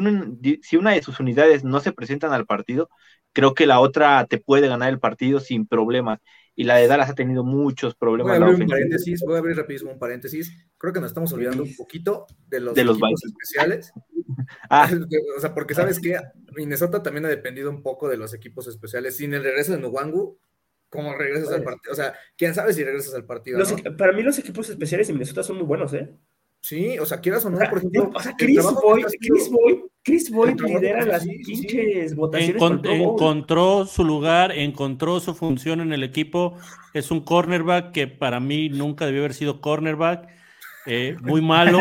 si 0.63 0.77
una 0.77 0.93
de 0.93 1.03
sus 1.03 1.19
unidades 1.19 1.65
no 1.65 1.81
se 1.81 1.91
presentan 1.91 2.33
al 2.33 2.47
partido, 2.47 2.89
creo 3.33 3.55
que 3.55 3.67
la 3.67 3.81
otra 3.81 4.25
te 4.27 4.39
puede 4.39 4.69
ganar 4.69 4.91
el 4.91 5.01
partido 5.01 5.41
sin 5.41 5.67
problemas 5.67 6.21
y 6.59 6.65
la 6.65 6.75
de 6.75 6.89
Dallas 6.89 7.09
ha 7.09 7.15
tenido 7.15 7.45
muchos 7.45 7.95
problemas. 7.95 8.37
Voy 8.37 8.43
a 8.43 8.51
abrir 8.51 8.65
un 8.65 8.69
paréntesis, 8.69 9.23
voy 9.25 9.37
a 9.37 9.39
abrir 9.39 9.57
rapidísimo 9.57 9.93
un 9.93 9.99
paréntesis. 10.01 10.53
Creo 10.77 10.93
que 10.93 10.99
nos 10.99 11.11
estamos 11.11 11.33
olvidando 11.33 11.63
un 11.63 11.77
poquito 11.77 12.27
de 12.49 12.59
los, 12.59 12.77
equipos 12.77 13.25
especiales. 13.25 13.93
ah. 14.69 14.91
O 15.37 15.41
sea, 15.41 15.55
porque 15.55 15.77
sabes 15.77 16.01
que 16.01 16.19
Minnesota 16.57 17.01
también 17.01 17.27
ha 17.27 17.29
dependido 17.29 17.71
un 17.71 17.81
poco 17.81 18.09
de 18.09 18.17
los 18.17 18.35
equipos 18.35 18.67
especiales. 18.67 19.17
Sin 19.17 19.35
el 19.35 19.45
regreso 19.45 19.71
de 19.71 19.79
Nuwangu, 19.79 20.37
¿cómo 20.89 21.15
regresas 21.15 21.53
al 21.53 21.63
partido? 21.63 21.93
O 21.93 21.95
sea, 21.95 22.15
quién 22.37 22.53
sabe 22.57 22.73
si 22.73 22.83
regresas 22.83 23.15
al 23.15 23.25
partido. 23.25 23.61
Para 23.97 24.13
mí 24.13 24.25
los 24.25 24.37
equipos 24.41 24.69
especiales 24.69 25.07
de 25.07 25.13
Minnesota 25.13 25.45
son 25.45 25.59
muy 25.59 25.67
buenos, 25.67 25.95
¿eh? 25.95 26.13
Sí, 26.61 26.99
o 26.99 27.07
sea, 27.07 27.21
quieras 27.21 27.45
o 27.45 27.51
no, 27.51 27.59
por 27.59 27.79
ejemplo. 27.79 28.11
O 28.15 28.21
sea, 28.21 28.35
Chris 28.37 28.63
Boyd, 28.63 29.07
Chris 29.21 29.51
Boyd, 29.51 29.79
Chris 30.03 30.31
Boyd 30.31 30.61
lidera 30.61 31.07
las 31.07 31.25
pinches 31.25 32.15
votaciones. 32.15 32.63
encontró 32.85 33.87
su 33.87 34.05
lugar, 34.05 34.53
encontró 34.53 35.21
su 35.21 35.35
función 35.35 35.81
en 35.81 35.93
el 35.93 36.03
equipo. 36.03 36.57
Es 36.95 37.11
un 37.11 37.21
cornerback 37.21 37.93
que 37.93 38.07
para 38.09 38.41
mí 38.41 38.69
nunca 38.69 39.07
debió 39.07 39.21
haber 39.21 39.35
sido 39.35 39.61
cornerback. 39.61 40.29
Eh, 40.91 41.17
muy 41.21 41.43
malo, 41.43 41.81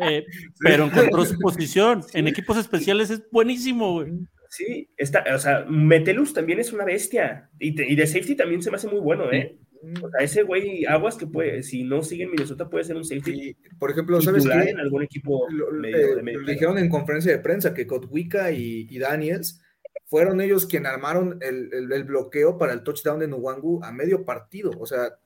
eh, 0.00 0.26
pero 0.58 0.86
encontró 0.86 1.24
su 1.24 1.38
posición. 1.38 2.02
En 2.12 2.26
equipos 2.26 2.56
especiales 2.56 3.10
es 3.10 3.22
buenísimo, 3.30 3.92
güey. 3.92 4.12
Sí, 4.50 4.90
está, 4.96 5.24
o 5.34 5.38
sea, 5.38 5.64
Metelus 5.68 6.34
también 6.34 6.58
es 6.58 6.72
una 6.72 6.84
bestia. 6.84 7.48
Y, 7.58 7.68
y 7.80 7.94
de 7.94 8.06
safety 8.06 8.34
también 8.34 8.60
se 8.60 8.70
me 8.70 8.76
hace 8.76 8.88
muy 8.88 9.00
bueno, 9.00 9.30
¿eh? 9.32 9.58
O 10.02 10.10
sea, 10.10 10.20
ese 10.20 10.42
güey, 10.42 10.84
aguas 10.84 11.16
que 11.16 11.26
puede, 11.26 11.62
si 11.62 11.82
no 11.82 12.02
sigue 12.02 12.24
en 12.24 12.30
Minnesota, 12.30 12.68
puede 12.68 12.84
ser 12.84 12.96
un 12.96 13.04
safety. 13.04 13.56
por 13.78 13.90
ejemplo, 13.90 14.20
¿sabes 14.20 14.46
qué? 14.46 14.70
en 14.70 14.78
algún 14.78 15.02
equipo 15.02 15.48
medio, 15.72 16.16
de 16.16 16.22
medio 16.22 16.40
dijeron 16.46 16.78
en 16.78 16.88
conferencia 16.88 17.32
de 17.32 17.38
prensa 17.38 17.74
que 17.74 17.86
Kotwika 17.86 18.52
y, 18.52 18.86
y, 18.88 18.98
Daniels 18.98 19.60
fueron 20.06 20.40
ellos 20.40 20.66
quienes 20.66 20.92
armaron 20.92 21.38
el, 21.40 22.04
bloqueo 22.04 22.58
para 22.58 22.72
el 22.72 22.82
touchdown 22.82 23.18
de 23.18 23.28
Nuwangu 23.28 23.82
a 23.82 23.92
medio 23.92 24.24
partido. 24.24 24.70
O 24.78 24.86
sea, 24.86 25.18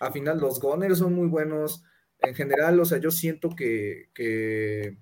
al 0.00 0.12
final 0.12 0.38
los 0.38 0.60
Gunners 0.60 0.98
son 0.98 1.14
muy 1.14 1.28
buenos. 1.28 1.84
En 2.20 2.34
general, 2.34 2.78
o 2.80 2.84
sea, 2.84 2.98
yo 2.98 3.10
siento 3.10 3.50
que, 3.56 4.10
que 4.14 4.96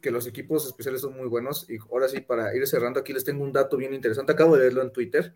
que 0.00 0.10
los 0.10 0.26
equipos 0.26 0.66
especiales 0.66 1.00
son 1.00 1.16
muy 1.16 1.28
buenos. 1.28 1.68
Y 1.68 1.78
ahora 1.90 2.08
sí, 2.08 2.20
para 2.20 2.54
ir 2.54 2.66
cerrando, 2.66 3.00
aquí 3.00 3.12
les 3.12 3.24
tengo 3.24 3.42
un 3.42 3.52
dato 3.52 3.76
bien 3.76 3.94
interesante. 3.94 4.32
Acabo 4.32 4.54
de 4.54 4.60
leerlo 4.60 4.82
en 4.82 4.92
Twitter. 4.92 5.34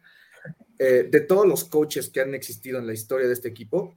Eh, 0.79 1.09
de 1.11 1.21
todos 1.21 1.47
los 1.47 1.65
coaches 1.65 2.11
que 2.11 2.21
han 2.21 2.35
existido 2.35 2.79
en 2.79 2.87
la 2.87 2.93
historia 2.93 3.27
de 3.27 3.35
este 3.35 3.49
equipo, 3.49 3.97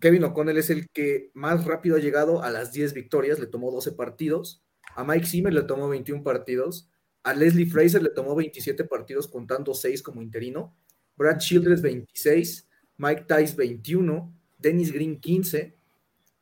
Kevin 0.00 0.24
O'Connell 0.24 0.58
es 0.58 0.68
el 0.68 0.90
que 0.90 1.30
más 1.32 1.64
rápido 1.64 1.94
ha 1.94 2.00
llegado 2.00 2.42
a 2.42 2.50
las 2.50 2.72
10 2.72 2.92
victorias, 2.92 3.38
le 3.38 3.46
tomó 3.46 3.70
12 3.70 3.92
partidos. 3.92 4.64
A 4.96 5.04
Mike 5.04 5.26
Zimmer 5.26 5.54
le 5.54 5.62
tomó 5.62 5.88
21 5.88 6.24
partidos. 6.24 6.90
A 7.22 7.34
Leslie 7.34 7.66
Fraser 7.66 8.02
le 8.02 8.10
tomó 8.10 8.34
27 8.34 8.82
partidos, 8.84 9.28
contando 9.28 9.74
6 9.74 10.02
como 10.02 10.20
interino. 10.20 10.74
Brad 11.16 11.38
Childress 11.38 11.82
26. 11.82 12.68
Mike 12.96 13.26
Tice 13.28 13.54
21. 13.54 14.34
Dennis 14.58 14.92
Green 14.92 15.20
15. 15.20 15.76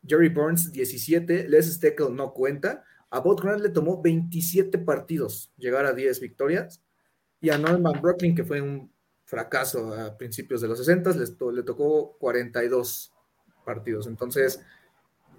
Jerry 0.07 0.31
Burns 0.31 0.73
17. 0.73 1.49
Les 1.49 1.67
Steckel 1.67 2.17
no 2.17 2.33
cuenta. 2.33 2.83
A 3.11 3.21
Bob 3.21 3.43
Grant 3.43 3.61
le 3.61 3.69
tomó 3.69 4.01
27 4.01 4.79
partidos 4.79 5.53
llegar 5.59 5.85
a 5.85 5.93
10 5.93 6.19
victorias. 6.21 6.83
Y 7.43 7.51
a 7.51 7.59
Norman 7.59 8.01
Brooklyn, 8.01 8.35
que 8.35 8.45
fue 8.45 8.63
un 8.63 8.91
fracaso 9.31 9.95
a 9.95 10.19
principios 10.19 10.61
de 10.61 10.67
los 10.67 10.79
60, 10.79 11.13
le 11.53 11.63
tocó 11.63 12.17
42 12.19 13.13
partidos. 13.65 14.09
Entonces, 14.09 14.61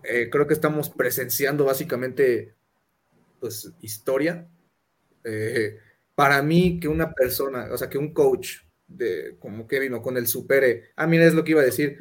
eh, 0.03 0.29
creo 0.31 0.47
que 0.47 0.53
estamos 0.53 0.89
presenciando 0.89 1.65
básicamente 1.65 2.55
pues 3.41 3.69
historia. 3.81 4.47
Eh, 5.25 5.77
para 6.15 6.41
mí, 6.41 6.79
que 6.79 6.87
una 6.87 7.11
persona, 7.11 7.67
o 7.69 7.77
sea, 7.77 7.89
que 7.89 7.97
un 7.97 8.13
coach 8.13 8.59
de, 8.87 9.35
como 9.39 9.67
Kevin 9.67 9.95
o 9.95 10.01
con 10.01 10.15
el 10.15 10.25
supere, 10.25 10.91
ah, 10.95 11.05
mira, 11.05 11.25
es 11.25 11.33
lo 11.33 11.43
que 11.43 11.51
iba 11.51 11.61
a 11.61 11.65
decir, 11.65 11.97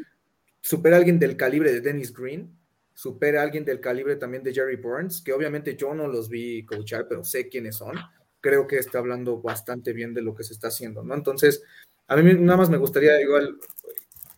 supera 0.61 0.95
a 0.95 0.99
alguien 1.01 1.19
del 1.19 1.37
calibre 1.37 1.73
de 1.73 1.81
Dennis 1.81 2.13
Green, 2.13 2.57
supera 2.95 3.41
a 3.41 3.45
alguien 3.45 3.65
del 3.65 3.81
calibre 3.81 4.15
también 4.15 4.45
de 4.45 4.55
Jerry 4.55 4.77
Burns, 4.77 5.23
que 5.23 5.33
obviamente 5.33 5.75
yo 5.75 5.93
no 5.93 6.07
los 6.07 6.29
vi 6.29 6.65
coachar, 6.65 7.09
pero 7.09 7.25
sé 7.25 7.49
quiénes 7.49 7.77
son. 7.77 7.97
Creo 8.41 8.67
que 8.67 8.79
está 8.79 8.99
hablando 8.99 9.41
bastante 9.41 9.93
bien 9.93 10.15
de 10.15 10.23
lo 10.23 10.35
que 10.35 10.45
se 10.45 10.53
está 10.53 10.69
haciendo, 10.69 11.03
¿no? 11.03 11.15
Entonces, 11.15 11.63
a 12.07 12.17
mí 12.17 12.35
nada 12.35 12.59
más 12.59 12.71
me 12.71 12.79
gustaría, 12.79 13.21
igual, 13.21 13.59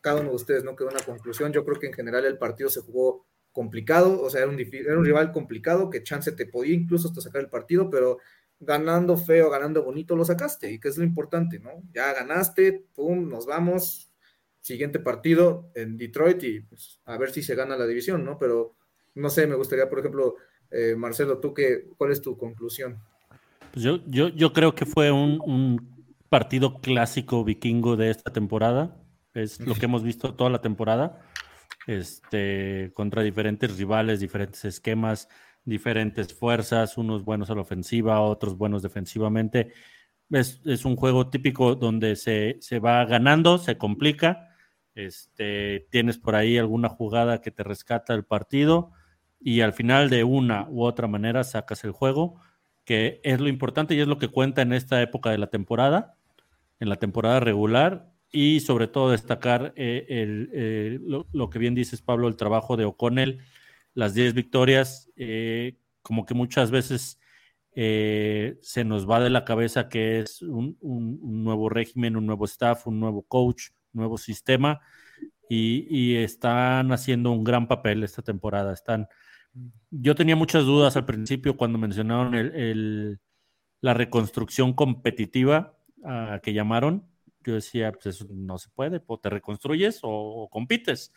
cada 0.00 0.20
uno 0.20 0.30
de 0.30 0.36
ustedes, 0.36 0.64
¿no? 0.64 0.76
Quedó 0.76 0.88
una 0.88 1.04
conclusión. 1.04 1.52
Yo 1.52 1.64
creo 1.64 1.78
que 1.78 1.86
en 1.86 1.94
general 1.94 2.24
el 2.24 2.38
partido 2.38 2.68
se 2.68 2.80
jugó 2.80 3.26
complicado, 3.52 4.20
o 4.20 4.30
sea, 4.30 4.42
era 4.42 4.50
un, 4.50 4.58
era 4.58 4.98
un 4.98 5.04
rival 5.04 5.32
complicado 5.32 5.90
que 5.90 6.02
chance 6.02 6.32
te 6.32 6.46
podía 6.46 6.74
incluso 6.74 7.08
hasta 7.08 7.20
sacar 7.20 7.42
el 7.42 7.50
partido, 7.50 7.90
pero 7.90 8.18
ganando 8.58 9.16
feo, 9.16 9.50
ganando 9.50 9.82
bonito, 9.82 10.16
lo 10.16 10.24
sacaste, 10.24 10.70
y 10.70 10.78
que 10.80 10.88
es 10.88 10.96
lo 10.96 11.04
importante, 11.04 11.58
¿no? 11.58 11.82
Ya 11.92 12.12
ganaste, 12.14 12.84
pum, 12.94 13.28
nos 13.28 13.46
vamos, 13.46 14.12
siguiente 14.60 15.00
partido 15.00 15.70
en 15.74 15.96
Detroit 15.96 16.42
y 16.44 16.60
pues, 16.60 17.00
a 17.04 17.18
ver 17.18 17.32
si 17.32 17.42
se 17.42 17.56
gana 17.56 17.76
la 17.76 17.86
división, 17.86 18.24
¿no? 18.24 18.38
Pero 18.38 18.76
no 19.14 19.28
sé, 19.28 19.46
me 19.46 19.56
gustaría, 19.56 19.88
por 19.88 19.98
ejemplo, 19.98 20.36
eh, 20.70 20.94
Marcelo, 20.96 21.38
¿tú 21.38 21.52
qué, 21.52 21.88
cuál 21.98 22.12
es 22.12 22.22
tu 22.22 22.38
conclusión? 22.38 23.02
Pues 23.72 23.84
yo, 23.84 24.00
yo, 24.06 24.28
yo 24.28 24.52
creo 24.52 24.74
que 24.74 24.86
fue 24.86 25.10
un, 25.10 25.90
partido 26.28 26.80
clásico 26.80 27.44
vikingo 27.44 27.94
de 27.94 28.08
esta 28.08 28.32
temporada, 28.32 28.96
es 29.34 29.60
lo 29.60 29.74
que 29.74 29.84
hemos 29.84 30.02
visto 30.02 30.34
toda 30.34 30.48
la 30.48 30.62
temporada, 30.62 31.20
este, 31.86 32.90
contra 32.94 33.22
diferentes 33.22 33.76
rivales, 33.76 34.18
diferentes 34.18 34.64
esquemas, 34.64 35.28
diferentes 35.66 36.32
fuerzas, 36.32 36.96
unos 36.96 37.22
buenos 37.22 37.50
a 37.50 37.54
la 37.54 37.60
ofensiva, 37.60 38.22
otros 38.22 38.56
buenos 38.56 38.82
defensivamente. 38.82 39.74
Es, 40.30 40.62
es 40.64 40.86
un 40.86 40.96
juego 40.96 41.28
típico 41.28 41.74
donde 41.74 42.16
se, 42.16 42.56
se, 42.60 42.78
va 42.78 43.04
ganando, 43.04 43.58
se 43.58 43.76
complica, 43.76 44.48
este, 44.94 45.86
tienes 45.90 46.16
por 46.16 46.34
ahí 46.34 46.56
alguna 46.56 46.88
jugada 46.88 47.42
que 47.42 47.50
te 47.50 47.62
rescata 47.62 48.14
el 48.14 48.24
partido 48.24 48.92
y 49.38 49.60
al 49.60 49.74
final 49.74 50.08
de 50.08 50.24
una 50.24 50.66
u 50.70 50.82
otra 50.84 51.08
manera 51.08 51.44
sacas 51.44 51.84
el 51.84 51.92
juego, 51.92 52.40
que 52.84 53.20
es 53.22 53.40
lo 53.40 53.48
importante 53.48 53.94
y 53.94 54.00
es 54.00 54.08
lo 54.08 54.18
que 54.18 54.28
cuenta 54.28 54.62
en 54.62 54.72
esta 54.72 55.00
época 55.02 55.30
de 55.30 55.38
la 55.38 55.48
temporada, 55.48 56.16
en 56.80 56.88
la 56.88 56.96
temporada 56.96 57.40
regular 57.40 58.10
y 58.30 58.60
sobre 58.60 58.88
todo 58.88 59.10
destacar 59.10 59.72
eh, 59.76 60.06
el, 60.08 60.50
eh, 60.52 60.98
lo, 61.32 61.50
que 61.50 61.58
bien 61.58 61.74
dices 61.74 62.02
Pablo, 62.02 62.28
el 62.28 62.36
trabajo 62.36 62.76
de 62.76 62.84
O'Connell 62.84 63.40
las 63.94 64.14
10 64.14 64.34
victorias, 64.34 65.10
eh, 65.16 65.76
como 66.02 66.24
que 66.24 66.34
muchas 66.34 66.70
veces 66.70 67.20
eh, 67.74 68.58
se 68.60 68.84
nos 68.84 69.08
va 69.08 69.20
de 69.20 69.30
la 69.30 69.44
cabeza 69.44 69.88
que 69.88 70.20
es 70.20 70.42
un, 70.42 70.76
un, 70.80 71.18
un, 71.22 71.44
nuevo 71.44 71.68
régimen, 71.68 72.16
un 72.16 72.26
nuevo 72.26 72.44
staff, 72.44 72.86
un 72.86 73.00
nuevo 73.00 73.22
coach, 73.22 73.70
un 73.92 74.00
nuevo 74.00 74.18
sistema, 74.18 74.80
y, 75.48 75.86
y, 75.90 76.16
están 76.16 76.92
haciendo 76.92 77.30
un 77.30 77.44
gran 77.44 77.68
papel 77.68 78.02
esta 78.04 78.22
temporada. 78.22 78.72
Están, 78.72 79.08
yo 79.90 80.14
tenía 80.14 80.36
muchas 80.36 80.64
dudas 80.64 80.96
al 80.96 81.06
principio 81.06 81.56
cuando 81.56 81.78
mencionaron 81.78 82.34
el, 82.34 82.54
el, 82.54 83.20
la 83.80 83.94
reconstrucción 83.94 84.72
competitiva 84.72 85.76
uh, 85.98 86.40
que 86.42 86.52
llamaron. 86.52 87.06
Yo 87.44 87.54
decía, 87.54 87.92
pues 87.92 88.06
eso 88.06 88.26
no 88.30 88.58
se 88.58 88.70
puede, 88.70 89.02
o 89.06 89.18
te 89.18 89.28
reconstruyes 89.28 90.00
o, 90.02 90.10
o 90.10 90.48
compites. 90.48 91.12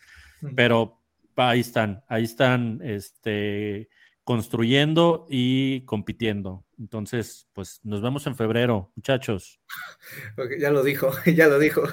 Pero 0.55 1.01
ahí 1.35 1.59
están, 1.59 2.03
ahí 2.07 2.23
están 2.23 2.79
este, 2.83 3.89
construyendo 4.23 5.27
y 5.29 5.81
compitiendo. 5.81 6.65
Entonces, 6.79 7.47
pues 7.53 7.79
nos 7.83 8.01
vemos 8.01 8.25
en 8.27 8.35
febrero, 8.35 8.91
muchachos. 8.95 9.61
Okay, 10.37 10.59
ya 10.59 10.69
lo 10.69 10.83
dijo, 10.83 11.11
ya 11.25 11.47
lo 11.47 11.59
dijo. 11.59 11.83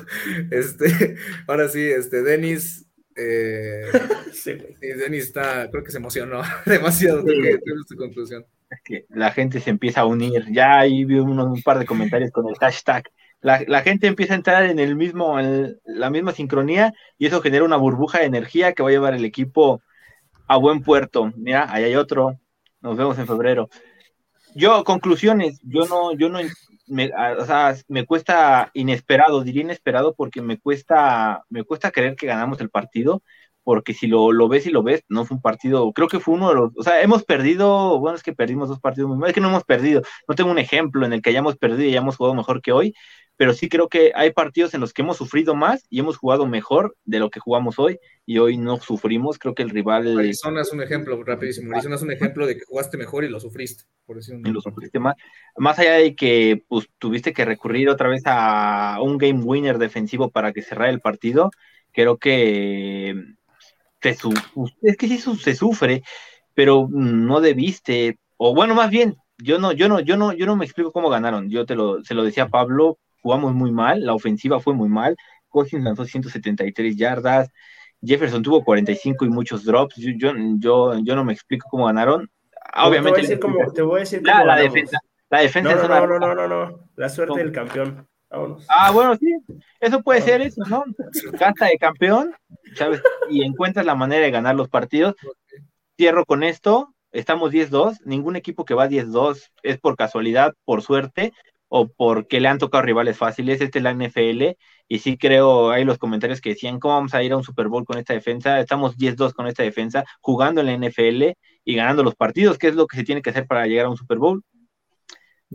Este, 0.51 1.17
ahora 1.47 1.69
sí, 1.69 1.81
este, 1.81 2.23
Denis. 2.23 2.87
Eh, 3.17 3.85
sí. 4.33 4.59
Denis 4.81 5.25
está, 5.25 5.71
creo 5.71 5.85
que 5.85 5.91
se 5.91 5.99
emocionó 5.99 6.43
demasiado 6.67 7.23
sí. 7.23 7.41
de 7.41 7.59
tu 7.89 7.97
conclusión. 7.97 8.45
Es 8.71 8.81
que 8.83 9.07
la 9.11 9.31
gente 9.31 9.61
se 9.61 9.71
empieza 9.71 10.01
a 10.01 10.07
unir. 10.07 10.47
Ya 10.51 10.79
ahí 10.79 11.05
vi 11.05 11.19
unos, 11.19 11.47
un 11.47 11.63
par 11.63 11.79
de 11.79 11.87
comentarios 11.87 12.31
con 12.31 12.49
el 12.49 12.57
hashtag 12.57 13.05
la, 13.43 13.61
la, 13.67 13.83
gente 13.83 14.07
empieza 14.07 14.35
a 14.35 14.37
entrar 14.37 14.65
en 14.65 14.79
el 14.79 14.95
mismo, 14.95 15.39
en 15.39 15.77
la 15.85 16.11
misma 16.11 16.33
sincronía 16.33 16.95
y 17.19 17.27
eso 17.27 17.43
genera 17.43 17.65
una 17.65 17.77
burbuja 17.77 18.21
de 18.21 18.27
energía 18.27 18.73
que 18.73 18.85
va 18.85 18.89
a 18.89 18.93
llevar 18.93 19.15
el 19.15 19.25
equipo 19.25 19.83
a 20.47 20.57
buen 20.57 20.83
puerto. 20.83 21.33
Mira, 21.37 21.67
ahí 21.69 21.85
hay 21.85 21.97
otro. 21.97 22.39
Nos 22.81 22.97
vemos 22.97 23.19
en 23.19 23.27
febrero. 23.27 23.69
Yo, 24.55 24.85
conclusiones, 24.85 25.61
yo 25.63 25.87
no, 25.87 26.13
yo 26.13 26.29
no, 26.29 26.39
me, 26.87 27.11
o 27.39 27.47
sea, 27.47 27.75
me 27.89 28.05
cuesta 28.07 28.71
inesperado, 28.75 29.43
diría 29.43 29.63
inesperado 29.63 30.15
porque 30.15 30.43
me 30.43 30.59
cuesta, 30.59 31.45
me 31.49 31.65
cuesta 31.65 31.91
creer 31.91 32.17
que 32.17 32.27
ganamos 32.27 32.61
el 32.61 32.71
partido, 32.71 33.23
porque 33.65 33.95
si 33.95 34.07
lo, 34.09 34.49
ves 34.49 34.67
y 34.67 34.71
lo 34.71 34.83
ves, 34.83 35.05
no 35.09 35.25
fue 35.25 35.37
un 35.37 35.43
partido, 35.43 35.93
creo 35.93 36.09
que 36.09 36.21
fue 36.21 36.35
uno 36.35 36.49
de 36.49 36.55
los, 36.57 36.73
o 36.77 36.83
sea, 36.83 37.01
hemos 37.03 37.25
perdido, 37.25 37.99
bueno, 37.99 38.17
es 38.17 38.23
que 38.23 38.35
perdimos 38.35 38.69
dos 38.69 38.81
partidos 38.81 39.11
es 39.27 39.33
que 39.33 39.41
no 39.41 39.49
hemos 39.49 39.65
perdido, 39.65 40.03
no 40.29 40.35
tengo 40.35 40.51
un 40.51 40.59
ejemplo 40.59 41.07
en 41.07 41.13
el 41.13 41.23
que 41.23 41.31
hayamos 41.31 41.57
perdido 41.57 41.85
y 41.85 41.91
hayamos 41.91 42.17
jugado 42.17 42.35
mejor 42.35 42.61
que 42.61 42.73
hoy, 42.73 42.95
pero 43.37 43.53
sí 43.53 43.69
creo 43.69 43.89
que 43.89 44.13
hay 44.15 44.33
partidos 44.33 44.75
en 44.75 44.81
los 44.81 44.93
que 44.93 45.03
hemos 45.03 45.17
sufrido 45.17 45.55
más 45.55 45.85
y 45.91 46.01
hemos 46.01 46.17
jugado 46.17 46.47
mejor 46.47 46.97
de 47.05 47.19
lo 47.19 47.31
que 47.31 47.41
jugamos 47.41 47.79
hoy 47.79 47.99
y 48.27 48.39
hoy 48.39 48.57
no 48.57 48.79
sufrimos, 48.79 49.39
creo 49.39 49.55
que 49.55 49.63
el 49.63 49.71
rival... 49.71 50.19
Arizona 50.19 50.63
es 50.63 50.73
un 50.73 50.83
ejemplo, 50.83 51.23
rapidísimo, 51.25 51.73
Arizona 51.73 51.97
es 51.97 52.03
un 52.03 52.13
ejemplo 52.13 52.47
de 52.47 52.57
que 52.57 52.65
jugaste 52.65 52.97
mejor 52.97 53.25
y 53.25 53.29
lo 53.29 53.41
sufriste, 53.41 53.85
por 54.07 54.17
decir 54.17 54.37
y 54.45 54.51
lo 54.51 54.61
sufriste 54.61 54.99
más, 54.99 55.17
más 55.57 55.79
allá 55.79 55.95
de 55.95 56.15
que 56.15 56.63
pues, 56.69 56.89
tuviste 56.99 57.33
que 57.33 57.45
recurrir 57.45 57.89
otra 57.89 58.09
vez 58.09 58.23
a 58.27 58.99
un 59.03 59.19
game 59.19 59.43
winner 59.43 59.79
defensivo 59.79 60.31
para 60.31 60.53
que 60.53 60.63
cerrara 60.63 60.91
el 60.91 61.01
partido, 61.01 61.51
creo 61.93 62.19
que 62.19 63.15
te 64.01 64.15
su 64.15 64.33
es 64.83 64.97
que 64.97 65.09
sí 65.09 65.19
se 65.19 65.55
sufre, 65.55 66.03
pero 66.55 66.89
no 66.91 67.41
debiste, 67.41 68.19
o 68.37 68.55
bueno, 68.55 68.75
más 68.75 68.91
bien, 68.91 69.17
yo 69.39 69.59
no, 69.59 69.73
yo 69.73 69.89
no, 69.89 70.01
yo 70.01 70.17
no, 70.17 70.33
yo 70.33 70.47
no 70.47 70.57
me 70.57 70.65
explico 70.65 70.93
cómo 70.93 71.11
ganaron. 71.11 71.51
Yo 71.51 71.67
te 71.67 71.75
lo, 71.75 72.03
se 72.05 72.15
lo 72.15 72.25
decía 72.25 72.45
a 72.45 72.49
Pablo, 72.49 72.99
jugamos 73.23 73.55
muy 73.55 73.73
mal, 73.73 74.05
la 74.05 74.15
ofensiva 74.15 74.61
fue 74.61 74.75
muy 74.75 74.89
mal, 74.89 75.17
Cousins 75.49 75.85
lanzó 75.85 76.05
173 76.05 76.97
yardas, 76.97 77.51
Jefferson 78.05 78.43
tuvo 78.43 78.65
45 78.65 79.25
y 79.25 79.29
muchos 79.29 79.65
drops, 79.65 79.97
yo, 79.97 80.11
yo, 80.17 80.33
yo, 80.59 80.99
yo 81.03 81.17
no 81.17 81.25
me 81.25 81.33
explico 81.33 81.69
cómo 81.71 81.87
ganaron. 81.87 82.29
Obviamente, 82.75 83.01
te 83.03 83.11
voy 83.11 83.19
a 83.19 83.23
decir 83.23 83.41
cómo, 83.41 83.73
te 83.73 83.83
voy 83.83 83.97
a 83.97 84.01
decir 84.01 84.23
la, 84.25 84.45
la 84.45 84.57
defensa, 84.57 84.99
la 85.31 85.41
defensa 85.41 85.75
no, 85.75 85.89
no, 85.89 86.07
no, 86.07 86.19
no, 86.19 86.35
no, 86.35 86.49
no, 86.49 86.81
la 86.97 87.09
suerte 87.09 87.39
del 87.39 87.53
campeón. 87.53 88.07
Vámonos. 88.29 88.65
Ah, 88.69 88.91
bueno, 88.93 89.15
sí, 89.17 89.27
eso 89.79 90.03
puede 90.03 90.23
ser 90.23 90.41
eso, 90.41 90.63
¿no? 90.67 90.85
Casta 91.39 91.67
de 91.67 91.77
campeón, 91.77 92.35
¿sabes? 92.75 93.03
Y 93.29 93.43
encuentras 93.43 93.85
la 93.85 93.95
manera 93.95 94.25
de 94.25 94.31
ganar 94.31 94.55
los 94.55 94.71
partidos. 94.71 95.15
Cierro 95.99 96.25
con 96.25 96.43
esto, 96.43 96.95
estamos 97.13 97.53
10-2, 97.53 97.99
ningún 98.07 98.37
equipo 98.37 98.65
que 98.65 98.75
va 98.75 98.89
10-2 98.89 99.51
es 99.63 99.79
por 99.79 99.97
casualidad, 99.97 100.55
por 100.65 100.81
suerte, 100.81 101.35
o 101.75 101.89
porque 101.89 102.39
le 102.39 102.49
han 102.49 102.59
tocado 102.59 102.83
rivales 102.83 103.17
fáciles, 103.17 103.63
este 103.63 103.79
es 103.79 103.83
la 103.83 103.95
NFL, 103.95 104.59
y 104.89 104.99
sí 104.99 105.17
creo, 105.17 105.71
hay 105.71 105.87
los 105.87 105.97
comentarios 105.97 106.43
que 106.43 106.51
decían, 106.51 106.79
¿cómo 106.79 106.93
vamos 106.93 107.15
a 107.15 107.23
ir 107.23 107.33
a 107.33 107.39
un 107.39 107.45
Super 107.45 107.69
Bowl 107.69 107.87
con 107.87 107.97
esta 107.97 108.13
defensa? 108.13 108.61
Estamos 108.61 108.99
10-2 108.99 109.33
con 109.33 109.47
esta 109.47 109.63
defensa, 109.63 110.05
jugando 110.21 110.61
en 110.61 110.67
la 110.67 110.75
NFL 110.75 111.33
y 111.65 111.75
ganando 111.75 112.03
los 112.03 112.15
partidos, 112.15 112.59
que 112.59 112.69
es 112.69 112.75
lo 112.75 112.87
que 112.87 112.99
se 112.99 113.05
tiene 113.05 113.23
que 113.23 113.31
hacer 113.31 113.47
para 113.47 113.67
llegar 113.67 113.87
a 113.87 113.89
un 113.89 113.97
Super 113.97 114.19
Bowl. 114.19 114.45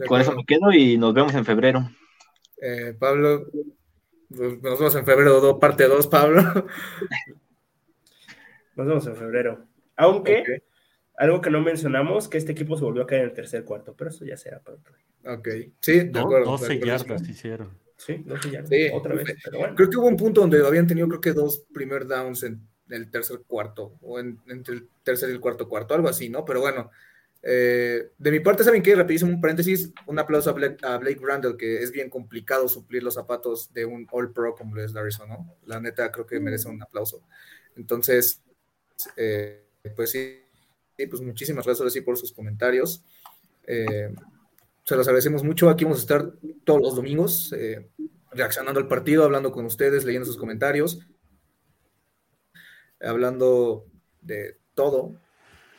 Con 0.07 0.19
eso 0.19 0.33
me 0.33 0.43
quedo 0.43 0.73
y 0.73 0.97
nos 0.97 1.13
vemos 1.13 1.35
en 1.35 1.45
febrero. 1.45 1.87
Eh, 2.63 2.95
Pablo, 2.99 3.45
nos 4.29 4.59
vemos 4.59 4.95
en 4.95 5.05
febrero, 5.05 5.39
do, 5.39 5.59
parte 5.59 5.87
2, 5.87 6.07
Pablo. 6.07 6.41
Nos 8.75 8.87
vemos 8.87 9.07
en 9.07 9.15
febrero. 9.15 9.65
Aunque, 9.95 10.41
okay. 10.41 10.57
Algo 11.17 11.41
que 11.41 11.49
no 11.49 11.61
mencionamos, 11.61 12.27
que 12.27 12.37
este 12.37 12.51
equipo 12.51 12.77
se 12.77 12.83
volvió 12.83 13.03
a 13.03 13.07
caer 13.07 13.23
en 13.23 13.29
el 13.29 13.33
tercer 13.33 13.63
cuarto, 13.65 13.95
pero 13.97 14.11
eso 14.11 14.23
ya 14.23 14.37
será 14.37 14.59
para 14.59 14.77
otro 14.77 14.93
día. 14.95 15.33
Ok, 15.33 15.47
sí, 15.79 16.01
de 16.01 16.19
acuerdo. 16.19 16.51
12 16.51 16.79
yardas 16.79 17.27
hicieron. 17.27 17.77
Sí, 17.97 18.21
12 18.23 18.51
yardas. 18.51 18.71
otra 18.93 19.15
vez. 19.15 19.35
Creo 19.75 19.89
que 19.89 19.97
hubo 19.97 20.07
un 20.07 20.15
punto 20.15 20.41
donde 20.41 20.65
habían 20.65 20.85
tenido, 20.85 21.07
creo 21.07 21.21
que 21.21 21.33
dos 21.33 21.65
primer 21.73 22.05
downs 22.05 22.43
en 22.43 22.61
el 22.89 23.09
tercer 23.09 23.41
cuarto, 23.47 23.97
o 24.01 24.19
entre 24.19 24.75
el 24.75 24.87
tercer 25.03 25.29
y 25.29 25.33
el 25.33 25.39
cuarto 25.39 25.67
cuarto, 25.67 25.95
algo 25.95 26.07
así, 26.07 26.29
¿no? 26.29 26.45
Pero 26.45 26.61
bueno, 26.61 26.91
eh, 27.41 28.11
de 28.17 28.31
mi 28.31 28.39
parte, 28.39 28.63
¿saben 28.63 28.83
qué? 28.83 28.95
Rapidísimo, 28.95 29.31
un 29.31 29.41
paréntesis, 29.41 29.91
un 30.05 30.19
aplauso 30.19 30.49
a 30.49 30.53
Blake, 30.53 30.85
a 30.85 30.99
Randall, 30.99 31.57
que 31.57 31.81
es 31.81 31.91
bien 31.91 32.09
complicado 32.09 32.67
suplir 32.67 33.03
los 33.03 33.15
zapatos 33.15 33.73
de 33.73 33.85
un 33.85 34.07
All 34.11 34.31
Pro 34.31 34.53
como 34.55 34.75
lo 34.75 34.83
es 34.83 34.93
Larison, 34.93 35.29
¿no? 35.29 35.55
La 35.65 35.79
neta, 35.79 36.11
creo 36.11 36.25
que 36.25 36.39
merece 36.39 36.67
un 36.67 36.81
aplauso. 36.81 37.23
Entonces, 37.75 38.41
eh, 39.15 39.63
pues 39.95 40.11
sí, 40.11 40.41
pues 41.05 41.21
muchísimas 41.21 41.65
gracias 41.65 41.87
así 41.87 42.01
por 42.01 42.17
sus 42.17 42.33
comentarios. 42.33 43.03
Eh, 43.67 44.13
se 44.83 44.95
los 44.95 45.07
agradecemos 45.07 45.43
mucho. 45.43 45.69
Aquí 45.69 45.83
vamos 45.83 45.99
a 45.99 46.01
estar 46.01 46.31
todos 46.63 46.81
los 46.81 46.95
domingos 46.95 47.53
reaccionando 48.31 48.79
al 48.79 48.87
partido, 48.87 49.23
hablando 49.23 49.51
con 49.51 49.65
ustedes, 49.65 50.05
leyendo 50.05 50.25
sus 50.25 50.37
comentarios, 50.37 50.99
hablando 53.01 53.85
de 54.21 54.57
todo, 54.73 55.19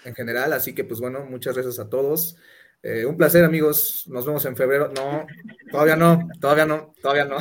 en 0.04 0.14
general. 0.14 0.52
Así 0.52 0.74
que, 0.74 0.84
pues 0.84 1.00
bueno, 1.00 1.24
muchas 1.24 1.54
gracias 1.54 1.78
a 1.78 1.88
todos. 1.88 2.36
Eh, 2.82 3.06
un 3.06 3.16
placer, 3.16 3.44
amigos. 3.44 4.04
Nos 4.08 4.26
vemos 4.26 4.44
en 4.44 4.56
febrero. 4.56 4.92
No, 4.94 5.26
todavía 5.70 5.96
no, 5.96 6.28
todavía 6.40 6.66
no, 6.66 6.94
todavía 7.00 7.24
no. 7.24 7.38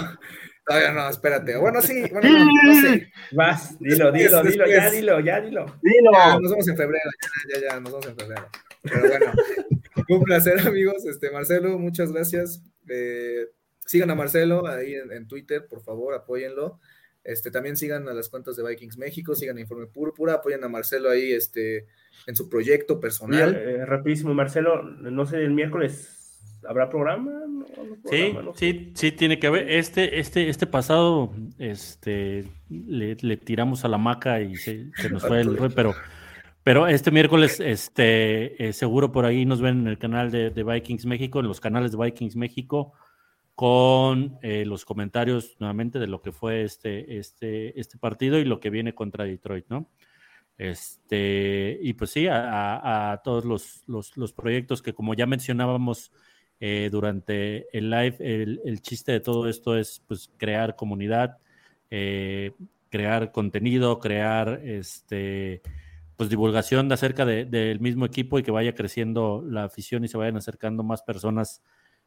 Todavía 0.67 0.91
no, 0.91 1.09
espérate. 1.09 1.55
Bueno, 1.55 1.81
sí, 1.81 2.03
bueno, 2.11 2.29
no, 2.65 2.81
sé. 2.81 3.09
Vas, 3.31 3.79
dilo, 3.79 4.11
dilo, 4.11 4.43
dilo, 4.43 4.67
ya 4.67 4.89
dilo, 4.91 5.19
ya 5.21 5.39
dilo. 5.39 5.65
Dilo. 5.81 6.11
nos 6.41 6.51
vemos 6.51 6.67
en 6.67 6.75
febrero, 6.75 7.09
ya, 7.53 7.61
ya, 7.61 7.67
ya, 7.69 7.79
nos 7.79 7.93
vemos 7.93 8.07
en 8.07 8.17
febrero. 8.17 8.49
Pero 8.81 8.99
bueno, 8.99 9.31
un 10.09 10.23
placer, 10.23 10.59
amigos. 10.59 11.05
Este, 11.05 11.31
Marcelo, 11.31 11.79
muchas 11.79 12.11
gracias. 12.11 12.61
Eh, 12.89 13.47
sigan 13.85 14.11
a 14.11 14.15
Marcelo 14.15 14.67
ahí 14.67 14.93
en, 14.93 15.13
en 15.13 15.25
Twitter, 15.29 15.65
por 15.69 15.81
favor, 15.83 16.13
apóyenlo. 16.13 16.81
Este, 17.23 17.49
también 17.49 17.77
sigan 17.77 18.09
a 18.09 18.13
las 18.13 18.27
cuentas 18.27 18.57
de 18.57 18.67
Vikings 18.67 18.97
México, 18.97 19.35
sigan 19.35 19.57
a 19.57 19.61
Informe 19.61 19.87
Púrpura, 19.87 20.33
apoyen 20.33 20.65
a 20.65 20.67
Marcelo 20.67 21.09
ahí 21.09 21.31
este, 21.31 21.87
en 22.25 22.35
su 22.35 22.49
proyecto 22.49 22.99
personal. 22.99 23.55
Eh, 23.55 23.85
rapidísimo, 23.85 24.33
Marcelo, 24.33 24.83
no 24.83 25.25
sé, 25.25 25.37
el 25.37 25.51
miércoles 25.51 26.16
habrá 26.67 26.89
programa. 26.89 27.31
sí, 28.09 28.35
sí, 28.55 28.91
sí, 28.93 29.11
tiene 29.11 29.39
que 29.39 29.47
haber. 29.47 29.69
Este, 29.71 30.19
este, 30.19 30.49
este 30.49 30.67
pasado, 30.67 31.33
este, 31.57 32.45
le, 32.69 33.15
tiramos 33.37 33.85
a 33.85 33.87
la 33.87 33.97
maca 33.97 34.41
y 34.41 34.55
se, 34.55 34.89
nos 35.11 35.25
fue 35.25 35.41
el 35.41 35.57
pero, 35.75 35.93
pero 36.63 36.87
este 36.87 37.11
miércoles, 37.11 37.59
este, 37.59 38.67
eh, 38.67 38.73
seguro 38.73 39.11
por 39.11 39.25
ahí 39.25 39.45
nos 39.45 39.61
ven 39.61 39.79
en 39.79 39.87
el 39.87 39.97
canal 39.97 40.31
de, 40.31 40.49
de 40.49 40.63
Vikings 40.63 41.05
México, 41.05 41.39
en 41.39 41.47
los 41.47 41.59
canales 41.59 41.91
de 41.91 41.97
Vikings 41.97 42.35
México 42.35 42.93
con 43.57 44.37
eh, 44.43 44.65
los 44.65 44.85
comentarios 44.85 45.55
nuevamente 45.59 45.97
de 45.97 46.05
lo 46.05 46.21
que 46.21 46.31
fue 46.31 46.61
este, 46.61 47.17
este, 47.17 47.79
este 47.79 47.97
partido 47.97 48.37
y 48.37 48.45
lo 48.45 48.59
que 48.59 48.69
viene 48.69 48.93
contra 48.93 49.25
Detroit, 49.25 49.65
¿no? 49.69 49.89
Este, 50.59 51.79
y 51.81 51.93
pues 51.93 52.11
sí, 52.11 52.27
a, 52.29 53.19
todos 53.23 53.45
los, 53.45 53.81
los, 53.87 54.33
proyectos 54.33 54.83
que 54.83 54.93
como 54.93 55.15
ya 55.15 55.25
mencionábamos 55.25 56.11
eh, 56.59 56.89
durante 56.91 57.67
el 57.77 57.89
live, 57.89 58.17
el, 58.19 58.81
chiste 58.81 59.11
de 59.11 59.19
todo 59.19 59.47
esto 59.47 59.77
es 59.77 60.01
pues 60.07 60.31
crear 60.37 60.75
comunidad, 60.75 61.37
eh, 61.91 62.53
crear 62.89 63.31
contenido, 63.31 63.99
crear 63.99 64.61
este 64.63 65.61
pues 66.15 66.31
divulgación 66.31 66.89
de 66.89 66.95
acerca 66.95 67.25
del 67.25 67.79
mismo 67.79 68.05
equipo 68.05 68.39
y 68.39 68.43
que 68.43 68.49
vaya 68.49 68.73
creciendo 68.73 69.43
la 69.47 69.65
afición 69.65 70.03
y 70.03 70.07
se 70.07 70.17
vayan 70.17 70.35
acercando 70.35 70.81
más 70.81 71.03
personas 71.03 71.61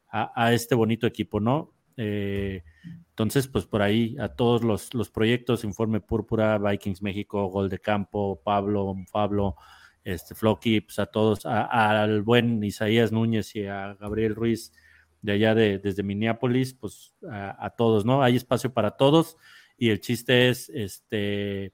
a, 0.09 0.51
este 0.53 0.75
bonito 0.75 1.07
equipo, 1.07 1.39
¿no? 1.39 1.71
Eh, 1.95 2.63
entonces, 3.09 3.47
pues 3.47 3.65
por 3.65 3.81
ahí 3.81 4.17
a 4.19 4.27
todos 4.27 4.63
los, 4.63 5.09
proyectos, 5.09 5.63
Informe 5.63 6.01
Púrpura, 6.01 6.57
Vikings 6.57 7.01
México, 7.01 7.45
Gol 7.47 7.69
de 7.69 7.79
Campo, 7.79 8.41
Pablo, 8.43 8.93
Pablo, 9.13 9.55
este, 10.03 10.35
Flocky, 10.35 10.81
pues 10.81 10.99
a 10.99 11.05
todos, 11.05 11.45
al 11.45 12.21
buen 12.21 12.63
Isaías 12.63 13.11
Núñez 13.11 13.55
y 13.55 13.65
a 13.65 13.95
Gabriel 13.99 14.35
Ruiz 14.35 14.73
de 15.21 15.33
allá 15.33 15.53
de, 15.53 15.77
desde 15.77 16.03
Minneapolis, 16.03 16.73
pues 16.73 17.13
a, 17.29 17.69
todos, 17.77 18.05
¿no? 18.05 18.23
Hay 18.23 18.35
espacio 18.35 18.73
para 18.73 18.91
todos 18.91 19.37
y 19.77 19.89
el 19.89 19.99
chiste 19.99 20.49
es, 20.49 20.69
este, 20.69 21.73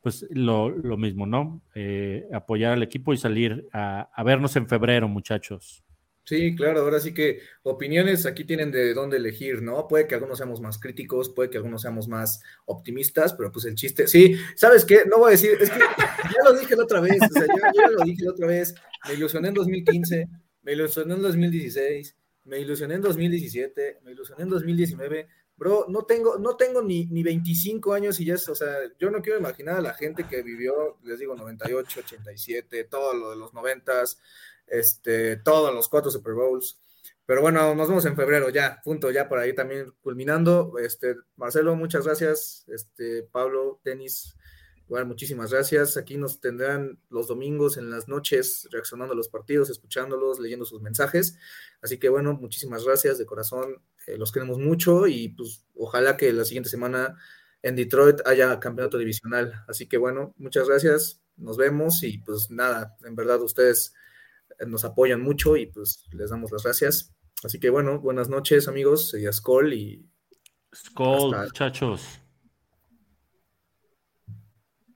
pues 0.00 0.26
lo, 0.30 0.70
mismo, 0.96 1.26
¿no? 1.26 1.62
Eh, 1.74 2.28
apoyar 2.32 2.72
al 2.72 2.82
equipo 2.82 3.12
y 3.12 3.16
salir 3.16 3.68
a 3.72 4.22
vernos 4.24 4.56
en 4.56 4.68
febrero, 4.68 5.08
muchachos. 5.08 5.85
Sí, 6.26 6.56
claro, 6.56 6.80
ahora 6.80 6.98
sí 6.98 7.14
que 7.14 7.40
opiniones 7.62 8.26
aquí 8.26 8.44
tienen 8.44 8.72
de 8.72 8.94
dónde 8.94 9.18
elegir, 9.18 9.62
¿no? 9.62 9.86
Puede 9.86 10.08
que 10.08 10.16
algunos 10.16 10.38
seamos 10.38 10.60
más 10.60 10.76
críticos, 10.76 11.28
puede 11.28 11.50
que 11.50 11.58
algunos 11.58 11.82
seamos 11.82 12.08
más 12.08 12.42
optimistas, 12.64 13.34
pero 13.34 13.52
pues 13.52 13.64
el 13.66 13.76
chiste, 13.76 14.08
sí, 14.08 14.34
¿sabes 14.56 14.84
qué? 14.84 15.04
No 15.06 15.18
voy 15.18 15.28
a 15.28 15.30
decir, 15.30 15.52
es 15.60 15.70
que 15.70 15.78
ya 15.78 16.50
lo 16.50 16.58
dije 16.58 16.74
la 16.74 16.82
otra 16.82 17.00
vez, 17.00 17.18
o 17.22 17.32
sea, 17.32 17.46
yo, 17.46 17.80
ya 17.80 17.88
lo 17.90 18.02
dije 18.02 18.24
la 18.24 18.32
otra 18.32 18.48
vez, 18.48 18.74
me 19.06 19.14
ilusioné 19.14 19.48
en 19.48 19.54
2015, 19.54 20.28
me 20.62 20.72
ilusioné 20.72 21.14
en 21.14 21.22
2016, 21.22 22.16
me 22.42 22.58
ilusioné 22.58 22.94
en 22.94 23.02
2017, 23.02 24.00
me 24.02 24.10
ilusioné 24.10 24.42
en 24.42 24.48
2019, 24.48 25.28
bro, 25.56 25.86
no 25.88 26.06
tengo, 26.06 26.38
no 26.38 26.56
tengo 26.56 26.82
ni, 26.82 27.06
ni 27.06 27.22
25 27.22 27.92
años 27.92 28.18
y 28.18 28.24
ya 28.24 28.34
es, 28.34 28.48
o 28.48 28.54
sea, 28.56 28.74
yo 28.98 29.12
no 29.12 29.22
quiero 29.22 29.38
imaginar 29.38 29.76
a 29.76 29.80
la 29.80 29.94
gente 29.94 30.26
que 30.28 30.42
vivió, 30.42 30.98
les 31.04 31.20
digo, 31.20 31.36
98, 31.36 32.00
87, 32.00 32.82
todo 32.82 33.14
lo 33.14 33.30
de 33.30 33.36
los 33.36 33.52
90s, 33.52 34.18
este, 34.66 35.36
todos 35.36 35.74
los 35.74 35.88
cuatro 35.88 36.10
Super 36.10 36.34
Bowls. 36.34 36.78
Pero 37.26 37.40
bueno, 37.40 37.74
nos 37.74 37.88
vemos 37.88 38.06
en 38.06 38.14
febrero 38.14 38.50
ya, 38.50 38.80
punto, 38.84 39.10
ya 39.10 39.28
por 39.28 39.38
ahí 39.38 39.52
también 39.52 39.92
culminando. 40.00 40.78
Este, 40.78 41.16
Marcelo, 41.36 41.74
muchas 41.74 42.04
gracias. 42.04 42.64
Este, 42.68 43.24
Pablo, 43.24 43.80
Tenis, 43.82 44.36
igual 44.86 45.06
muchísimas 45.06 45.50
gracias. 45.50 45.96
Aquí 45.96 46.16
nos 46.16 46.40
tendrán 46.40 47.00
los 47.10 47.26
domingos 47.26 47.78
en 47.78 47.90
las 47.90 48.06
noches 48.06 48.68
reaccionando 48.70 49.12
a 49.12 49.16
los 49.16 49.28
partidos, 49.28 49.70
escuchándolos, 49.70 50.38
leyendo 50.38 50.64
sus 50.64 50.82
mensajes. 50.82 51.36
Así 51.82 51.98
que 51.98 52.08
bueno, 52.08 52.34
muchísimas 52.34 52.84
gracias 52.84 53.18
de 53.18 53.26
corazón. 53.26 53.82
Eh, 54.06 54.16
los 54.16 54.30
queremos 54.30 54.58
mucho 54.58 55.08
y 55.08 55.30
pues 55.30 55.64
ojalá 55.74 56.16
que 56.16 56.32
la 56.32 56.44
siguiente 56.44 56.70
semana 56.70 57.16
en 57.62 57.74
Detroit 57.74 58.20
haya 58.24 58.60
campeonato 58.60 58.98
divisional. 58.98 59.64
Así 59.66 59.88
que 59.88 59.98
bueno, 59.98 60.32
muchas 60.38 60.68
gracias. 60.68 61.20
Nos 61.36 61.56
vemos 61.56 62.04
y 62.04 62.18
pues 62.18 62.50
nada, 62.50 62.96
en 63.04 63.16
verdad 63.16 63.42
ustedes 63.42 63.92
nos 64.66 64.84
apoyan 64.84 65.20
mucho 65.20 65.56
y 65.56 65.66
pues 65.66 66.04
les 66.12 66.30
damos 66.30 66.50
las 66.52 66.62
gracias. 66.62 67.14
Así 67.44 67.60
que 67.60 67.70
bueno, 67.70 68.00
buenas 68.00 68.28
noches 68.28 68.68
amigos, 68.68 69.08
soy 69.10 69.30
Skol 69.32 69.74
y... 69.74 70.08
Skol, 70.74 71.36
muchachos. 71.36 72.20